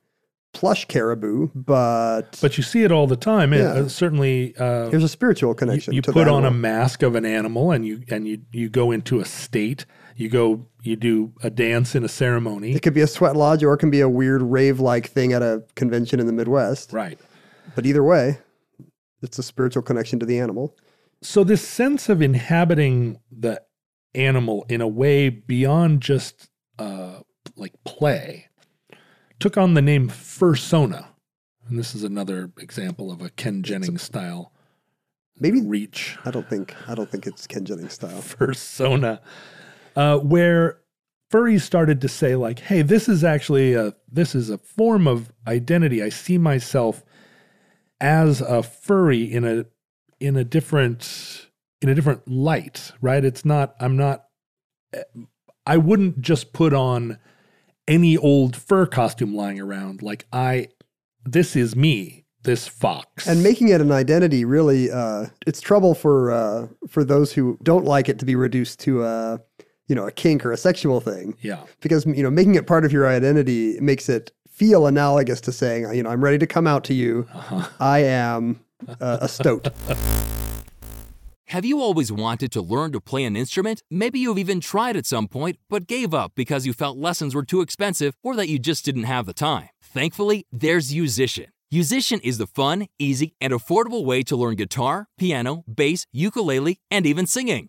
plush 0.52 0.86
caribou, 0.86 1.48
but, 1.54 2.38
But 2.40 2.56
you 2.56 2.62
see 2.62 2.82
it 2.84 2.90
all 2.92 3.06
the 3.06 3.16
time. 3.16 3.52
and, 3.52 3.62
Yeah. 3.62 3.82
uh, 3.84 3.88
certainly, 3.88 4.54
uh, 4.58 4.88
there's 4.88 5.04
a 5.04 5.08
spiritual 5.08 5.54
connection. 5.54 5.92
you 5.92 6.00
to 6.02 6.12
put 6.12 6.28
on 6.28 6.44
a 6.46 6.50
mask 6.50 7.02
of 7.02 7.14
an 7.14 7.26
animal, 7.26 7.72
and 7.72 7.84
you 7.84 8.00
and 8.10 8.26
you 8.26 8.38
you 8.52 8.68
go 8.70 8.90
into 8.92 9.20
a 9.20 9.24
state. 9.26 9.84
You 10.16 10.30
go 10.30 10.66
you 10.82 10.96
do 10.96 11.32
a 11.42 11.50
dance 11.50 11.94
in 11.94 12.02
a 12.02 12.08
ceremony. 12.08 12.72
It 12.72 12.80
could 12.80 12.94
be 12.94 13.02
a 13.02 13.06
sweat 13.06 13.36
lodge, 13.36 13.62
or 13.62 13.74
it 13.74 13.78
can 13.78 13.90
be 13.90 14.00
a 14.00 14.08
weird 14.08 14.42
rave-like 14.42 15.08
thing 15.08 15.32
at 15.32 15.42
a 15.42 15.62
convention 15.74 16.20
in 16.20 16.26
the 16.26 16.32
Midwest. 16.32 16.92
Right. 16.92 17.20
But 17.74 17.84
either 17.84 18.02
way, 18.02 18.38
it's 19.20 19.38
a 19.38 19.42
spiritual 19.42 19.82
connection 19.82 20.18
to 20.20 20.26
the 20.26 20.38
animal. 20.38 20.74
So 21.22 21.44
this 21.44 21.66
sense 21.66 22.08
of 22.08 22.22
inhabiting 22.22 23.20
the 23.30 23.62
animal 24.14 24.64
in 24.68 24.80
a 24.80 24.88
way 24.88 25.28
beyond 25.28 26.00
just 26.00 26.48
uh, 26.78 27.20
like 27.56 27.72
play 27.84 28.48
took 29.38 29.58
on 29.58 29.74
the 29.74 29.82
name 29.82 30.08
fursona, 30.08 31.08
and 31.68 31.78
this 31.78 31.94
is 31.94 32.02
another 32.02 32.52
example 32.58 33.12
of 33.12 33.20
a 33.20 33.28
Ken 33.28 33.62
Jennings 33.62 34.02
style 34.02 34.52
Maybe 35.38 35.60
reach. 35.60 36.16
I 36.24 36.30
don't 36.30 36.48
think 36.48 36.74
I 36.88 36.94
don't 36.94 37.10
think 37.10 37.26
it's 37.26 37.46
Ken 37.46 37.64
Jennings 37.64 37.92
style. 37.92 38.10
Fursona, 38.22 39.20
uh, 39.96 40.18
where 40.18 40.80
furries 41.32 41.62
started 41.62 42.00
to 42.02 42.08
say 42.08 42.36
like, 42.36 42.60
"Hey, 42.60 42.82
this 42.82 43.08
is 43.08 43.24
actually 43.24 43.74
a 43.74 43.94
this 44.10 44.34
is 44.34 44.50
a 44.50 44.58
form 44.58 45.08
of 45.08 45.32
identity. 45.46 46.02
I 46.02 46.10
see 46.10 46.38
myself 46.38 47.04
as 48.00 48.40
a 48.40 48.62
furry 48.62 49.24
in 49.24 49.44
a 49.44 49.66
in 50.20 50.36
a 50.36 50.44
different 50.44 51.46
in 51.80 51.88
a 51.88 51.94
different 51.94 52.28
light, 52.28 52.92
right? 53.00 53.24
It's 53.24 53.44
not. 53.44 53.74
I'm 53.80 53.96
not. 53.96 54.24
I 55.66 55.76
wouldn't 55.76 56.20
just 56.20 56.52
put 56.52 56.72
on 56.72 57.18
any 57.88 58.16
old 58.16 58.56
fur 58.56 58.86
costume 58.86 59.34
lying 59.34 59.60
around. 59.60 60.02
Like 60.02 60.26
I, 60.32 60.68
this 61.24 61.56
is 61.56 61.76
me. 61.76 62.24
This 62.42 62.68
fox. 62.68 63.26
And 63.26 63.42
making 63.42 63.70
it 63.70 63.80
an 63.80 63.90
identity 63.90 64.44
really, 64.44 64.88
uh, 64.88 65.26
it's 65.48 65.60
trouble 65.60 65.94
for 65.94 66.30
uh, 66.30 66.68
for 66.88 67.02
those 67.02 67.32
who 67.32 67.58
don't 67.62 67.84
like 67.84 68.08
it 68.08 68.20
to 68.20 68.24
be 68.24 68.36
reduced 68.36 68.78
to 68.80 69.02
a, 69.02 69.40
you 69.88 69.94
know, 69.94 70.06
a 70.06 70.12
kink 70.12 70.44
or 70.44 70.52
a 70.52 70.56
sexual 70.56 71.00
thing. 71.00 71.36
yeah. 71.40 71.62
Because 71.80 72.06
you 72.06 72.22
know, 72.22 72.30
making 72.30 72.54
it 72.54 72.66
part 72.66 72.84
of 72.84 72.92
your 72.92 73.06
identity 73.06 73.78
makes 73.80 74.08
it 74.08 74.32
feel 74.48 74.86
analogous 74.86 75.40
to 75.42 75.52
saying, 75.52 75.92
you 75.94 76.02
know, 76.02 76.10
I'm 76.10 76.24
ready 76.24 76.38
to 76.38 76.46
come 76.46 76.66
out 76.66 76.84
to 76.84 76.94
you. 76.94 77.26
Uh-huh. 77.32 77.68
I 77.78 78.00
am 78.00 78.60
uh, 79.00 79.18
a 79.20 79.28
stoat. 79.28 79.68
Have 81.50 81.64
you 81.64 81.80
always 81.80 82.10
wanted 82.10 82.50
to 82.52 82.60
learn 82.60 82.90
to 82.90 83.00
play 83.00 83.22
an 83.22 83.36
instrument? 83.36 83.80
Maybe 83.88 84.18
you've 84.18 84.38
even 84.38 84.60
tried 84.60 84.96
at 84.96 85.06
some 85.06 85.28
point, 85.28 85.58
but 85.70 85.86
gave 85.86 86.12
up 86.12 86.32
because 86.34 86.66
you 86.66 86.72
felt 86.72 86.98
lessons 86.98 87.36
were 87.36 87.44
too 87.44 87.60
expensive 87.60 88.16
or 88.24 88.34
that 88.34 88.48
you 88.48 88.58
just 88.58 88.84
didn't 88.84 89.04
have 89.04 89.26
the 89.26 89.32
time. 89.32 89.68
Thankfully, 89.80 90.44
there's 90.50 90.92
Yousician. 90.92 91.46
Yousician 91.72 92.20
is 92.24 92.38
the 92.38 92.48
fun, 92.48 92.88
easy, 92.98 93.36
and 93.40 93.52
affordable 93.52 94.04
way 94.04 94.22
to 94.22 94.36
learn 94.36 94.56
guitar, 94.56 95.06
piano, 95.18 95.62
bass, 95.72 96.06
ukulele, 96.10 96.80
and 96.90 97.06
even 97.06 97.26
singing. 97.26 97.68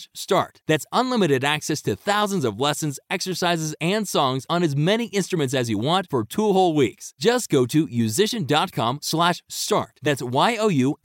start. 0.13 0.61
That's 0.67 0.85
unlimited 0.91 1.43
access 1.43 1.81
to 1.83 1.95
thousands 1.95 2.45
of 2.45 2.59
lessons, 2.59 2.99
exercises, 3.09 3.75
and 3.81 4.07
songs 4.07 4.45
on 4.49 4.63
as 4.63 4.75
many 4.75 5.05
instruments 5.07 5.53
as 5.53 5.69
you 5.69 5.77
want 5.77 6.07
for 6.09 6.23
two 6.23 6.53
whole 6.53 6.73
weeks. 6.73 7.13
Just 7.19 7.49
go 7.49 7.65
to 7.67 7.87
yousician.com 7.87 8.99
slash 9.01 9.43
start. 9.49 9.99
That's 10.01 10.21
Y-O-U-S-I-C-I-A-N 10.21 10.95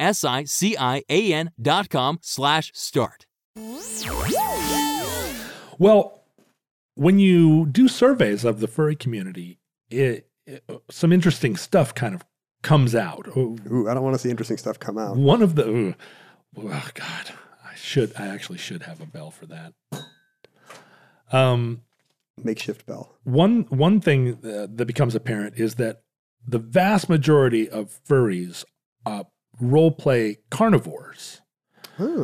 dot 1.60 1.90
com 1.90 2.18
slash 2.22 2.72
start. 2.74 3.26
Well, 5.78 6.22
when 6.94 7.18
you 7.18 7.66
do 7.66 7.88
surveys 7.88 8.44
of 8.44 8.60
the 8.60 8.68
furry 8.68 8.96
community, 8.96 9.58
it, 9.90 10.28
it- 10.46 10.64
some 10.90 11.12
interesting 11.12 11.56
stuff 11.56 11.94
kind 11.94 12.14
of 12.14 12.22
comes 12.62 12.94
out. 12.94 13.28
Oh, 13.36 13.56
Ooh, 13.70 13.88
I 13.88 13.94
don't 13.94 14.02
want 14.02 14.14
to 14.14 14.18
see 14.18 14.30
interesting 14.30 14.56
stuff 14.56 14.78
come 14.78 14.98
out. 14.98 15.16
One 15.16 15.42
of 15.42 15.54
the 15.54 15.66
ooh, 15.68 15.94
oh 16.58 16.88
god, 16.94 17.30
I 17.30 17.34
should 17.86 18.12
I 18.18 18.26
actually 18.26 18.58
should 18.58 18.82
have 18.82 19.00
a 19.00 19.06
bell 19.06 19.30
for 19.30 19.46
that. 19.46 19.72
Um, 21.32 21.82
Makeshift 22.42 22.84
bell. 22.86 23.14
one 23.24 23.62
one 23.68 24.00
thing 24.00 24.38
uh, 24.44 24.66
that 24.74 24.86
becomes 24.86 25.14
apparent 25.14 25.54
is 25.56 25.76
that 25.76 26.02
the 26.46 26.58
vast 26.58 27.08
majority 27.08 27.68
of 27.68 27.98
furries 28.08 28.64
uh, 29.06 29.24
role 29.60 29.90
play 29.92 30.38
carnivores. 30.50 31.40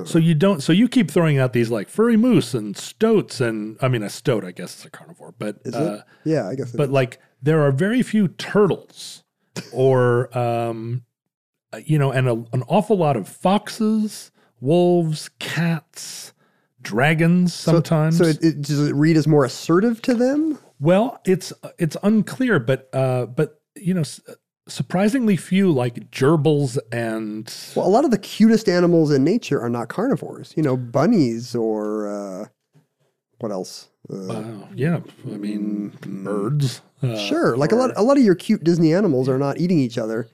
So 0.04 0.18
you 0.18 0.34
don't. 0.34 0.60
So 0.62 0.70
you 0.74 0.86
keep 0.86 1.10
throwing 1.10 1.38
out 1.38 1.54
these 1.54 1.70
like 1.70 1.88
furry 1.88 2.18
moose 2.18 2.52
and 2.52 2.76
stoats, 2.76 3.40
and 3.40 3.78
I 3.80 3.88
mean 3.88 4.02
a 4.02 4.10
stoat, 4.10 4.44
I 4.44 4.50
guess 4.52 4.78
is 4.80 4.84
a 4.84 4.90
carnivore, 4.90 5.34
but 5.38 5.60
Is 5.64 5.74
uh, 5.74 6.02
it? 6.24 6.28
Yeah, 6.30 6.46
I 6.46 6.54
guess. 6.56 6.74
it 6.74 6.76
but 6.76 6.88
is. 6.88 6.90
like 6.90 7.18
there 7.40 7.62
are 7.62 7.72
very 7.72 8.02
few 8.02 8.28
turtles, 8.28 9.24
or 9.72 10.36
um, 10.36 11.04
uh, 11.72 11.78
you 11.86 11.98
know, 11.98 12.10
and 12.12 12.28
a, 12.28 12.32
an 12.52 12.62
awful 12.68 12.98
lot 12.98 13.16
of 13.16 13.26
foxes, 13.28 14.30
wolves, 14.62 15.28
cats, 15.38 16.32
dragons 16.80 17.52
sometimes. 17.52 18.16
So, 18.16 18.24
it, 18.24 18.42
it, 18.42 18.62
does 18.62 18.88
it 18.88 18.94
read 18.94 19.16
as 19.18 19.26
more 19.26 19.44
assertive 19.44 20.00
to 20.02 20.14
them? 20.14 20.58
well, 20.82 21.20
it's 21.24 21.52
it's 21.78 21.96
unclear, 22.02 22.58
but 22.58 22.88
uh, 22.92 23.26
but 23.26 23.60
you 23.76 23.94
know, 23.94 24.02
surprisingly 24.68 25.36
few 25.36 25.70
like 25.70 26.10
gerbils 26.10 26.76
and 26.90 27.52
Well, 27.76 27.86
a 27.86 27.88
lot 27.88 28.04
of 28.04 28.10
the 28.10 28.18
cutest 28.18 28.68
animals 28.68 29.12
in 29.12 29.24
nature 29.24 29.60
are 29.60 29.70
not 29.70 29.88
carnivores. 29.88 30.52
You 30.56 30.62
know, 30.62 30.76
bunnies 30.76 31.54
or 31.54 32.08
uh, 32.08 32.46
what 33.38 33.52
else? 33.52 33.88
Uh, 34.10 34.28
uh, 34.28 34.66
yeah, 34.74 35.00
I 35.26 35.36
mean 35.36 35.96
birds. 36.04 36.82
Uh, 37.00 37.16
sure, 37.16 37.56
like 37.56 37.70
a 37.72 37.76
lot. 37.76 37.92
A 37.96 38.02
lot 38.02 38.16
of 38.16 38.24
your 38.24 38.34
cute 38.34 38.64
Disney 38.64 38.92
animals 38.92 39.28
are 39.28 39.38
not 39.38 39.58
eating 39.58 39.78
each 39.78 39.98
other 39.98 40.28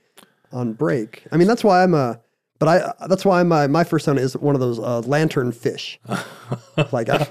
on 0.51 0.73
break. 0.73 1.25
I 1.31 1.37
mean, 1.37 1.47
that's 1.49 1.65
why 1.65 1.83
I'm 1.83 1.95
a. 1.95 2.21
But 2.59 2.69
I. 2.69 3.07
That's 3.07 3.25
why 3.25 3.43
my 3.43 3.67
my 3.67 3.85
son 3.85 4.19
is 4.19 4.37
one 4.37 4.55
of 4.55 4.61
those 4.61 4.79
uh, 4.79 5.01
lantern 5.01 5.53
fish. 5.53 6.01
like 6.93 7.09
I, 7.09 7.27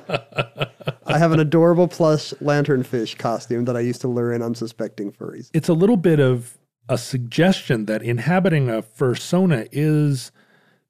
I 1.06 1.18
have 1.18 1.32
an 1.32 1.40
adorable 1.40 1.88
plush 1.88 2.34
lantern 2.40 2.84
fish 2.84 3.16
costume 3.16 3.66
that 3.66 3.76
I 3.76 3.82
used 3.82 4.02
to 4.02 4.08
lure 4.08 4.34
in 4.34 4.42
unsuspecting 4.42 5.12
furries. 5.12 5.50
it's 5.54 5.70
a 5.70 5.74
little 5.74 5.98
bit 5.98 6.20
of 6.20 6.58
a 6.90 6.98
suggestion 6.98 7.86
that 7.86 8.02
inhabiting 8.02 8.70
a 8.70 8.82
fursona 8.82 9.68
is 9.72 10.32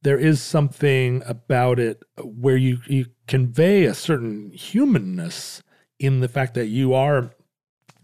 there 0.03 0.17
is 0.17 0.41
something 0.41 1.23
about 1.25 1.79
it 1.79 2.03
where 2.21 2.57
you 2.57 2.79
you 2.88 3.07
convey 3.27 3.85
a 3.85 3.93
certain 3.93 4.51
humanness 4.51 5.63
in 5.99 6.19
the 6.19 6.27
fact 6.27 6.53
that 6.53 6.67
you 6.67 6.93
are 6.93 7.31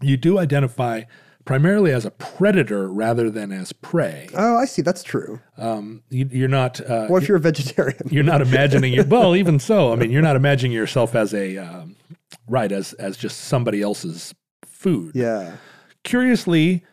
you 0.00 0.16
do 0.16 0.38
identify 0.38 1.02
primarily 1.44 1.92
as 1.92 2.04
a 2.04 2.10
predator 2.10 2.88
rather 2.88 3.30
than 3.30 3.52
as 3.52 3.72
prey. 3.72 4.28
Oh, 4.34 4.56
I 4.56 4.64
see. 4.64 4.82
That's 4.82 5.02
true. 5.02 5.40
Um, 5.58 6.02
you, 6.08 6.28
you're 6.30 6.48
not. 6.48 6.80
Uh, 6.80 7.06
What 7.06 7.22
if 7.22 7.28
you're 7.28 7.36
a 7.36 7.40
vegetarian? 7.40 8.00
you're 8.10 8.24
not 8.24 8.40
imagining 8.40 8.92
your 8.92 9.04
well 9.08 9.36
even 9.36 9.58
so 9.58 9.92
i 9.92 9.96
mean 9.96 10.10
you're 10.10 10.22
not 10.22 10.36
imagining 10.36 10.72
yourself 10.72 11.14
as 11.14 11.32
a 11.34 11.56
um, 11.58 11.96
right 12.48 12.70
as 12.72 12.92
as 12.94 13.16
just 13.16 13.42
somebody 13.42 13.82
else's 13.82 14.34
food 14.66 15.12
yeah. 15.14 15.56
curiously 16.02 16.84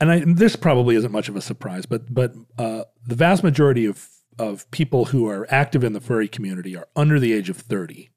and 0.00 0.10
I, 0.10 0.24
this 0.26 0.56
probably 0.56 0.96
isn't 0.96 1.12
much 1.12 1.28
of 1.28 1.36
a 1.36 1.40
surprise 1.40 1.86
but 1.86 2.12
but 2.12 2.34
uh, 2.58 2.84
the 3.06 3.14
vast 3.14 3.42
majority 3.42 3.86
of 3.86 4.08
of 4.38 4.70
people 4.70 5.06
who 5.06 5.28
are 5.28 5.46
active 5.50 5.84
in 5.84 5.92
the 5.92 6.00
furry 6.00 6.28
community 6.28 6.76
are 6.76 6.88
under 6.96 7.18
the 7.20 7.32
age 7.32 7.50
of 7.50 7.56
30 7.56 8.10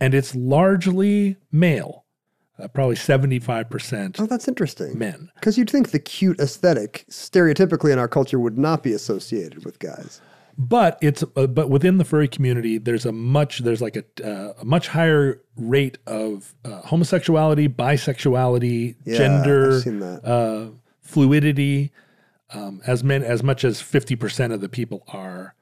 and 0.00 0.14
it's 0.14 0.34
largely 0.34 1.36
male 1.52 2.04
uh, 2.60 2.68
probably 2.68 2.96
75% 2.96 4.20
Oh, 4.20 4.26
that's 4.26 4.48
interesting. 4.48 4.98
men 4.98 5.30
Because 5.34 5.56
you'd 5.58 5.70
think 5.70 5.90
the 5.90 5.98
cute 5.98 6.38
aesthetic, 6.40 7.04
stereotypically 7.10 7.92
in 7.92 7.98
our 7.98 8.08
culture, 8.08 8.38
would 8.38 8.58
not 8.58 8.82
be 8.82 8.92
associated 8.92 9.64
with 9.64 9.78
guys. 9.78 10.20
but 10.58 10.98
it's 11.00 11.22
uh, 11.36 11.46
but 11.46 11.70
within 11.70 11.98
the 11.98 12.04
furry 12.04 12.28
community 12.28 12.76
there's 12.78 13.06
a 13.06 13.12
much 13.12 13.60
there's 13.60 13.80
like 13.80 13.96
a, 13.96 14.04
uh, 14.24 14.52
a 14.60 14.64
much 14.64 14.88
higher 14.88 15.40
rate 15.56 15.98
of 16.06 16.54
uh, 16.64 16.80
homosexuality 16.82 17.68
bisexuality 17.68 18.96
Yeah, 19.04 19.16
gender 19.16 19.76
I've 19.76 19.82
seen 19.82 20.00
that. 20.00 20.24
uh, 20.24 20.70
fluidity 21.00 21.92
um, 22.52 22.80
as 22.86 23.04
men 23.04 23.22
as 23.22 23.42
much 23.42 23.64
as 23.64 23.80
50% 23.80 24.52
of 24.52 24.60
the 24.60 24.68
people 24.68 25.04
are 25.08 25.54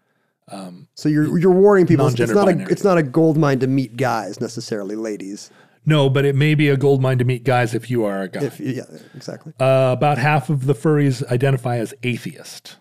So 0.94 1.08
you're 1.08 1.38
you're 1.38 1.52
warning 1.52 1.86
people. 1.86 2.06
It's 2.08 2.18
not 2.32 2.48
a 2.48 2.66
it's 2.72 2.84
not 2.84 2.96
a 2.98 3.02
gold 3.02 3.36
mine 3.36 3.58
to 3.60 3.66
meet 3.66 3.96
guys 3.96 4.40
necessarily, 4.40 4.96
ladies. 4.96 5.50
No 5.88 6.08
but 6.08 6.24
it 6.24 6.34
may 6.34 6.54
be 6.54 6.68
a 6.68 6.76
gold 6.76 7.00
mine 7.02 7.18
to 7.18 7.24
meet 7.24 7.44
guys 7.44 7.74
if 7.74 7.90
you 7.90 8.04
are 8.04 8.22
a 8.22 8.28
guy 8.28 8.44
If 8.44 8.60
yeah, 8.60 8.82
exactly. 9.14 9.52
uh, 9.60 9.94
about 9.96 10.18
half 10.18 10.50
of 10.50 10.66
the 10.66 10.74
furries 10.74 11.26
identify 11.32 11.78
as 11.78 11.94
atheist 12.02 12.76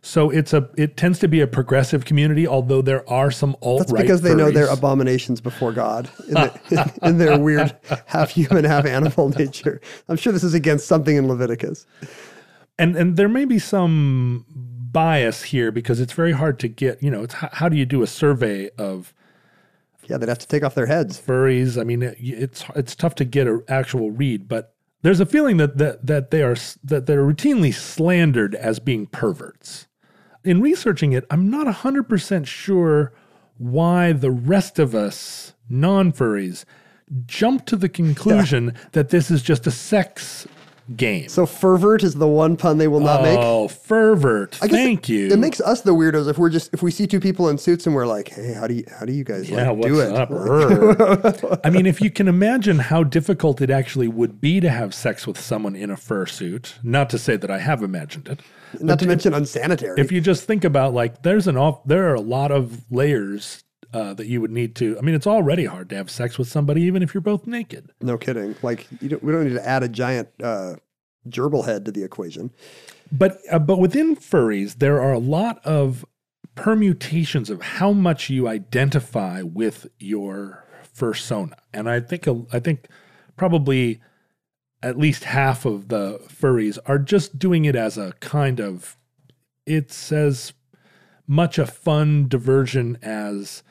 so 0.00 0.30
it's 0.30 0.52
a 0.52 0.70
it 0.76 0.96
tends 0.96 1.18
to 1.18 1.28
be 1.28 1.40
a 1.40 1.46
progressive 1.46 2.04
community 2.04 2.46
although 2.46 2.80
there 2.80 3.08
are 3.10 3.30
some 3.30 3.56
alt 3.62 3.80
That's 3.80 3.92
because 3.92 4.22
they 4.22 4.34
know 4.34 4.50
they're 4.50 4.68
abominations 4.72 5.40
before 5.40 5.72
God 5.72 6.08
in, 6.28 6.34
the, 6.34 6.92
in 7.02 7.18
their 7.18 7.38
weird 7.38 7.76
half 8.06 8.30
human, 8.30 8.64
half 8.64 8.86
animal 8.86 9.28
nature. 9.38 9.80
I'm 10.08 10.16
sure 10.16 10.32
this 10.32 10.44
is 10.44 10.54
against 10.54 10.86
something 10.86 11.16
in 11.16 11.26
Leviticus. 11.26 11.84
and 12.78 12.96
and 12.96 13.16
there 13.16 13.28
may 13.28 13.44
be 13.44 13.58
some 13.58 14.46
bias 14.90 15.42
here 15.42 15.70
because 15.72 16.00
it's 16.00 16.12
very 16.12 16.32
hard 16.32 16.58
to 16.60 16.68
get 16.68 17.02
you 17.02 17.10
know 17.10 17.24
it's 17.24 17.34
how, 17.34 17.48
how 17.52 17.68
do 17.68 17.76
you 17.76 17.84
do 17.84 18.02
a 18.02 18.06
survey 18.06 18.70
of 18.78 19.12
Yeah, 20.08 20.16
they'd 20.16 20.28
have 20.28 20.38
to 20.38 20.48
take 20.48 20.62
off 20.64 20.74
their 20.74 20.86
heads. 20.86 21.20
furries 21.20 21.78
i 21.80 21.84
mean 21.84 22.02
it, 22.02 22.16
it's 22.18 22.64
it's 22.74 22.94
tough 22.94 23.14
to 23.16 23.24
get 23.24 23.46
an 23.46 23.62
actual 23.68 24.10
read 24.10 24.48
but 24.48 24.74
there's 25.02 25.20
a 25.20 25.26
feeling 25.26 25.56
that 25.58 25.78
that 25.78 26.06
that 26.06 26.30
they 26.30 26.42
are 26.42 26.56
that 26.82 27.06
they're 27.06 27.24
routinely 27.24 27.72
slandered 27.72 28.54
as 28.54 28.78
being 28.78 29.06
perverts 29.06 29.86
in 30.44 30.60
researching 30.60 31.12
it 31.12 31.24
i'm 31.30 31.50
not 31.50 31.66
100% 31.66 32.46
sure 32.46 33.12
why 33.58 34.12
the 34.12 34.30
rest 34.30 34.78
of 34.78 34.94
us 34.94 35.52
non-furries 35.68 36.64
jump 37.26 37.66
to 37.66 37.76
the 37.76 37.88
conclusion 37.88 38.74
that 38.92 39.10
this 39.10 39.30
is 39.30 39.42
just 39.42 39.66
a 39.66 39.70
sex 39.70 40.46
game 40.96 41.28
So 41.28 41.44
fervent 41.46 42.02
is 42.02 42.14
the 42.14 42.26
one 42.28 42.56
pun 42.56 42.78
they 42.78 42.88
will 42.88 43.00
not 43.00 43.22
make. 43.22 43.38
oh 43.38 43.68
fervert 43.68 44.58
I 44.62 44.66
guess 44.68 44.76
thank 44.76 45.08
it, 45.08 45.12
you 45.12 45.26
It 45.28 45.38
makes 45.38 45.60
us 45.60 45.82
the 45.82 45.92
weirdos 45.92 46.28
if 46.28 46.38
we're 46.38 46.50
just 46.50 46.72
if 46.72 46.82
we 46.82 46.90
see 46.90 47.06
two 47.06 47.20
people 47.20 47.48
in 47.48 47.58
suits 47.58 47.86
and 47.86 47.94
we're 47.94 48.06
like, 48.06 48.28
hey, 48.28 48.52
how 48.54 48.66
do 48.66 48.74
you 48.74 48.84
how 48.98 49.04
do 49.04 49.12
you 49.12 49.24
guys 49.24 49.48
Yeah, 49.50 49.70
like, 49.70 49.82
do 49.82 49.96
what's 49.96 51.42
it? 51.42 51.60
I 51.64 51.70
mean, 51.70 51.86
if 51.86 52.00
you 52.00 52.10
can 52.10 52.28
imagine 52.28 52.78
how 52.78 53.02
difficult 53.04 53.60
it 53.60 53.70
actually 53.70 54.08
would 54.08 54.40
be 54.40 54.60
to 54.60 54.70
have 54.70 54.94
sex 54.94 55.26
with 55.26 55.38
someone 55.38 55.76
in 55.76 55.90
a 55.90 55.96
fursuit, 55.96 56.74
not 56.82 57.10
to 57.10 57.18
say 57.18 57.36
that 57.36 57.50
I 57.50 57.58
have 57.58 57.82
imagined 57.82 58.28
it. 58.28 58.40
Not 58.80 58.98
to 59.00 59.06
mention 59.06 59.32
unsanitary. 59.34 60.00
If 60.00 60.12
you 60.12 60.20
just 60.20 60.44
think 60.44 60.64
about 60.64 60.92
like, 60.94 61.22
there's 61.22 61.46
an 61.46 61.56
off, 61.56 61.84
there 61.84 62.10
are 62.10 62.14
a 62.14 62.20
lot 62.20 62.50
of 62.50 62.84
layers 62.90 63.64
uh, 63.92 64.14
that 64.14 64.26
you 64.26 64.40
would 64.40 64.50
need 64.50 64.74
to. 64.76 64.98
I 64.98 65.00
mean, 65.02 65.14
it's 65.14 65.26
already 65.26 65.64
hard 65.64 65.88
to 65.90 65.96
have 65.96 66.10
sex 66.10 66.38
with 66.38 66.48
somebody, 66.48 66.82
even 66.82 67.02
if 67.02 67.14
you're 67.14 67.20
both 67.20 67.46
naked. 67.46 67.90
no 68.00 68.18
kidding. 68.18 68.54
Like 68.62 68.86
you 69.00 69.08
don't, 69.10 69.22
we 69.22 69.32
don't 69.32 69.44
need 69.44 69.54
to 69.54 69.66
add 69.66 69.82
a 69.82 69.88
giant 69.88 70.28
uh, 70.42 70.76
gerbil 71.28 71.64
head 71.64 71.84
to 71.86 71.92
the 71.92 72.02
equation. 72.04 72.50
But 73.10 73.38
uh, 73.50 73.58
but 73.58 73.78
within 73.78 74.16
furries, 74.16 74.78
there 74.78 75.00
are 75.00 75.12
a 75.12 75.18
lot 75.18 75.64
of 75.64 76.04
permutations 76.54 77.50
of 77.50 77.62
how 77.62 77.92
much 77.92 78.28
you 78.28 78.48
identify 78.48 79.42
with 79.42 79.86
your 79.98 80.64
fursona, 80.96 81.54
and 81.72 81.88
I 81.88 82.00
think 82.00 82.26
a- 82.26 82.44
I 82.52 82.58
think 82.58 82.88
probably 83.36 84.00
at 84.82 84.98
least 84.98 85.24
half 85.24 85.64
of 85.64 85.88
the 85.88 86.18
furries 86.28 86.78
are 86.86 86.98
just 86.98 87.38
doing 87.38 87.64
it 87.64 87.74
as 87.74 87.96
a 87.98 88.12
kind 88.20 88.60
of 88.60 88.96
it's 89.66 90.12
as 90.12 90.52
much 91.26 91.58
a 91.58 91.66
fun 91.66 92.28
diversion 92.28 92.96
as 93.02 93.62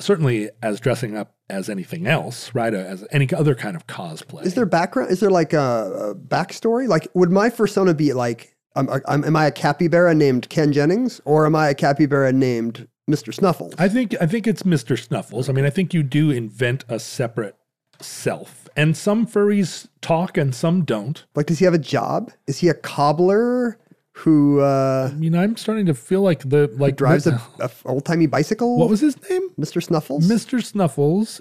certainly 0.00 0.50
as 0.62 0.80
dressing 0.80 1.16
up 1.16 1.34
as 1.48 1.68
anything 1.68 2.06
else, 2.06 2.54
right? 2.54 2.72
Uh, 2.72 2.78
as 2.78 3.06
any 3.10 3.28
other 3.32 3.54
kind 3.54 3.76
of 3.76 3.86
cosplay. 3.86 4.44
Is 4.44 4.54
there 4.54 4.66
background? 4.66 5.10
Is 5.10 5.20
there 5.20 5.30
like 5.30 5.52
a, 5.52 6.10
a 6.10 6.14
backstory? 6.14 6.88
Like, 6.88 7.08
would 7.14 7.30
my 7.30 7.50
persona 7.50 7.94
be 7.94 8.12
like, 8.12 8.56
I'm, 8.76 8.88
I'm, 9.06 9.24
am 9.24 9.36
I 9.36 9.46
a 9.46 9.52
capybara 9.52 10.14
named 10.14 10.48
Ken 10.48 10.72
Jennings, 10.72 11.20
or 11.24 11.46
am 11.46 11.56
I 11.56 11.70
a 11.70 11.74
capybara 11.74 12.32
named 12.32 12.88
Mr. 13.10 13.34
Snuffles? 13.34 13.74
I 13.78 13.88
think 13.88 14.14
I 14.20 14.26
think 14.26 14.46
it's 14.46 14.62
Mr. 14.62 14.98
Snuffles. 14.98 15.48
I 15.48 15.52
mean, 15.52 15.64
I 15.64 15.70
think 15.70 15.92
you 15.92 16.02
do 16.02 16.30
invent 16.30 16.84
a 16.88 16.98
separate 16.98 17.56
self. 18.00 18.68
And 18.76 18.96
some 18.96 19.26
furries 19.26 19.88
talk 20.00 20.36
and 20.36 20.54
some 20.54 20.84
don't. 20.84 21.24
like, 21.34 21.46
does 21.46 21.58
he 21.58 21.64
have 21.64 21.74
a 21.74 21.78
job? 21.78 22.32
Is 22.46 22.58
he 22.58 22.68
a 22.68 22.74
cobbler 22.74 23.78
who 24.12 24.60
uh, 24.60 25.10
I 25.12 25.14
mean, 25.16 25.34
I'm 25.34 25.56
starting 25.56 25.86
to 25.86 25.94
feel 25.94 26.20
like 26.22 26.48
the 26.48 26.70
like 26.76 26.96
drives 26.96 27.24
the- 27.24 27.40
a, 27.60 27.64
a 27.64 27.70
old 27.84 28.04
timey 28.04 28.26
bicycle? 28.26 28.76
what 28.78 28.88
was 28.90 29.00
his 29.00 29.16
name? 29.30 29.50
Mr. 29.58 29.82
Snuffles? 29.82 30.28
Mr. 30.28 30.62
Snuffles 30.62 31.40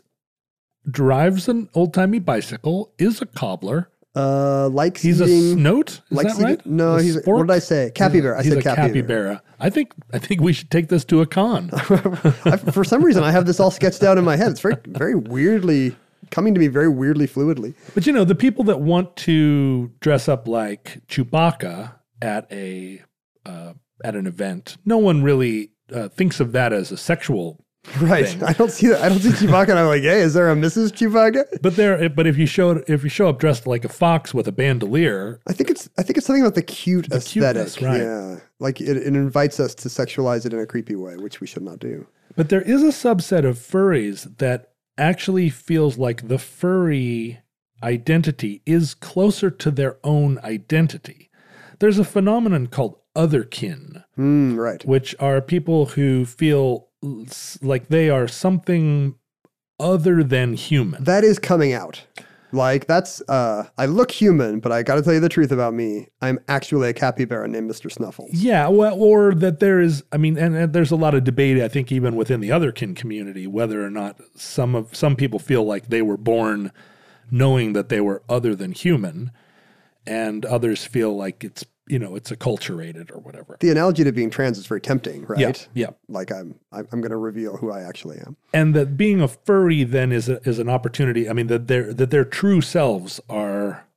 drives 0.90 1.48
an 1.48 1.70
old 1.74 1.94
timey 1.94 2.20
bicycle, 2.20 2.94
is 2.98 3.22
a 3.22 3.26
cobbler. 3.26 3.90
uh, 4.16 4.70
likes 4.70 5.02
He's 5.02 5.22
a 5.22 5.26
eating. 5.26 5.58
snote. 5.60 6.02
Is 6.10 6.18
likes 6.18 6.38
that 6.38 6.44
right? 6.44 6.60
eating- 6.60 6.76
no, 6.78 6.96
A 6.96 7.02
he's 7.04 7.16
a- 7.18 7.22
spork? 7.22 7.38
what 7.38 7.48
did 7.48 7.54
I 7.54 7.60
say? 7.60 7.92
Capybara. 7.94 8.40
I 8.40 8.44
he's 8.44 8.52
said 8.54 8.60
a 8.60 8.64
capybara. 8.64 8.88
capybara. 8.88 9.44
I 9.60 9.70
think 9.70 9.92
I 10.14 10.20
think 10.20 10.42
we 10.42 10.54
should 10.54 10.72
take 10.72 10.88
this 10.88 11.04
to 11.06 11.22
a 11.22 11.26
con. 11.26 11.70
I, 11.74 12.58
for 12.72 12.84
some 12.84 13.04
reason, 13.04 13.24
I 13.24 13.32
have 13.32 13.46
this 13.46 13.60
all 13.60 13.72
sketched 13.72 14.04
out 14.04 14.18
in 14.18 14.24
my 14.24 14.36
head. 14.38 14.52
It's 14.52 14.62
very, 14.62 14.78
very 14.88 15.16
weirdly 15.16 15.96
coming 16.32 16.54
to 16.54 16.60
me, 16.60 16.68
very 16.68 16.88
weirdly 16.90 17.28
fluidly. 17.28 17.74
But 17.94 18.08
you 18.08 18.14
know, 18.14 18.24
the 18.24 18.36
people 18.36 18.64
that 18.66 18.80
want 18.80 19.16
to 19.18 19.92
dress 20.00 20.28
up 20.30 20.48
like 20.48 21.02
Chewbacca 21.08 21.94
at 22.22 22.52
a 22.52 23.02
uh, 23.46 23.74
at 24.04 24.16
an 24.16 24.28
event, 24.28 24.78
no 24.86 24.98
one 24.98 25.24
really 25.24 25.72
uh, 25.94 26.10
thinks 26.10 26.40
of 26.40 26.52
that 26.54 26.74
as 26.74 26.92
a 26.92 26.98
sexual. 26.98 27.64
Right. 28.02 28.28
Thing. 28.28 28.44
I 28.44 28.54
don't 28.54 28.70
see 28.72 28.88
that. 28.88 29.02
I 29.02 29.10
don't 29.10 29.20
see 29.20 29.30
Chewbacca, 29.30 29.70
and 29.70 29.80
I'm 29.80 29.88
like, 29.88 30.02
hey, 30.04 30.20
is 30.20 30.34
there 30.34 30.52
a 30.52 30.56
Mrs. 30.56 30.92
Chewbacca? 30.92 31.62
But 31.62 31.76
there, 31.78 32.10
but 32.10 32.28
if 32.28 32.38
you 32.38 32.46
show 32.46 32.84
if 32.88 33.04
you 33.04 33.10
show 33.10 33.30
up 33.30 33.40
dressed 33.40 33.66
like 33.66 33.86
a 33.86 33.90
fox 33.90 34.34
with 34.34 34.48
a 34.48 34.52
bandolier, 34.52 35.40
I 35.48 35.54
think 35.54 35.70
it's 35.72 35.90
I 35.98 36.04
think 36.04 36.18
it's 36.18 36.28
something 36.28 36.44
about 36.44 36.56
the 36.56 36.62
cute 36.62 37.10
The 37.10 37.16
aesthetic. 37.18 37.74
cuteness, 37.74 37.82
right. 37.82 38.02
Yeah. 38.02 38.40
Like 38.60 38.82
it, 38.82 38.98
it 38.98 39.08
invites 39.16 39.60
us 39.60 39.74
to 39.76 39.88
sexualize 39.90 40.46
it 40.46 40.54
in 40.54 40.60
a 40.60 40.66
creepy 40.66 40.96
way, 40.96 41.16
which 41.16 41.40
we 41.42 41.48
should 41.48 41.64
not 41.64 41.80
do. 41.80 42.06
but 42.36 42.50
there 42.50 42.62
is 42.62 42.84
a 42.84 42.88
subset 42.88 43.46
of 43.48 43.58
furries 43.58 44.38
that 44.40 44.74
actually 44.98 45.50
feels 45.50 45.98
like 45.98 46.28
the 46.28 46.38
furry 46.38 47.40
identity 47.82 48.62
is 48.66 48.94
closer 48.94 49.50
to 49.50 49.72
their 49.72 49.98
own 50.04 50.38
identity. 50.44 51.29
There's 51.80 52.00
a 52.00 52.04
phenomenon 52.04 52.68
called 52.68 52.98
otherkin. 53.16 54.04
Mm, 54.18 54.58
right. 54.58 54.86
which 54.86 55.16
are 55.20 55.42
people 55.42 55.88
who 55.88 56.26
feel 56.26 56.88
like 57.62 57.88
they 57.88 58.10
are 58.10 58.28
something 58.28 59.16
other 59.80 60.24
than 60.24 60.54
human. 60.54 61.04
That 61.04 61.24
is 61.24 61.40
coming 61.40 61.74
out. 61.74 62.06
Like 62.52 62.88
that's 62.88 63.22
uh 63.30 63.68
I 63.78 63.86
look 63.86 64.10
human, 64.12 64.60
but 64.60 64.72
I 64.72 64.82
gotta 64.82 65.02
tell 65.04 65.14
you 65.14 65.20
the 65.20 65.30
truth 65.30 65.52
about 65.52 65.74
me. 65.74 66.08
I'm 66.22 66.40
actually 66.48 66.90
a 66.90 66.94
capybara 66.94 67.48
named 67.48 67.70
Mr. 67.70 67.92
Snuffles. 67.92 68.32
yeah, 68.34 68.68
well, 68.68 69.00
or 69.00 69.36
that 69.36 69.60
there 69.60 69.80
is. 69.80 70.04
I 70.12 70.18
mean, 70.18 70.36
and, 70.38 70.56
and 70.56 70.74
there's 70.74 70.90
a 70.92 70.96
lot 70.96 71.14
of 71.14 71.24
debate. 71.24 71.62
I 71.62 71.68
think 71.68 71.92
even 71.92 72.16
within 72.16 72.40
the 72.40 72.50
otherkin 72.50 72.96
community, 72.96 73.46
whether 73.46 73.86
or 73.86 73.92
not 73.92 74.20
some 74.36 74.74
of 74.74 74.96
some 74.96 75.16
people 75.16 75.38
feel 75.38 75.64
like 75.64 75.90
they 75.90 76.02
were 76.02 76.18
born 76.18 76.72
knowing 77.30 77.74
that 77.74 77.90
they 77.90 78.02
were 78.02 78.24
other 78.28 78.56
than 78.56 78.72
human, 78.72 79.32
and 80.06 80.46
others 80.46 80.86
feel 80.86 81.16
like 81.16 81.44
it's 81.44 81.66
you 81.88 81.98
know 81.98 82.16
it's 82.16 82.30
acculturated 82.32 83.12
or 83.12 83.20
whatever. 83.20 83.58
The 83.60 83.72
analogy 83.72 84.04
to 84.04 84.12
being 84.12 84.30
trans 84.30 84.58
is 84.58 84.68
very 84.68 84.82
tempting, 84.82 85.26
right? 85.26 85.40
Yeah, 85.40 85.88
yeah. 85.88 85.90
Like 86.08 86.32
I'm 86.32 86.56
I'm, 86.72 86.88
I'm 86.92 87.02
gonna 87.02 87.18
reveal 87.18 87.58
who 87.58 87.72
I 87.72 87.82
actually 87.82 88.20
am. 88.20 88.38
and 88.54 88.74
that 88.76 88.96
being 88.96 89.22
a 89.22 89.28
furry 89.28 89.84
then 89.84 90.12
is 90.12 90.30
a, 90.30 90.42
is 90.48 90.60
an 90.60 90.70
opportunity. 90.70 91.30
I 91.30 91.34
mean 91.34 91.48
that 91.48 91.68
their 91.68 91.94
that 91.94 92.12
their 92.12 92.26
true 92.26 92.62
selves 92.62 93.20
are 93.30 93.88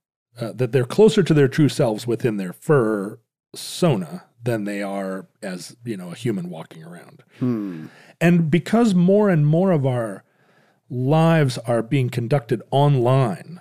uh, 0.40 0.52
that 0.52 0.72
they're 0.72 0.84
closer 0.84 1.22
to 1.22 1.34
their 1.34 1.48
true 1.48 1.68
selves 1.68 2.06
within 2.06 2.38
their 2.38 2.52
fur 2.52 3.18
sona 3.54 4.24
than 4.42 4.64
they 4.64 4.82
are 4.82 5.26
as 5.42 5.76
you 5.84 5.96
know 5.96 6.10
a 6.10 6.14
human 6.14 6.48
walking 6.48 6.82
around. 6.82 7.22
Hmm. 7.38 7.86
And 8.20 8.50
because 8.50 8.94
more 8.94 9.28
and 9.28 9.46
more 9.46 9.70
of 9.72 9.84
our 9.84 10.24
lives 10.88 11.58
are 11.58 11.82
being 11.82 12.08
conducted 12.08 12.62
online, 12.70 13.60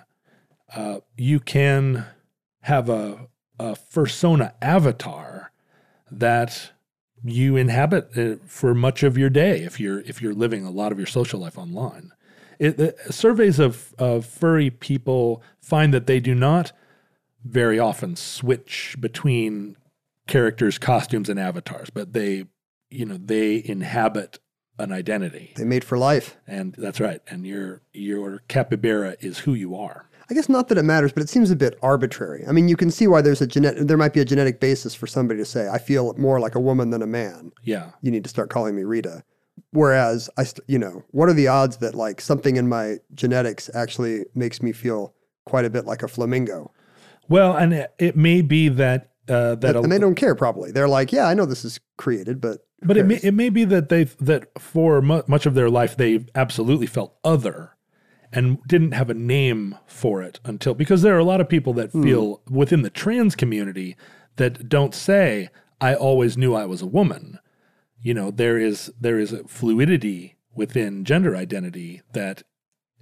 uh, 0.74 1.00
you 1.16 1.40
can 1.40 2.06
have 2.62 2.88
a, 2.88 3.28
a 3.58 3.76
persona 3.92 4.54
avatar 4.62 5.52
that 6.10 6.72
you 7.24 7.56
inhabit 7.56 8.16
uh, 8.18 8.36
for 8.46 8.74
much 8.74 9.02
of 9.02 9.16
your 9.16 9.30
day 9.30 9.60
if 9.62 9.78
you're 9.78 10.00
if 10.00 10.20
you're 10.20 10.34
living 10.34 10.64
a 10.64 10.70
lot 10.70 10.90
of 10.92 10.98
your 10.98 11.06
social 11.06 11.40
life 11.40 11.56
online. 11.58 12.10
It, 12.58 12.76
the 12.76 12.94
surveys 13.10 13.58
of, 13.58 13.94
of 13.98 14.24
furry 14.26 14.70
people 14.70 15.42
find 15.60 15.92
that 15.94 16.06
they 16.06 16.20
do 16.20 16.34
not 16.34 16.72
very 17.44 17.78
often 17.78 18.14
switch 18.14 18.96
between 19.00 19.76
characters, 20.28 20.78
costumes, 20.78 21.28
and 21.28 21.40
avatars, 21.40 21.90
but 21.90 22.12
they, 22.12 22.44
you 22.88 23.04
know, 23.04 23.16
they 23.16 23.60
inhabit 23.64 24.38
an 24.78 24.92
identity, 24.92 25.52
They 25.56 25.64
made 25.64 25.84
for 25.84 25.98
life. 25.98 26.36
and 26.46 26.74
that's 26.78 27.00
right. 27.00 27.20
And 27.28 27.46
your 27.46 27.82
your 27.92 28.42
capybara 28.48 29.16
is 29.20 29.40
who 29.40 29.54
you 29.54 29.74
are. 29.76 30.08
I 30.32 30.34
guess 30.34 30.48
not 30.48 30.68
that 30.68 30.78
it 30.78 30.84
matters, 30.84 31.12
but 31.12 31.22
it 31.22 31.28
seems 31.28 31.50
a 31.50 31.56
bit 31.56 31.78
arbitrary. 31.82 32.42
I 32.48 32.52
mean, 32.52 32.66
you 32.66 32.74
can 32.74 32.90
see 32.90 33.06
why 33.06 33.20
there's 33.20 33.42
a 33.42 33.46
genetic, 33.46 33.86
there 33.86 33.98
might 33.98 34.14
be 34.14 34.20
a 34.20 34.24
genetic 34.24 34.60
basis 34.60 34.94
for 34.94 35.06
somebody 35.06 35.38
to 35.40 35.44
say, 35.44 35.68
I 35.68 35.76
feel 35.76 36.14
more 36.14 36.40
like 36.40 36.54
a 36.54 36.58
woman 36.60 36.88
than 36.88 37.02
a 37.02 37.06
man. 37.06 37.52
Yeah, 37.64 37.90
You 38.00 38.10
need 38.10 38.24
to 38.24 38.30
start 38.30 38.48
calling 38.48 38.74
me 38.74 38.82
Rita. 38.84 39.24
Whereas 39.72 40.30
I, 40.38 40.44
st- 40.44 40.64
you 40.66 40.78
know, 40.78 41.04
what 41.10 41.28
are 41.28 41.34
the 41.34 41.48
odds 41.48 41.76
that 41.78 41.94
like 41.94 42.22
something 42.22 42.56
in 42.56 42.66
my 42.66 42.96
genetics 43.14 43.68
actually 43.74 44.24
makes 44.34 44.62
me 44.62 44.72
feel 44.72 45.12
quite 45.44 45.66
a 45.66 45.70
bit 45.70 45.84
like 45.84 46.02
a 46.02 46.08
flamingo? 46.08 46.72
Well, 47.28 47.54
and 47.54 47.74
it, 47.74 47.92
it 47.98 48.16
may 48.16 48.40
be 48.40 48.70
that 48.70 49.10
uh, 49.28 49.56
that 49.56 49.76
and 49.76 49.84
a- 49.84 49.88
they 49.88 49.98
don't 49.98 50.14
care 50.14 50.34
probably. 50.34 50.72
They're 50.72 50.88
like, 50.88 51.12
yeah, 51.12 51.26
I 51.26 51.34
know 51.34 51.44
this 51.44 51.62
is 51.62 51.78
created, 51.98 52.40
but 52.40 52.60
But 52.82 52.96
it 52.96 53.04
may, 53.04 53.16
it 53.22 53.34
may 53.34 53.50
be 53.50 53.64
that 53.66 53.90
they 53.90 54.04
that 54.04 54.58
for 54.58 55.02
mu- 55.02 55.24
much 55.26 55.44
of 55.44 55.52
their 55.52 55.68
life 55.68 55.94
they 55.98 56.24
absolutely 56.34 56.86
felt 56.86 57.18
other 57.22 57.76
and 58.32 58.58
didn't 58.66 58.92
have 58.92 59.10
a 59.10 59.14
name 59.14 59.76
for 59.86 60.22
it 60.22 60.40
until 60.44 60.74
because 60.74 61.02
there 61.02 61.14
are 61.14 61.20
a 61.20 61.24
lot 61.24 61.40
of 61.40 61.48
people 61.48 61.72
that 61.74 61.90
hmm. 61.90 62.02
feel 62.02 62.42
within 62.48 62.82
the 62.82 62.90
trans 62.90 63.36
community 63.36 63.96
that 64.36 64.68
don't 64.68 64.94
say 64.94 65.50
I 65.80 65.94
always 65.94 66.36
knew 66.38 66.54
I 66.54 66.64
was 66.64 66.80
a 66.80 66.86
woman. 66.86 67.38
You 68.00 68.14
know, 68.14 68.30
there 68.30 68.58
is 68.58 68.92
there 69.00 69.18
is 69.18 69.32
a 69.32 69.44
fluidity 69.44 70.36
within 70.54 71.04
gender 71.04 71.36
identity 71.36 72.02
that 72.12 72.42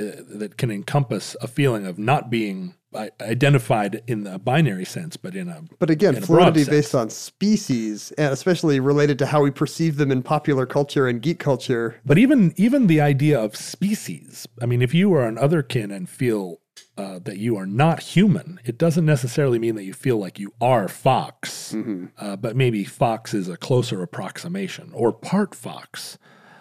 that 0.01 0.57
can 0.57 0.71
encompass 0.71 1.37
a 1.41 1.47
feeling 1.47 1.87
of 1.87 1.99
not 1.99 2.31
being 2.31 2.75
identified 3.21 4.03
in 4.07 4.25
the 4.25 4.39
binary 4.39 4.85
sense, 4.85 5.17
but 5.17 5.37
in 5.37 5.49
a 5.49 5.63
But 5.79 5.91
again, 5.91 6.17
in 6.17 6.23
a 6.23 6.27
fluidity 6.27 6.65
based 6.65 6.95
on 6.95 7.11
species, 7.11 8.13
and 8.13 8.33
especially 8.33 8.81
related 8.81 9.19
to 9.21 9.27
how 9.27 9.43
we 9.43 9.51
perceive 9.51 9.97
them 9.97 10.11
in 10.11 10.23
popular 10.23 10.67
culture 10.67 11.07
and 11.07 11.23
geek 11.23 11.39
culture. 11.39 12.01
But 12.05 12.19
even 12.19 12.53
even 12.57 12.87
the 12.87 13.01
idea 13.01 13.39
of 13.39 13.55
species, 13.57 14.49
I 14.61 14.67
mean, 14.67 14.83
if 14.83 14.95
you 14.95 15.13
are 15.15 15.27
an 15.27 15.37
otherkin 15.37 15.95
and 15.95 16.09
feel 16.09 16.61
uh, 16.97 17.21
that 17.21 17.39
you 17.39 17.57
are 17.57 17.67
not 17.67 18.01
human, 18.01 18.59
it 18.65 18.77
doesn't 18.77 19.07
necessarily 19.07 19.59
mean 19.59 19.75
that 19.77 19.85
you 19.85 19.95
feel 19.95 20.17
like 20.17 20.39
you 20.39 20.53
are 20.61 20.89
fox. 20.89 21.73
Uh, 22.19 22.37
but 22.37 22.57
maybe 22.57 22.85
fox 22.85 23.35
is 23.35 23.49
a 23.49 23.57
closer 23.57 24.03
approximation, 24.03 24.91
or 24.95 25.13
part 25.13 25.55
fox. 25.55 26.19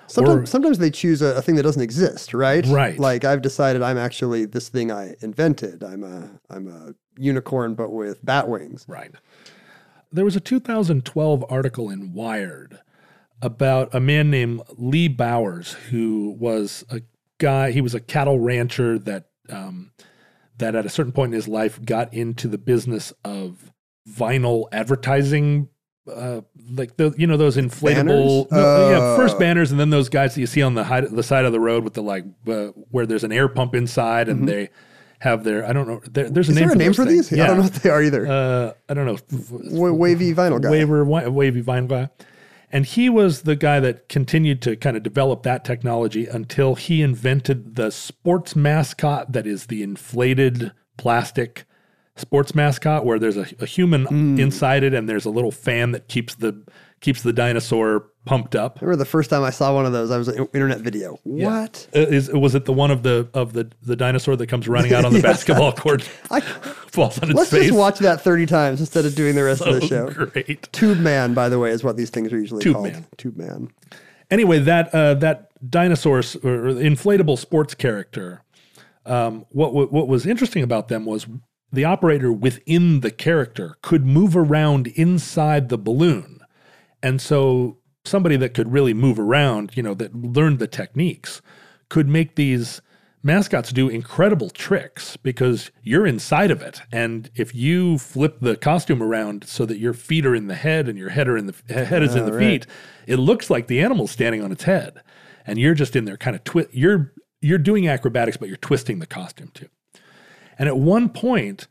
Sometimes, 0.10 0.44
Or- 0.44 0.46
sometimes 0.46 0.78
they 0.80 0.90
choose 0.92 1.22
a, 1.22 1.36
a 1.36 1.42
thing 1.42 1.56
that 1.56 1.64
doesn't 1.64 1.82
exist, 1.82 2.34
right? 2.34 2.66
Right. 2.66 2.98
Like 3.00 3.24
I've 3.24 3.42
decided 3.42 3.82
I'm 3.82 3.98
actually 3.98 4.46
this 4.46 4.68
thing 4.70 4.92
I 4.92 5.16
invented. 5.22 5.84
I'm 5.84 6.04
a 6.04 6.30
I'm 6.50 6.68
a 6.68 6.94
unicorn, 7.18 7.76
but 7.76 7.92
with 7.92 8.24
bat 8.26 8.48
wings. 8.50 8.86
Right. 8.88 9.12
There 10.12 10.26
was 10.26 10.36
a 10.36 10.40
2012 10.40 11.46
article 11.50 11.90
in 11.90 12.14
Wired 12.14 12.80
about 13.42 13.94
a 13.94 14.00
man 14.00 14.32
named 14.32 14.62
Lee 14.78 15.08
Bowers, 15.08 15.74
who 15.92 16.36
was 16.40 16.84
a 16.90 17.02
guy. 17.38 17.72
He 17.72 17.82
was 17.82 17.94
a 17.94 18.00
cattle 18.00 18.40
rancher 18.40 18.98
that 19.00 19.26
um, 19.50 19.92
that 20.58 20.76
at 20.76 20.86
a 20.86 20.90
certain 20.90 21.12
point 21.12 21.34
in 21.34 21.36
his 21.36 21.48
life 21.48 21.84
got 21.86 22.14
into 22.14 22.48
the 22.48 22.58
business 22.58 23.14
of 23.24 23.72
vinyl 24.10 24.66
advertising. 24.72 25.70
Uh, 26.10 26.42
like 26.72 26.98
the 26.98 27.14
you 27.18 27.26
know 27.28 27.38
those 27.38 27.58
inflatable 27.58 28.52
no, 28.52 28.90
yeah 28.90 29.16
first 29.16 29.36
Oh. 29.36 29.40
banners 29.40 29.72
and 29.72 29.80
then 29.80 29.90
those 29.90 30.10
guys 30.10 30.36
that 30.36 30.42
you 30.42 30.48
see 30.48 30.62
on 30.62 30.76
the 30.76 30.84
high, 30.84 31.02
the 31.02 31.24
side 31.24 31.46
of 31.46 31.52
the 31.52 31.60
road 31.60 31.84
with 31.84 31.94
the 31.94 32.04
like 32.04 32.26
uh, 32.48 32.68
where 32.92 33.06
there's 33.06 33.24
an 33.24 33.32
air 33.32 33.48
pump 33.48 33.74
inside 33.76 34.30
and 34.30 34.48
they 34.48 34.70
have 35.20 35.44
their 35.44 35.66
I 35.66 35.74
don't 35.74 35.88
know 35.88 36.02
there, 36.10 36.30
there's 36.30 36.50
a 36.50 36.52
Mm-hmm. 36.52 36.52
Is 36.52 36.56
name 36.56 36.68
there 36.68 36.68
a 36.68 36.72
for 36.72 36.78
name 36.78 36.94
for 36.94 37.06
these? 37.06 37.34
I 37.34 37.48
don't 37.48 37.58
know 37.58 37.64
what 37.64 37.74
they 37.74 37.90
are 37.90 38.02
either. 38.04 38.28
Uh, 38.28 38.74
I 38.88 38.94
don't 38.94 39.06
know. 39.06 39.18
Wa- 39.52 39.92
wavy 39.92 40.34
vinyl 40.34 40.62
guy. 40.62 40.70
Waver, 40.70 41.04
wavy 41.06 41.62
vinyl 41.62 41.88
guy. 41.88 42.10
And 42.72 42.86
he 42.86 43.10
was 43.10 43.42
the 43.42 43.56
guy 43.56 43.80
that 43.80 44.10
continued 44.10 44.62
to 44.62 44.76
kind 44.76 44.96
of 44.96 45.02
develop 45.02 45.42
that 45.44 45.66
technology 45.66 46.28
until 46.28 46.76
he 46.76 47.02
invented 47.02 47.76
the 47.76 47.90
sports 47.92 48.56
mascot 48.56 49.32
that 49.34 49.48
is 49.48 49.66
the 49.66 49.82
inflated 49.82 50.72
plastic 50.96 51.66
sports 52.20 52.54
mascot 52.56 53.06
where 53.06 53.20
there's 53.20 53.38
a, 53.38 53.46
a 53.60 53.66
human 53.66 54.06
Hmm. 54.06 54.40
inside 54.40 54.84
it 54.84 54.94
and 54.94 55.08
there's 55.10 55.26
a 55.26 55.30
little 55.30 55.52
fan 55.52 55.92
that 55.92 56.08
keeps 56.08 56.36
the 56.36 56.64
keeps 57.02 57.22
the 57.22 57.32
dinosaur 57.32 58.08
pumped 58.26 58.56
up. 58.56 58.78
I 58.82 58.86
remember 58.86 58.98
the 58.98 59.10
first 59.10 59.30
time 59.30 59.42
I 59.44 59.52
saw 59.52 59.74
one 59.74 59.86
of 59.86 59.94
those, 59.94 60.12
I 60.12 60.18
was 60.18 60.28
an 60.28 60.48
internet 60.54 60.80
video. 60.82 61.18
Yeah. 61.24 61.62
What? 61.62 61.88
Uh, 61.96 62.00
Is 62.02 62.30
was 62.30 62.56
it 62.56 62.66
the 62.66 62.74
one 62.74 62.92
of 62.92 63.04
the 63.04 63.30
of 63.34 63.54
the 63.54 63.72
the 63.82 63.96
dinosaur 63.96 64.36
that 64.36 64.48
comes 64.48 64.68
running 64.68 64.94
out 64.94 65.06
on 65.06 65.14
the 65.14 65.22
basketball 65.32 65.72
court, 65.72 66.08
I, 66.30 66.40
falls 66.92 67.18
on 67.20 67.30
its 67.30 67.38
let's 67.38 67.52
face? 67.52 67.68
just 67.68 67.78
watch 67.78 68.00
that 68.00 68.22
30 68.22 68.46
times 68.48 68.80
instead 68.82 69.06
of 69.06 69.16
doing 69.16 69.36
the 69.36 69.44
rest 69.44 69.62
of 69.62 69.74
the 69.80 69.88
show. 69.88 70.10
great. 70.10 70.72
Tube 70.74 71.00
Man, 71.00 71.34
by 71.34 71.48
the 71.50 71.58
way, 71.58 71.72
is 71.72 71.84
what 71.84 71.96
these 71.98 72.10
things 72.10 72.34
are 72.34 72.40
usually 72.40 72.62
Tube 72.64 72.74
called. 72.76 72.92
Man. 72.92 73.06
Tube 73.18 73.38
Man. 73.38 73.70
anyway, 74.30 74.60
that 74.60 74.94
uh, 74.94 75.14
that 75.16 75.50
dinosaur 75.70 76.18
or 76.18 76.22
inflatable 76.22 77.38
sports 77.38 77.74
character. 77.76 78.44
Um, 79.06 79.46
what 79.52 79.74
wa- 79.74 79.86
what 79.86 80.08
was 80.08 80.26
interesting 80.28 80.62
about 80.64 80.90
them 80.90 81.06
was 81.06 81.26
the 81.72 81.86
operator 81.86 82.32
within 82.32 83.02
the 83.02 83.12
character 83.12 83.78
could 83.82 84.06
move 84.06 84.36
around 84.36 84.88
inside 84.88 85.70
the 85.70 85.78
balloon, 85.78 86.40
and 87.02 87.22
so 87.22 87.78
somebody 88.06 88.38
that 88.38 88.54
could 88.54 88.72
really 88.72 88.94
move 88.94 89.20
around, 89.20 89.72
you 89.76 89.84
know, 89.84 89.94
that 89.94 90.16
learned 90.16 90.60
the 90.60 90.68
techniques, 90.68 91.42
could 91.90 92.08
make 92.08 92.36
these 92.36 92.82
mascots 93.22 93.72
do 93.72 93.90
incredible 93.90 94.50
tricks 94.50 95.18
because 95.18 95.72
you're 95.84 96.08
inside 96.08 96.52
of 96.52 96.62
it. 96.62 96.82
And 96.92 97.30
if 97.36 97.54
you 97.54 97.98
flip 97.98 98.40
the 98.40 98.56
costume 98.56 99.04
around 99.04 99.46
so 99.46 99.66
that 99.66 99.78
your 99.78 99.94
feet 99.94 100.26
are 100.26 100.36
in 100.36 100.48
the 100.48 100.56
head 100.56 100.88
and 100.88 100.98
your 100.98 101.10
head 101.10 101.28
are 101.28 101.38
in 101.38 101.48
the 101.48 101.56
head 101.68 102.02
is 102.02 102.16
in 102.16 102.26
the 102.26 102.32
ah, 102.32 102.36
right. 102.36 102.64
feet 102.64 102.68
it 103.08 103.18
looks 103.18 103.50
like 103.50 103.68
the 103.68 103.82
animal's 103.82 104.12
standing 104.12 104.44
on 104.44 104.52
its 104.52 104.64
head. 104.64 105.02
And 105.46 105.58
you're 105.58 105.74
just 105.74 105.96
in 105.96 106.06
there 106.06 106.18
kind 106.18 106.36
of 106.36 106.44
twist 106.44 106.70
you're 106.72 107.14
you're 107.42 107.58
doing 107.58 107.88
acrobatics 107.88 108.38
but 108.38 108.48
you're 108.48 108.58
twisting 108.58 109.00
the 109.00 109.08
costume 109.08 109.52
too 109.54 109.68
and 110.60 110.68
at 110.68 110.78
one 110.78 111.10
point 111.10 111.68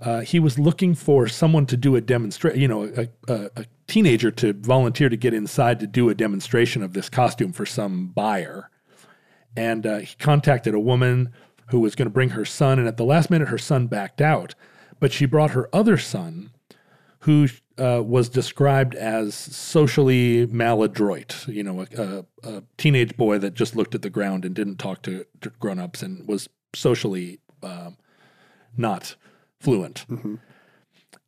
uh, 0.00 0.20
he 0.20 0.38
was 0.38 0.58
looking 0.58 0.94
for 0.94 1.26
someone 1.26 1.66
to 1.66 1.76
do 1.76 1.96
a 1.96 2.00
demonstration 2.00 2.60
you 2.60 2.68
know 2.68 2.84
a, 2.84 3.08
a, 3.30 3.50
a 3.56 3.64
teenager 3.88 4.30
to 4.30 4.52
volunteer 4.52 5.08
to 5.08 5.16
get 5.16 5.34
inside 5.34 5.80
to 5.80 5.86
do 5.86 6.08
a 6.08 6.14
demonstration 6.14 6.82
of 6.82 6.92
this 6.92 7.08
costume 7.08 7.52
for 7.52 7.66
some 7.66 8.08
buyer. 8.08 8.70
And 9.56 9.86
uh, 9.86 9.98
he 9.98 10.14
contacted 10.16 10.74
a 10.74 10.80
woman 10.80 11.32
who 11.70 11.80
was 11.80 11.96
going 11.96 12.06
to 12.06 12.12
bring 12.12 12.30
her 12.30 12.44
son 12.44 12.78
and 12.78 12.86
at 12.86 12.98
the 12.98 13.04
last 13.04 13.30
minute 13.30 13.48
her 13.48 13.58
son 13.58 13.88
backed 13.88 14.20
out. 14.20 14.54
But 15.00 15.12
she 15.12 15.26
brought 15.26 15.50
her 15.52 15.74
other 15.74 15.96
son 15.96 16.50
who 17.20 17.48
uh, 17.78 18.02
was 18.04 18.28
described 18.28 18.94
as 18.94 19.34
socially 19.34 20.46
maladroit 20.46 21.46
you 21.48 21.64
know 21.64 21.84
a, 21.96 22.24
a, 22.44 22.62
teenage 22.76 23.16
boy 23.16 23.38
that 23.38 23.54
just 23.54 23.74
looked 23.74 23.94
at 23.94 24.02
the 24.02 24.10
ground 24.10 24.44
and 24.44 24.54
didn't 24.54 24.76
talk 24.76 25.02
to, 25.02 25.24
to 25.40 25.50
grown-ups 25.58 26.02
and 26.02 26.26
was 26.28 26.48
socially 26.74 27.40
um, 27.62 27.96
not 28.76 29.16
fluent 29.60 30.04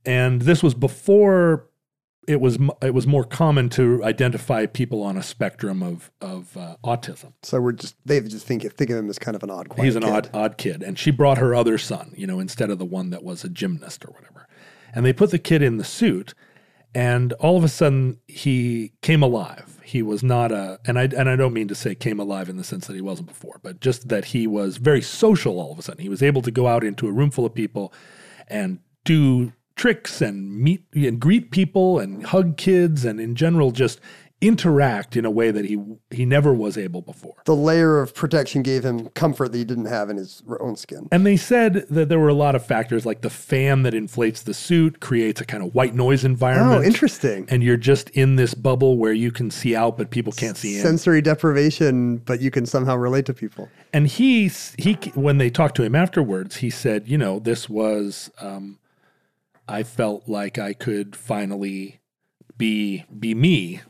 and 0.05 0.43
this 0.43 0.62
was 0.62 0.74
before 0.74 1.66
it 2.28 2.41
was 2.41 2.59
it 2.82 2.95
was 2.95 3.07
more 3.07 3.24
common 3.24 3.68
to 3.70 4.05
identify 4.05 4.66
people 4.66 5.03
on 5.03 5.16
a 5.16 5.22
spectrum 5.22 5.82
of 5.82 6.11
of 6.20 6.57
uh, 6.57 6.76
autism 6.84 7.32
So 7.43 7.61
we're 7.61 7.72
just, 7.72 7.97
they 8.05 8.20
just 8.20 8.47
think, 8.47 8.62
think 8.76 8.91
of 8.91 8.99
him 8.99 9.09
as 9.11 9.18
kind 9.18 9.34
of 9.34 9.43
an 9.43 9.51
odd 9.51 9.68
He's 9.76 9.97
an 9.97 10.03
kid. 10.03 10.11
odd 10.12 10.30
odd 10.34 10.57
kid, 10.59 10.82
and 10.82 10.99
she 10.99 11.11
brought 11.11 11.38
her 11.38 11.55
other 11.55 11.76
son, 11.78 12.12
you 12.16 12.26
know, 12.26 12.38
instead 12.38 12.70
of 12.70 12.78
the 12.78 12.84
one 12.84 13.11
that 13.11 13.24
was 13.24 13.43
a 13.43 13.49
gymnast 13.49 14.05
or 14.05 14.12
whatever. 14.12 14.47
And 14.95 15.05
they 15.05 15.12
put 15.12 15.30
the 15.30 15.38
kid 15.38 15.62
in 15.62 15.76
the 15.78 15.84
suit, 15.84 16.34
and 16.95 17.32
all 17.34 17.57
of 17.57 17.64
a 17.64 17.68
sudden 17.68 18.18
he 18.28 18.93
came 19.03 19.22
alive. 19.22 19.70
He 19.91 20.03
was 20.03 20.22
not 20.22 20.53
a, 20.53 20.78
and 20.86 20.99
I 20.99 21.05
and 21.05 21.28
I 21.28 21.34
don't 21.34 21.53
mean 21.53 21.68
to 21.68 21.74
say 21.74 21.95
came 21.95 22.20
alive 22.20 22.49
in 22.49 22.57
the 22.57 22.64
sense 22.64 22.86
that 22.86 22.95
he 22.95 23.03
wasn't 23.03 23.28
before, 23.28 23.59
but 23.62 23.80
just 23.80 24.09
that 24.09 24.26
he 24.26 24.47
was 24.47 24.76
very 24.76 25.03
social. 25.03 25.59
All 25.59 25.72
of 25.72 25.78
a 25.78 25.82
sudden, 25.82 26.03
he 26.03 26.09
was 26.09 26.22
able 26.22 26.43
to 26.43 26.51
go 26.51 26.68
out 26.68 26.84
into 26.84 27.09
a 27.09 27.12
room 27.12 27.30
full 27.30 27.45
of 27.45 27.55
people 27.55 27.93
and 28.47 28.78
do 29.05 29.53
tricks 29.74 30.20
and 30.20 30.59
meet 30.59 30.84
and 30.95 31.18
greet 31.18 31.51
people 31.51 31.99
and 31.99 32.26
hug 32.26 32.57
kids 32.57 33.05
and 33.05 33.20
in 33.20 33.34
general 33.34 33.72
just 33.72 33.99
interact 34.41 35.16
in 35.16 35.24
a 35.24 35.30
way 35.30 35.51
that 35.51 35.66
he 35.66 35.78
he 36.11 36.24
never 36.24 36.55
was 36.55 36.78
able 36.78 37.03
before. 37.03 37.34
The 37.45 37.55
layer 37.55 38.01
of 38.01 38.14
protection 38.14 38.62
gave 38.62 38.84
him 38.84 39.09
comfort 39.11 39.53
that 39.53 39.59
he 39.59 39.64
didn't 39.64 39.86
have 39.86 40.09
in 40.09 40.16
his 40.16 40.43
own 40.61 40.76
skin. 40.76 41.09
And 41.12 41.26
they 41.26 41.36
said 41.36 41.86
that 41.91 42.09
there 42.09 42.18
were 42.18 42.28
a 42.28 42.34
lot 42.34 42.55
of 42.55 42.64
factors 42.64 43.05
like 43.05 43.20
the 43.20 43.30
fan 43.30 43.82
that 43.82 43.93
inflates 43.93 44.43
the 44.43 44.55
suit 44.55 45.01
creates 45.01 45.41
a 45.41 45.45
kind 45.45 45.62
of 45.62 45.74
white 45.74 45.95
noise 45.95 46.24
environment. 46.24 46.80
Oh, 46.80 46.82
interesting. 46.82 47.47
And 47.51 47.62
you're 47.62 47.76
just 47.76 48.09
in 48.11 48.36
this 48.36 48.55
bubble 48.55 48.97
where 48.97 49.12
you 49.12 49.30
can 49.30 49.51
see 49.51 49.76
out, 49.76 49.99
but 49.99 50.11
people 50.11 50.32
can't 50.32 50.57
see 50.57 50.76
in. 50.76 50.82
Sensory 50.82 51.20
deprivation, 51.20 52.18
but 52.18 52.41
you 52.41 52.51
can 52.51 52.64
somehow 52.64 52.97
relate 52.97 53.26
to 53.26 53.34
people. 53.34 53.68
And 53.93 54.07
he 54.07 54.51
he 54.78 54.95
when 55.14 55.38
they 55.38 55.51
talked 55.51 55.74
to 55.76 55.82
him 55.82 55.95
afterwards, 55.95 56.57
he 56.57 56.70
said, 56.70 57.09
you 57.09 57.18
know, 57.18 57.38
this 57.38 57.68
was 57.68 58.30
um, 58.41 58.78
I 59.68 59.82
felt 59.82 60.28
like 60.28 60.59
I 60.59 60.72
could 60.72 61.14
finally 61.14 62.01
be 62.57 63.05
be 63.18 63.34
me. 63.34 63.80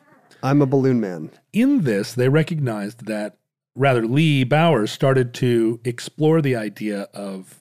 I'm 0.43 0.62
a 0.62 0.66
balloon 0.66 1.01
man. 1.01 1.30
In 1.53 1.82
this, 1.82 2.14
they 2.14 2.28
recognized 2.28 3.07
that 3.07 3.36
rather 3.74 4.07
Lee 4.07 4.45
Bowers 4.45 4.91
started 4.91 5.34
to 5.34 5.80
explore 5.84 6.41
the 6.41 6.57
idea 6.57 7.03
of 7.14 7.61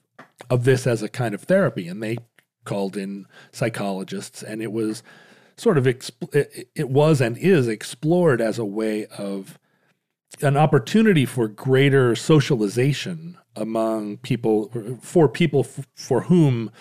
of 0.50 0.64
this 0.64 0.88
as 0.88 1.04
a 1.04 1.10
kind 1.10 1.36
of 1.36 1.44
therapy, 1.44 1.88
and 1.88 2.02
they 2.02 2.18
called 2.64 2.96
in 2.96 3.26
psychologists, 3.52 4.42
and 4.42 4.62
it 4.62 4.72
was 4.72 5.04
sort 5.58 5.78
of 5.78 5.84
exp- 5.84 6.34
it, 6.34 6.70
it 6.76 6.90
was 6.90 7.20
and 7.22 7.38
is 7.38 7.68
explored 7.68 8.40
as 8.42 8.58
a 8.58 8.66
way 8.66 9.06
of 9.18 9.60
an 10.42 10.56
opportunity 10.56 11.26
for 11.26 11.48
greater 11.48 12.16
socialization 12.16 13.38
among 13.56 14.18
people 14.18 14.72
for 15.02 15.28
people 15.28 15.62
f- 15.62 15.88
for 15.96 16.22
whom 16.22 16.72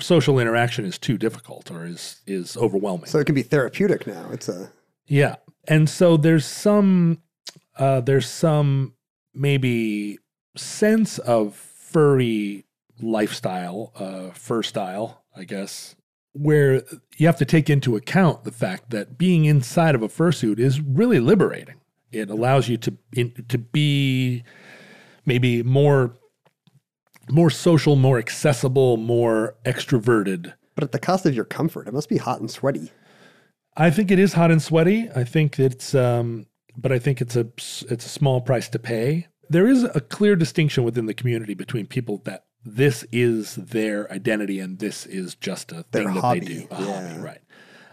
social 0.00 0.38
interaction 0.38 0.84
is 0.84 0.96
too 0.98 1.18
difficult 1.18 1.70
or 1.70 1.84
is 1.84 2.20
is 2.26 2.56
overwhelming. 2.56 3.06
So 3.06 3.18
it 3.18 3.26
can 3.26 3.34
be 3.34 3.42
therapeutic 3.42 4.06
now. 4.06 4.30
It's 4.30 4.48
a 4.48 4.70
Yeah. 5.08 5.36
And 5.66 5.88
so 5.88 6.16
there's 6.16 6.46
some 6.46 7.22
uh 7.76 8.00
there's 8.00 8.28
some 8.28 8.94
maybe 9.34 10.18
sense 10.56 11.18
of 11.18 11.54
furry 11.54 12.64
lifestyle, 13.00 13.92
uh 13.96 14.30
fur 14.30 14.62
style, 14.62 15.24
I 15.36 15.44
guess, 15.44 15.96
where 16.32 16.82
you 17.16 17.26
have 17.26 17.38
to 17.38 17.44
take 17.44 17.68
into 17.70 17.96
account 17.96 18.44
the 18.44 18.52
fact 18.52 18.90
that 18.90 19.18
being 19.18 19.44
inside 19.46 19.94
of 19.94 20.02
a 20.02 20.08
fursuit 20.08 20.58
is 20.58 20.80
really 20.80 21.20
liberating. 21.20 21.76
It 22.12 22.30
allows 22.30 22.68
you 22.68 22.76
to 22.78 22.96
in, 23.14 23.32
to 23.48 23.58
be 23.58 24.44
maybe 25.26 25.62
more 25.62 26.14
more 27.30 27.50
social, 27.50 27.94
more 27.96 28.18
accessible, 28.18 28.96
more 28.96 29.54
extroverted. 29.64 30.54
but 30.74 30.84
at 30.84 30.92
the 30.92 30.98
cost 30.98 31.26
of 31.26 31.34
your 31.34 31.44
comfort. 31.44 31.86
It 31.88 31.92
must 31.92 32.08
be 32.08 32.16
hot 32.16 32.40
and 32.40 32.50
sweaty. 32.50 32.90
I 33.78 33.90
think 33.90 34.10
it 34.10 34.18
is 34.18 34.32
hot 34.32 34.50
and 34.50 34.60
sweaty. 34.60 35.08
I 35.14 35.22
think 35.22 35.58
it's, 35.58 35.94
um, 35.94 36.46
but 36.76 36.90
I 36.90 36.98
think 36.98 37.20
it's 37.20 37.36
a 37.36 37.46
it's 37.90 38.04
a 38.04 38.08
small 38.08 38.40
price 38.40 38.68
to 38.70 38.78
pay. 38.78 39.28
There 39.48 39.68
is 39.68 39.84
a 39.84 40.00
clear 40.00 40.36
distinction 40.36 40.84
within 40.84 41.06
the 41.06 41.14
community 41.14 41.54
between 41.54 41.86
people 41.86 42.20
that 42.24 42.44
this 42.64 43.04
is 43.12 43.54
their 43.54 44.10
identity 44.12 44.58
and 44.58 44.78
this 44.78 45.06
is 45.06 45.36
just 45.36 45.72
a 45.72 45.86
Their 45.92 46.04
thing 46.04 46.14
that 46.14 46.20
hobby, 46.20 46.40
they 46.40 46.46
do, 46.46 46.68
a 46.70 46.82
yeah. 46.82 47.08
hobby, 47.08 47.22
right? 47.22 47.40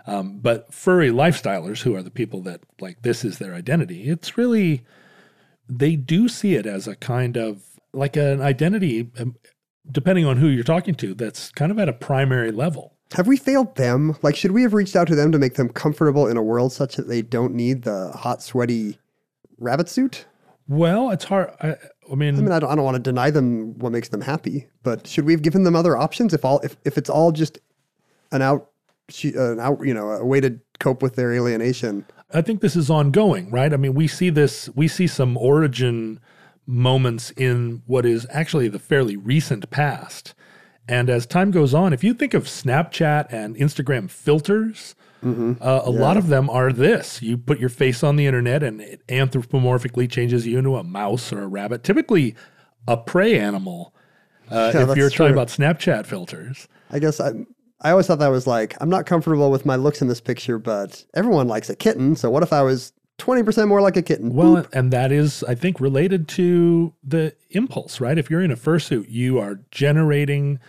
Um, 0.07 0.39
but 0.39 0.73
furry 0.73 1.09
lifestylers, 1.09 1.81
who 1.83 1.95
are 1.95 2.03
the 2.03 2.11
people 2.11 2.41
that 2.41 2.61
like 2.79 3.03
this 3.03 3.23
is 3.23 3.37
their 3.37 3.53
identity, 3.53 4.09
it's 4.09 4.37
really 4.37 4.83
they 5.69 5.95
do 5.95 6.27
see 6.27 6.55
it 6.55 6.65
as 6.65 6.87
a 6.87 6.95
kind 6.95 7.37
of 7.37 7.63
like 7.93 8.15
an 8.17 8.41
identity, 8.41 9.11
um, 9.19 9.35
depending 9.89 10.25
on 10.25 10.37
who 10.37 10.47
you're 10.47 10.63
talking 10.63 10.95
to. 10.95 11.13
That's 11.13 11.51
kind 11.51 11.71
of 11.71 11.79
at 11.79 11.89
a 11.89 11.93
primary 11.93 12.51
level. 12.51 12.94
Have 13.13 13.27
we 13.27 13.37
failed 13.37 13.75
them? 13.75 14.17
Like, 14.21 14.35
should 14.35 14.51
we 14.51 14.63
have 14.63 14.73
reached 14.73 14.95
out 14.95 15.07
to 15.07 15.15
them 15.15 15.31
to 15.31 15.37
make 15.37 15.55
them 15.55 15.69
comfortable 15.69 16.27
in 16.27 16.37
a 16.37 16.43
world 16.43 16.73
such 16.73 16.95
that 16.95 17.07
they 17.07 17.21
don't 17.21 17.53
need 17.53 17.83
the 17.83 18.11
hot, 18.11 18.41
sweaty 18.41 18.97
rabbit 19.57 19.89
suit? 19.89 20.25
Well, 20.67 21.11
it's 21.11 21.25
hard. 21.25 21.51
I, 21.61 21.75
I 22.11 22.15
mean, 22.15 22.35
I 22.35 22.41
mean, 22.41 22.51
I 22.51 22.59
don't, 22.59 22.71
I 22.71 22.75
don't 22.75 22.83
want 22.83 22.95
to 22.95 23.01
deny 23.01 23.29
them 23.29 23.77
what 23.77 23.91
makes 23.91 24.09
them 24.09 24.21
happy, 24.21 24.67
but 24.83 25.05
should 25.07 25.25
we 25.25 25.33
have 25.33 25.43
given 25.43 25.63
them 25.63 25.75
other 25.75 25.95
options? 25.95 26.33
If 26.33 26.43
all, 26.43 26.59
if, 26.61 26.75
if 26.83 26.97
it's 26.97 27.09
all 27.09 27.31
just 27.31 27.59
an 28.31 28.41
out, 28.41 28.69
an 29.23 29.59
out, 29.59 29.79
you 29.83 29.93
know, 29.93 30.09
a 30.09 30.25
way 30.25 30.41
to 30.41 30.59
cope 30.79 31.03
with 31.03 31.15
their 31.15 31.31
alienation. 31.33 32.05
I 32.33 32.41
think 32.41 32.61
this 32.61 32.75
is 32.75 32.89
ongoing, 32.89 33.51
right? 33.51 33.71
I 33.71 33.77
mean, 33.77 33.93
we 33.93 34.07
see 34.07 34.31
this, 34.31 34.67
we 34.75 34.87
see 34.87 35.05
some 35.05 35.37
origin 35.37 36.19
moments 36.65 37.29
in 37.31 37.83
what 37.85 38.05
is 38.05 38.25
actually 38.31 38.67
the 38.67 38.79
fairly 38.79 39.15
recent 39.15 39.69
past. 39.69 40.33
And 40.87 41.09
as 41.09 41.25
time 41.25 41.51
goes 41.51 41.73
on, 41.73 41.93
if 41.93 42.03
you 42.03 42.13
think 42.13 42.33
of 42.33 42.43
Snapchat 42.45 43.27
and 43.31 43.55
Instagram 43.55 44.09
filters, 44.09 44.95
uh, 45.23 45.81
a 45.83 45.89
lot 45.89 46.17
of 46.17 46.27
them 46.27 46.51
are 46.51 46.71
this. 46.71 47.19
You 47.19 47.35
put 47.37 47.59
your 47.59 47.69
face 47.69 48.03
on 48.03 48.15
the 48.15 48.27
internet 48.27 48.61
and 48.61 48.79
it 48.79 49.01
anthropomorphically 49.07 50.07
changes 50.09 50.45
you 50.45 50.59
into 50.59 50.75
a 50.75 50.83
mouse 50.83 51.33
or 51.33 51.41
a 51.41 51.47
rabbit, 51.47 51.83
typically 51.83 52.35
a 52.87 52.95
prey 52.95 53.39
animal. 53.39 53.95
Uh, 54.51 54.71
Yeah, 54.71 54.91
if 54.91 54.97
you're 54.97 55.09
talking 55.09 55.33
about 55.33 55.47
Snapchat 55.47 56.05
filters. 56.05 56.67
I 56.91 56.99
guess 56.99 57.19
I, 57.19 57.31
I 57.81 57.89
always 57.89 58.05
thought 58.05 58.19
that 58.19 58.27
was 58.27 58.45
like, 58.45 58.75
I'm 58.79 58.89
not 58.89 59.07
comfortable 59.07 59.49
with 59.49 59.65
my 59.65 59.75
looks 59.75 59.99
in 60.03 60.07
this 60.07 60.21
picture, 60.21 60.59
but 60.59 61.03
everyone 61.15 61.47
likes 61.47 61.71
a 61.71 61.75
kitten. 61.75 62.15
So 62.15 62.29
what 62.29 62.43
if 62.43 62.53
I 62.53 62.61
was 62.61 62.93
20% 63.17 63.67
more 63.67 63.81
like 63.81 63.97
a 63.97 64.01
kitten? 64.01 64.33
Well, 64.33 64.65
and 64.73 64.91
that 64.91 65.11
is, 65.11 65.43
I 65.43 65.55
think, 65.55 65.79
related 65.79 66.27
to 66.29 66.93
the 67.03 67.35
impulse, 67.51 68.01
right? 68.01 68.17
If 68.17 68.29
you're 68.29 68.41
in 68.41 68.51
a 68.51 68.57
fursuit, 68.57 69.05
you 69.09 69.39
are 69.39 69.61
generating. 69.71 70.59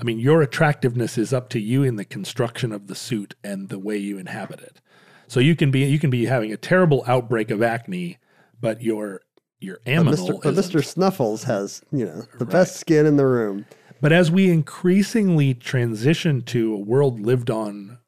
I 0.00 0.04
mean, 0.04 0.18
your 0.18 0.42
attractiveness 0.42 1.18
is 1.18 1.32
up 1.32 1.48
to 1.50 1.60
you 1.60 1.82
in 1.82 1.96
the 1.96 2.04
construction 2.04 2.72
of 2.72 2.86
the 2.86 2.94
suit 2.94 3.34
and 3.42 3.68
the 3.68 3.78
way 3.78 3.96
you 3.96 4.18
inhabit 4.18 4.60
it. 4.60 4.80
So 5.28 5.40
you 5.40 5.56
can 5.56 5.70
be 5.70 5.80
you 5.80 5.98
can 5.98 6.10
be 6.10 6.26
having 6.26 6.52
a 6.52 6.56
terrible 6.56 7.04
outbreak 7.06 7.50
of 7.50 7.62
acne, 7.62 8.18
but 8.60 8.82
your 8.82 9.22
your 9.60 9.78
But 9.84 9.92
Mr. 9.92 10.42
but. 10.42 10.54
Mr. 10.54 10.84
Snuffles 10.84 11.44
has, 11.44 11.82
you 11.90 12.04
know, 12.04 12.24
the 12.38 12.44
best 12.44 12.76
skin 12.76 13.06
in 13.06 13.16
the 13.16 13.26
room. 13.26 13.66
But 14.00 14.12
as 14.12 14.30
we 14.30 14.50
increasingly 14.50 15.54
transition 15.54 16.42
to 16.42 16.74
a 16.74 16.78
world 16.78 17.20
lived 17.20 17.50
on 17.50 17.98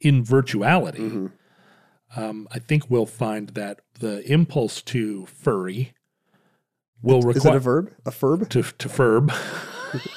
in 0.00 0.24
virtuality, 0.24 0.98
Mm-hmm. 0.98 1.26
Um, 2.16 2.48
I 2.50 2.58
think 2.58 2.90
we'll 2.90 3.06
find 3.06 3.50
that 3.50 3.80
the 3.98 4.22
impulse 4.30 4.82
to 4.82 5.26
furry 5.26 5.92
will 7.02 7.18
Is 7.18 7.24
it 7.24 7.28
a 7.28 7.34
require 7.34 7.58
verb? 7.60 7.94
A 8.06 8.10
verb? 8.10 8.48
to 8.50 8.62
to 8.62 8.88
furb. 8.88 9.32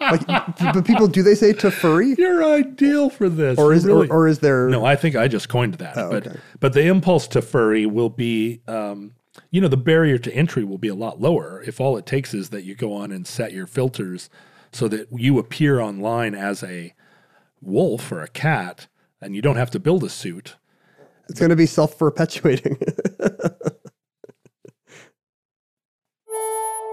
Like, 0.00 0.26
but 0.26 0.86
people, 0.86 1.06
do 1.06 1.22
they 1.22 1.34
say 1.34 1.52
to 1.54 1.70
furry? 1.70 2.14
You're 2.16 2.42
ideal 2.42 3.10
for 3.10 3.28
this. 3.28 3.58
Or 3.58 3.72
is, 3.72 3.84
really. 3.84 4.08
or, 4.08 4.22
or 4.24 4.28
is 4.28 4.38
there? 4.38 4.68
no, 4.68 4.84
I 4.84 4.96
think 4.96 5.16
I 5.16 5.28
just 5.28 5.48
coined 5.48 5.74
that. 5.74 5.98
Oh, 5.98 6.10
but 6.10 6.26
okay. 6.26 6.38
but 6.60 6.72
the 6.72 6.86
impulse 6.86 7.26
to 7.28 7.42
furry 7.42 7.84
will 7.86 8.08
be, 8.08 8.62
um, 8.66 9.12
you 9.50 9.60
know, 9.60 9.68
the 9.68 9.76
barrier 9.76 10.16
to 10.18 10.32
entry 10.32 10.64
will 10.64 10.78
be 10.78 10.88
a 10.88 10.94
lot 10.94 11.20
lower 11.20 11.62
if 11.66 11.80
all 11.80 11.96
it 11.96 12.06
takes 12.06 12.32
is 12.32 12.50
that 12.50 12.64
you 12.64 12.74
go 12.74 12.94
on 12.94 13.12
and 13.12 13.26
set 13.26 13.52
your 13.52 13.66
filters 13.66 14.30
so 14.72 14.88
that 14.88 15.08
you 15.12 15.38
appear 15.38 15.80
online 15.80 16.34
as 16.34 16.62
a 16.62 16.94
wolf 17.60 18.10
or 18.12 18.22
a 18.22 18.28
cat, 18.28 18.86
and 19.20 19.34
you 19.34 19.42
don't 19.42 19.56
have 19.56 19.70
to 19.72 19.80
build 19.80 20.04
a 20.04 20.08
suit. 20.08 20.56
It's 21.28 21.40
going 21.40 21.50
to 21.50 21.56
be 21.56 21.66
self 21.66 21.98
perpetuating. 21.98 22.78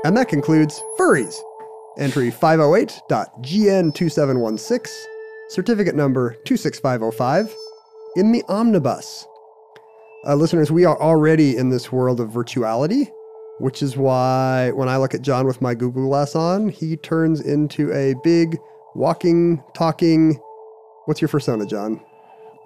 and 0.03 0.17
that 0.17 0.27
concludes 0.27 0.81
Furries. 0.99 1.35
Entry 1.97 2.29
508.GN2716, 2.31 4.87
certificate 5.49 5.95
number 5.95 6.35
26505, 6.45 7.55
in 8.15 8.31
the 8.31 8.43
omnibus. 8.49 9.27
Uh, 10.25 10.35
listeners, 10.35 10.71
we 10.71 10.85
are 10.85 10.97
already 10.99 11.57
in 11.57 11.69
this 11.69 11.91
world 11.91 12.19
of 12.19 12.29
virtuality, 12.29 13.11
which 13.59 13.83
is 13.83 13.95
why 13.95 14.71
when 14.73 14.89
I 14.89 14.97
look 14.97 15.13
at 15.13 15.21
John 15.21 15.45
with 15.45 15.61
my 15.61 15.75
Google 15.75 16.07
Glass 16.07 16.35
on, 16.35 16.69
he 16.69 16.97
turns 16.97 17.41
into 17.41 17.93
a 17.93 18.15
big, 18.23 18.57
walking, 18.95 19.61
talking. 19.75 20.39
What's 21.05 21.21
your 21.21 21.29
persona, 21.29 21.67
John? 21.67 22.03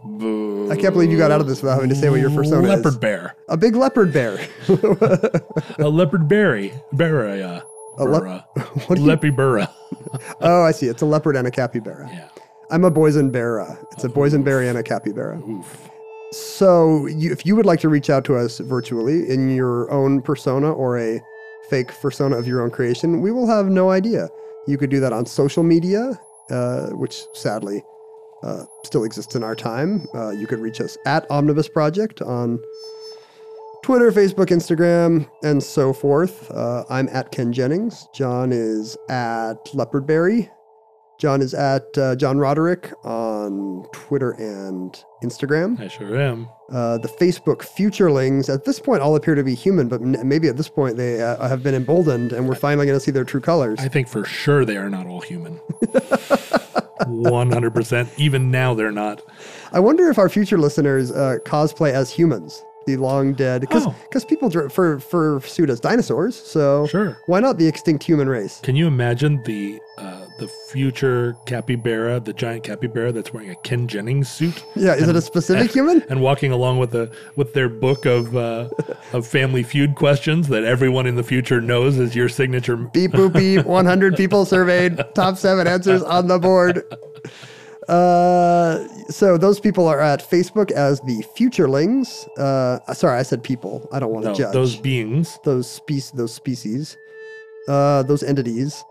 I 0.04 0.76
can't 0.76 0.94
believe 0.94 1.12
you 1.12 1.18
got 1.18 1.32
out 1.32 1.42
of 1.42 1.48
this 1.48 1.62
without 1.62 1.76
having 1.76 1.90
to 1.90 1.96
say 1.96 2.10
what 2.10 2.20
your 2.20 2.30
persona 2.30 2.62
leopard 2.62 2.80
is. 2.80 2.86
Leopard 2.86 3.02
bear, 3.02 3.36
A 3.50 3.58
big 3.58 3.76
leopard 3.76 4.14
bear. 4.14 4.40
a 5.80 5.90
leopard 5.90 6.28
berry, 6.28 6.74
berry, 6.94 7.42
uh, 7.42 7.62
A 7.98 8.06
burra, 8.06 8.46
what 8.88 9.00
you- 9.00 9.06
oh, 10.42 10.64
I 10.64 10.72
see. 10.72 10.88
It's 10.88 11.02
a 11.02 11.06
leopard 11.06 11.36
and 11.36 11.48
a 11.48 11.52
capybara. 11.52 12.08
Yeah. 12.12 12.30
I'm 12.70 12.84
a 12.84 12.92
boysenberry. 12.92 13.78
It's 13.94 14.04
a 14.04 14.10
boysenberry 14.10 14.70
and 14.70 14.78
a 14.78 14.84
capybara. 14.84 15.42
So, 16.32 17.06
you, 17.08 17.32
if 17.32 17.46
you 17.46 17.56
would 17.56 17.66
like 17.66 17.80
to 17.82 17.90
reach 17.90 18.10
out 18.10 18.26
to 18.26 18.36
us 18.36 18.60
virtually 18.60 19.30
in 19.30 19.56
your 19.56 19.90
own 19.92 20.22
persona 20.22 20.72
or 20.72 21.00
a 21.00 21.22
fake 21.70 21.88
persona 22.02 22.36
of 22.38 22.48
your 22.48 22.62
own 22.62 22.70
creation, 22.70 23.22
we 23.22 23.32
will 23.32 23.48
have 23.48 23.68
no 23.68 23.90
idea. 23.92 24.30
You 24.68 24.78
could 24.78 24.90
do 24.90 25.00
that 25.00 25.14
on 25.14 25.26
social 25.26 25.64
media, 25.64 26.20
uh, 26.50 26.88
which 26.90 27.24
sadly 27.34 27.82
uh, 28.44 28.64
still 28.84 29.04
exists 29.04 29.36
in 29.36 29.44
our 29.44 29.56
time. 29.56 30.08
Uh, 30.14 30.30
you 30.30 30.48
could 30.48 30.60
reach 30.60 30.82
us 30.82 30.98
at 31.06 31.30
Omnibus 31.30 31.70
Project 31.70 32.22
on 32.22 32.60
Twitter, 33.84 34.12
Facebook, 34.12 34.48
Instagram, 34.48 35.30
and 35.44 35.64
so 35.64 35.94
forth. 35.94 36.52
Uh, 36.52 36.84
I'm 36.90 37.08
at 37.10 37.32
Ken 37.32 37.54
Jennings. 37.54 38.08
John 38.14 38.52
is 38.52 38.98
at 39.10 39.66
Leopardberry. 39.68 40.50
John 41.18 41.42
is 41.42 41.54
at 41.54 41.98
uh, 41.98 42.16
John 42.16 42.38
Roderick 42.38 42.94
on 43.04 43.86
Twitter 43.92 44.32
and 44.32 45.04
Instagram. 45.24 45.80
I 45.80 45.88
sure 45.88 46.16
am. 46.20 46.48
Uh, 46.72 46.98
the 47.00 47.08
Facebook 47.08 47.62
Futurelings 47.62 48.54
at 48.54 48.66
this 48.66 48.80
point 48.80 49.02
all 49.02 49.16
appear 49.16 49.34
to 49.34 49.44
be 49.44 49.56
human, 49.56 49.88
but 49.88 50.02
n- 50.02 50.20
maybe 50.24 50.48
at 50.48 50.58
this 50.58 50.70
point 50.70 50.96
they 50.96 51.22
uh, 51.22 51.48
have 51.48 51.64
been 51.64 51.74
emboldened 51.74 52.34
and 52.34 52.48
we're 52.48 52.54
finally 52.56 52.86
going 52.86 52.98
to 53.00 53.04
see 53.04 53.10
their 53.12 53.24
true 53.24 53.42
colors. 53.42 53.80
I 53.80 53.88
think 53.88 54.08
for 54.08 54.26
sure 54.26 54.64
they 54.64 54.78
are 54.78 54.90
not 54.90 55.08
all 55.08 55.22
human. 55.22 55.60
100%. 57.02 58.10
Even 58.18 58.52
now, 58.52 58.74
they're 58.74 58.92
not. 58.92 59.22
I 59.72 59.80
wonder 59.80 60.10
if 60.10 60.18
our 60.18 60.30
future 60.30 60.58
listeners 60.58 61.12
uh, 61.12 61.38
cosplay 61.46 61.92
as 61.94 62.12
humans, 62.12 62.64
the 62.86 62.98
long 62.98 63.34
dead, 63.34 63.62
because 63.62 63.88
Oh. 63.88 63.96
people 64.28 64.50
dr- 64.50 64.72
for 64.72 65.00
for 65.00 65.40
suit 65.46 65.70
as 65.70 65.80
dinosaurs. 65.80 66.36
So 66.36 66.86
Sure. 66.88 67.18
why 67.28 67.40
not 67.40 67.58
the 67.58 67.68
extinct 67.68 68.04
human 68.04 68.28
race? 68.30 68.60
Can 68.62 68.76
you 68.76 68.88
imagine 68.88 69.42
the 69.44 69.80
uh, 69.98 70.26
the 70.38 70.48
future 70.70 71.36
capybara, 71.46 72.20
the 72.20 72.34
giant 72.34 72.64
capybara 72.64 73.12
that's 73.12 73.34
wearing 73.34 73.50
a 73.50 73.56
Ken 73.58 73.88
Jennings 73.88 74.30
suit? 74.30 74.64
Yeah, 74.76 74.94
is 74.96 75.08
it 75.08 75.16
a 75.16 75.22
specific 75.22 75.72
human? 75.74 76.04
and 76.10 76.22
walking 76.22 76.52
along 76.52 76.78
with 76.80 76.92
the 76.92 77.12
with 77.36 77.54
their 77.54 77.70
book 77.70 78.06
of 78.06 78.36
uh, 78.36 78.70
of 79.14 79.26
Family 79.28 79.64
Feud 79.64 79.96
questions 79.96 80.48
that 80.50 80.64
everyone 80.64 81.06
in 81.08 81.16
the 81.16 81.24
future 81.24 81.60
knows 81.62 81.98
is 81.98 82.16
your 82.16 82.30
signature. 82.30 82.76
Beep 82.78 83.12
boop 83.12 83.34
beep. 83.34 83.66
100 83.68 84.16
people 84.16 84.46
surveyed. 84.46 84.98
Top 85.16 85.38
seven 85.38 85.68
answers 85.68 86.04
on 86.04 86.28
the 86.28 86.40
board. 86.40 86.84
Uh, 87.88 88.86
so 89.10 89.38
those 89.38 89.60
people 89.62 89.88
are 89.88 90.02
at 90.02 90.20
Facebook 90.20 90.72
as 90.72 91.00
the 91.02 91.24
Futurelings. 91.38 92.28
Uh, 92.38 92.94
sorry, 92.94 93.18
I 93.18 93.24
said 93.24 93.42
people. 93.44 93.88
I 93.94 94.00
don't 94.00 94.12
want 94.12 94.26
to 94.26 94.32
No, 94.32 94.36
judge 94.38 94.54
those 94.54 94.76
beings. 94.76 95.40
those 95.46 95.70
species. 95.70 96.12
Those 96.12 96.34
species. 96.34 96.98
Uh, 97.68 98.04
those 98.04 98.24
entities. 98.24 98.84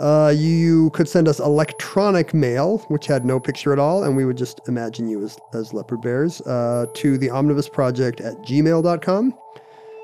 Uh, 0.00 0.32
you 0.34 0.90
could 0.90 1.08
send 1.08 1.28
us 1.28 1.38
electronic 1.38 2.34
mail, 2.34 2.78
which 2.88 3.06
had 3.06 3.24
no 3.24 3.38
picture 3.38 3.72
at 3.72 3.78
all, 3.78 4.04
and 4.04 4.16
we 4.16 4.24
would 4.24 4.36
just 4.36 4.60
imagine 4.66 5.08
you 5.08 5.22
as, 5.22 5.38
as 5.54 5.72
leopard 5.72 6.00
bears, 6.00 6.40
uh, 6.42 6.86
to 6.94 7.18
the 7.18 7.30
omnibus 7.30 7.68
project 7.68 8.20
at 8.20 8.34
gmail.com. 8.42 9.34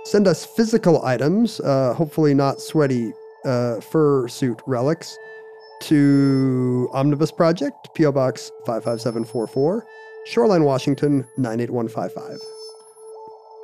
Send 0.05 0.27
us 0.27 0.45
physical 0.45 1.05
items, 1.05 1.61
uh, 1.61 1.95
hopefully 1.95 2.35
not 2.35 2.61
sweaty 2.61 3.13
uh, 3.45 3.81
fursuit 3.81 4.61
relics, 4.67 5.17
to 5.81 6.89
Omnibus 6.93 7.31
Project, 7.31 7.95
P.O. 7.95 8.13
Box 8.13 8.51
55744, 8.67 9.87
Shoreline, 10.27 10.65
Washington 10.65 11.27
98155. 11.37 12.41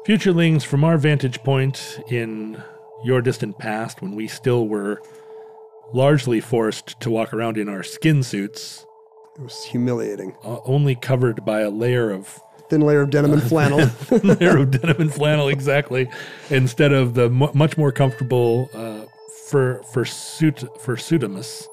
Futurelings, 0.07 0.65
from 0.65 0.85
our 0.85 0.99
vantage 0.99 1.43
point 1.43 2.01
in 2.09 2.63
your 3.05 3.21
distant 3.21 3.59
past, 3.59 4.03
when 4.03 4.15
we 4.15 4.29
still 4.29 4.69
were 4.69 5.01
largely 5.93 6.41
forced 6.41 6.99
to 7.01 7.11
walk 7.11 7.33
around 7.33 7.57
in 7.59 7.69
our 7.69 7.83
skin 7.83 8.23
suits, 8.23 8.85
It 9.37 9.43
was 9.43 9.65
humiliating. 9.65 10.35
uh, 10.45 10.59
only 10.65 10.95
covered 10.95 11.45
by 11.45 11.61
a 11.61 11.71
layer 11.71 12.11
of 12.11 12.41
Thin 12.71 12.81
layer 12.81 13.03
of 13.03 13.11
denim 13.11 13.33
and 13.35 13.43
flannel. 13.53 13.79
layer 14.23 14.57
of 14.57 14.71
denim 14.71 14.99
and 15.01 15.13
flannel, 15.13 15.49
exactly, 15.49 16.09
instead 16.51 16.93
of 16.93 17.13
the 17.15 17.29
mu 17.29 17.49
much 17.53 17.77
more 17.77 17.93
comfortable 17.93 18.71
uh, 18.73 19.05
fur 19.49 19.81
fursuit 19.93 20.67
fursuitimus, 20.81 21.67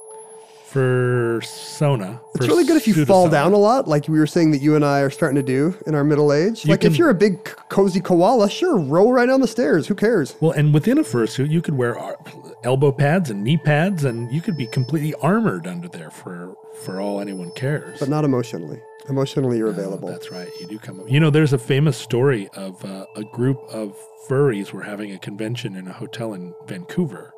fursona. 0.70 2.20
It's 2.36 2.48
really 2.48 2.66
good 2.66 2.76
if 2.78 2.88
you 2.88 3.06
fall 3.06 3.30
down 3.30 3.54
a 3.54 3.58
lot, 3.58 3.88
like 3.88 4.08
we 4.10 4.20
were 4.20 4.28
saying 4.28 4.52
that 4.52 4.62
you 4.62 4.76
and 4.76 4.84
I 4.84 5.00
are 5.00 5.10
starting 5.10 5.38
to 5.38 5.44
do 5.44 5.78
in 5.88 5.96
our 5.96 6.04
middle 6.04 6.34
age. 6.34 6.66
You 6.66 6.72
like 6.72 6.84
if 6.84 6.98
you're 6.98 7.10
a 7.10 7.14
big 7.16 7.44
cozy 7.70 8.02
koala, 8.02 8.50
sure, 8.50 8.78
roll 8.78 9.14
right 9.14 9.26
down 9.28 9.40
the 9.42 9.48
stairs. 9.48 9.88
Who 9.88 9.96
cares? 9.96 10.36
Well, 10.42 10.52
and 10.52 10.74
within 10.74 10.98
a 10.98 11.04
fursuit, 11.04 11.50
you 11.50 11.62
could 11.62 11.76
wear 11.76 11.98
ar- 11.98 12.18
elbow 12.64 12.92
pads 12.92 13.30
and 13.30 13.44
knee 13.44 13.58
pads, 13.58 14.04
and 14.04 14.32
you 14.32 14.42
could 14.42 14.56
be 14.58 14.68
completely 14.68 15.14
armored 15.16 15.68
under 15.68 15.88
there 15.88 16.12
for 16.12 16.56
for 16.84 17.02
all 17.02 17.20
anyone 17.20 17.52
cares. 17.52 18.00
But 18.00 18.10
not 18.10 18.24
emotionally. 18.26 18.80
Emotionally, 19.10 19.58
you're 19.58 19.68
Oh, 19.68 19.72
available. 19.72 20.08
that's 20.10 20.32
right. 20.32 20.48
You 20.60 20.68
do 20.68 20.80
come. 20.80 21.00
Up. 21.00 21.10
You 21.10 21.20
know, 21.20 21.30
there's 21.30 21.54
a 21.54 21.58
famous 21.58 21.98
story 21.98 22.48
of 22.50 22.84
uh, 22.86 23.06
a 23.16 23.24
group 23.24 23.58
of 23.70 23.96
furries 24.30 24.72
were 24.72 24.84
having 24.84 25.12
a 25.12 25.18
convention 25.20 25.76
in 25.76 25.88
a 25.88 25.94
hotel 25.94 26.34
in 26.34 26.54
Vancouver, 26.68 27.34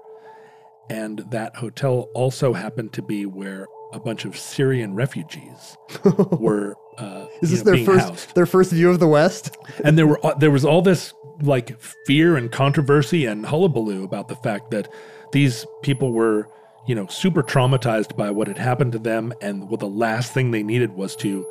and 0.89 1.19
that 1.31 1.55
hotel 1.55 2.09
also 2.13 2.53
happened 2.53 2.91
to 2.93 3.01
be 3.01 3.25
where 3.25 3.65
a 3.93 3.99
bunch 3.99 4.25
of 4.25 4.37
Syrian 4.37 4.95
refugees 4.95 5.77
were. 6.31 6.75
Uh, 6.97 7.25
Is 7.41 7.51
this 7.51 7.65
know, 7.65 7.75
their 7.75 7.85
first 7.85 8.07
housed. 8.09 8.35
their 8.35 8.45
first 8.45 8.71
view 8.71 8.89
of 8.89 8.99
the 8.99 9.07
West? 9.07 9.57
and 9.83 9.97
there 9.97 10.05
were 10.07 10.23
uh, 10.25 10.33
there 10.35 10.51
was 10.51 10.63
all 10.65 10.81
this 10.81 11.13
like 11.41 11.79
fear 12.05 12.37
and 12.37 12.51
controversy 12.51 13.25
and 13.25 13.45
hullabaloo 13.47 14.03
about 14.03 14.27
the 14.27 14.35
fact 14.35 14.69
that 14.71 14.87
these 15.31 15.65
people 15.81 16.11
were 16.13 16.47
you 16.87 16.93
know 16.93 17.07
super 17.07 17.41
traumatized 17.41 18.15
by 18.15 18.29
what 18.29 18.47
had 18.47 18.59
happened 18.59 18.91
to 18.91 18.99
them 18.99 19.33
and 19.41 19.69
what 19.69 19.79
the 19.79 19.87
last 19.87 20.33
thing 20.33 20.51
they 20.51 20.61
needed 20.61 20.91
was 20.93 21.15
to 21.15 21.43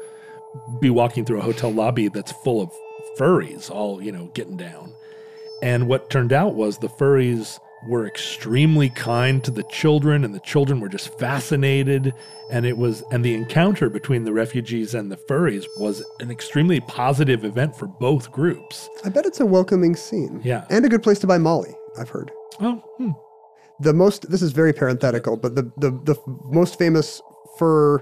be 0.80 0.90
walking 0.90 1.24
through 1.24 1.38
a 1.38 1.42
hotel 1.42 1.70
lobby 1.72 2.06
that's 2.08 2.30
full 2.44 2.60
of 2.62 2.70
furries 3.18 3.68
all 3.70 4.00
you 4.00 4.12
know 4.12 4.26
getting 4.34 4.56
down 4.56 4.92
and 5.62 5.88
what 5.88 6.08
turned 6.10 6.32
out 6.32 6.54
was 6.54 6.78
the 6.78 6.88
furries 6.88 7.58
were 7.88 8.06
extremely 8.06 8.88
kind 8.90 9.42
to 9.44 9.50
the 9.50 9.64
children 9.64 10.24
and 10.24 10.34
the 10.34 10.40
children 10.40 10.80
were 10.80 10.88
just 10.88 11.18
fascinated 11.18 12.14
and 12.50 12.64
it 12.64 12.76
was 12.76 13.02
and 13.10 13.24
the 13.24 13.34
encounter 13.34 13.90
between 13.90 14.24
the 14.24 14.32
refugees 14.32 14.94
and 14.94 15.10
the 15.10 15.16
furries 15.16 15.64
was 15.78 16.02
an 16.20 16.30
extremely 16.30 16.80
positive 16.80 17.44
event 17.44 17.74
for 17.76 17.86
both 17.86 18.30
groups 18.30 18.88
I 19.04 19.08
bet 19.08 19.26
it's 19.26 19.40
a 19.40 19.46
welcoming 19.46 19.96
scene. 19.96 20.40
Yeah. 20.44 20.64
And 20.70 20.84
a 20.84 20.88
good 20.88 21.02
place 21.02 21.18
to 21.20 21.26
buy 21.26 21.38
Molly, 21.38 21.74
I've 21.98 22.08
heard. 22.08 22.30
oh 22.60 22.82
hmm. 22.98 23.10
The 23.80 23.92
most, 23.92 24.30
this 24.30 24.42
is 24.42 24.52
very 24.52 24.72
parenthetical, 24.72 25.36
but 25.36 25.56
the, 25.56 25.62
the, 25.76 25.90
the 26.04 26.16
most 26.44 26.78
famous 26.78 27.20
fur, 27.58 27.98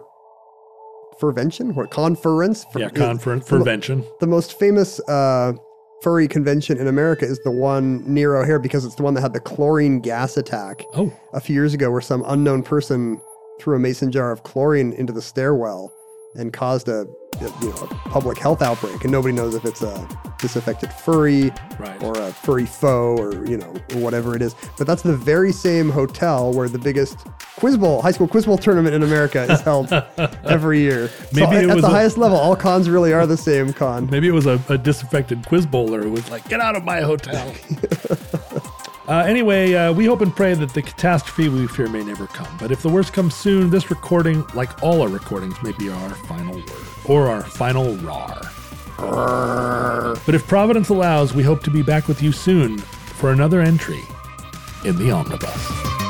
furvention, 1.19 1.75
what, 1.75 1.91
conference? 1.91 2.67
Yeah 2.77 2.91
conference 2.91 3.47
the 3.47 3.55
mo- 3.55 3.65
prevention 3.65 4.05
The 4.21 4.27
most 4.27 4.59
famous 4.59 5.01
uh, 5.09 5.55
furry 6.03 6.27
convention 6.27 6.79
in 6.79 6.87
America 6.87 7.25
is 7.25 7.39
the 7.41 7.51
one 7.51 8.03
near 8.07 8.37
O'Hare 8.37 8.59
because 8.59 8.85
it's 8.85 8.95
the 8.95 9.03
one 9.03 9.15
that 9.15 9.21
had 9.21 9.33
the 9.33 9.41
chlorine 9.41 10.01
gas 10.01 10.37
attack 10.37 10.83
oh. 10.95 11.13
a 11.33 11.41
few 11.41 11.55
years 11.55 11.75
ago, 11.75 11.91
where 11.91 12.01
some 12.01 12.25
unknown 12.27 12.63
person 12.63 13.21
threw 13.61 13.77
a 13.77 13.79
mason 13.79 14.11
jar 14.11 14.33
of 14.33 14.43
chlorine 14.43 14.93
into 14.95 15.13
the 15.13 15.23
stairwell 15.23 15.93
and 16.37 16.53
caused 16.53 16.89
a, 16.89 17.07
you 17.41 17.69
know, 17.69 17.75
a 17.83 17.87
public 18.11 18.39
health 18.39 18.63
outbreak. 18.63 19.03
And 19.03 19.11
nobody 19.13 19.35
knows 19.35 19.55
if 19.55 19.65
it's 19.65 19.83
a 19.83 20.09
disaffected 20.39 20.91
furry 20.93 21.51
right 21.79 22.03
or 22.03 22.13
a 22.19 22.33
furry 22.33 22.65
foe 22.65 23.15
or 23.19 23.47
you 23.47 23.59
know 23.59 23.75
whatever 23.95 24.35
it 24.35 24.43
is. 24.43 24.55
But 24.79 24.87
that's 24.87 25.03
the 25.03 25.17
very 25.17 25.53
same 25.53 25.91
hotel 25.91 26.53
where 26.53 26.69
the 26.69 26.79
biggest 26.79 27.27
quiz 27.57 27.77
bowl, 27.77 28.01
high 28.01 28.11
school 28.13 28.27
quiz 28.29 28.47
bowl 28.47 28.57
tournament 28.57 28.95
in 28.95 29.03
America 29.03 29.43
is 29.53 29.61
held 29.61 29.93
every 30.45 30.81
year. 30.81 31.11
Maybe 31.33 31.57
at, 31.57 31.65
it 31.65 31.69
at 31.71 31.75
was 31.75 31.83
the 31.83 31.89
a- 31.89 31.93
highest 31.93 32.17
level, 32.17 32.39
all 32.39 32.57
cons 32.57 32.89
really 32.89 33.13
are 33.13 33.27
the 33.27 33.37
same 33.37 33.73
con. 33.73 34.09
Maybe 34.11 34.29
it 34.29 34.33
was 34.33 34.47
a, 34.47 34.59
a 34.69 34.79
disaffected 34.79 35.45
quiz 35.47 35.67
bowler 35.67 36.03
who 36.03 36.11
was 36.11 36.29
like, 36.31 36.49
get 36.49 36.61
out 36.61 36.75
of 36.77 36.85
my 36.85 37.01
hotel. 37.01 37.53
uh, 39.11 39.25
anyway, 39.27 39.75
uh, 39.75 39.93
we 39.93 40.07
hope 40.07 40.21
and 40.21 40.35
pray 40.35 40.55
that 40.55 40.73
the 40.73 40.81
catastrophe 40.81 41.49
we 41.49 41.67
fear 41.67 41.89
may 41.89 42.05
never 42.05 42.29
come. 42.29 42.57
But 42.61 42.71
if 42.71 42.81
the 42.81 42.89
worst 42.89 43.13
comes 43.13 43.35
soon, 43.35 43.69
this 43.69 43.91
recording, 43.91 44.47
like 44.55 44.83
all 44.85 45.03
our 45.03 45.09
recordings, 45.09 45.61
may 45.65 45.73
be 45.73 45.91
our 45.91 46.11
final 46.11 46.55
word 46.55 46.87
or 47.07 47.27
our 47.27 47.43
final 47.43 47.97
rar. 47.97 48.41
But 50.25 50.35
if 50.35 50.47
Providence 50.47 50.91
allows, 50.91 51.35
we 51.35 51.43
hope 51.43 51.65
to 51.65 51.71
be 51.71 51.83
back 51.83 52.07
with 52.07 52.23
you 52.23 52.31
soon 52.31 52.79
for 52.79 53.33
another 53.33 53.61
entry 53.61 54.05
in 54.85 54.97
the 54.97 55.11
omnibus. 55.11 56.10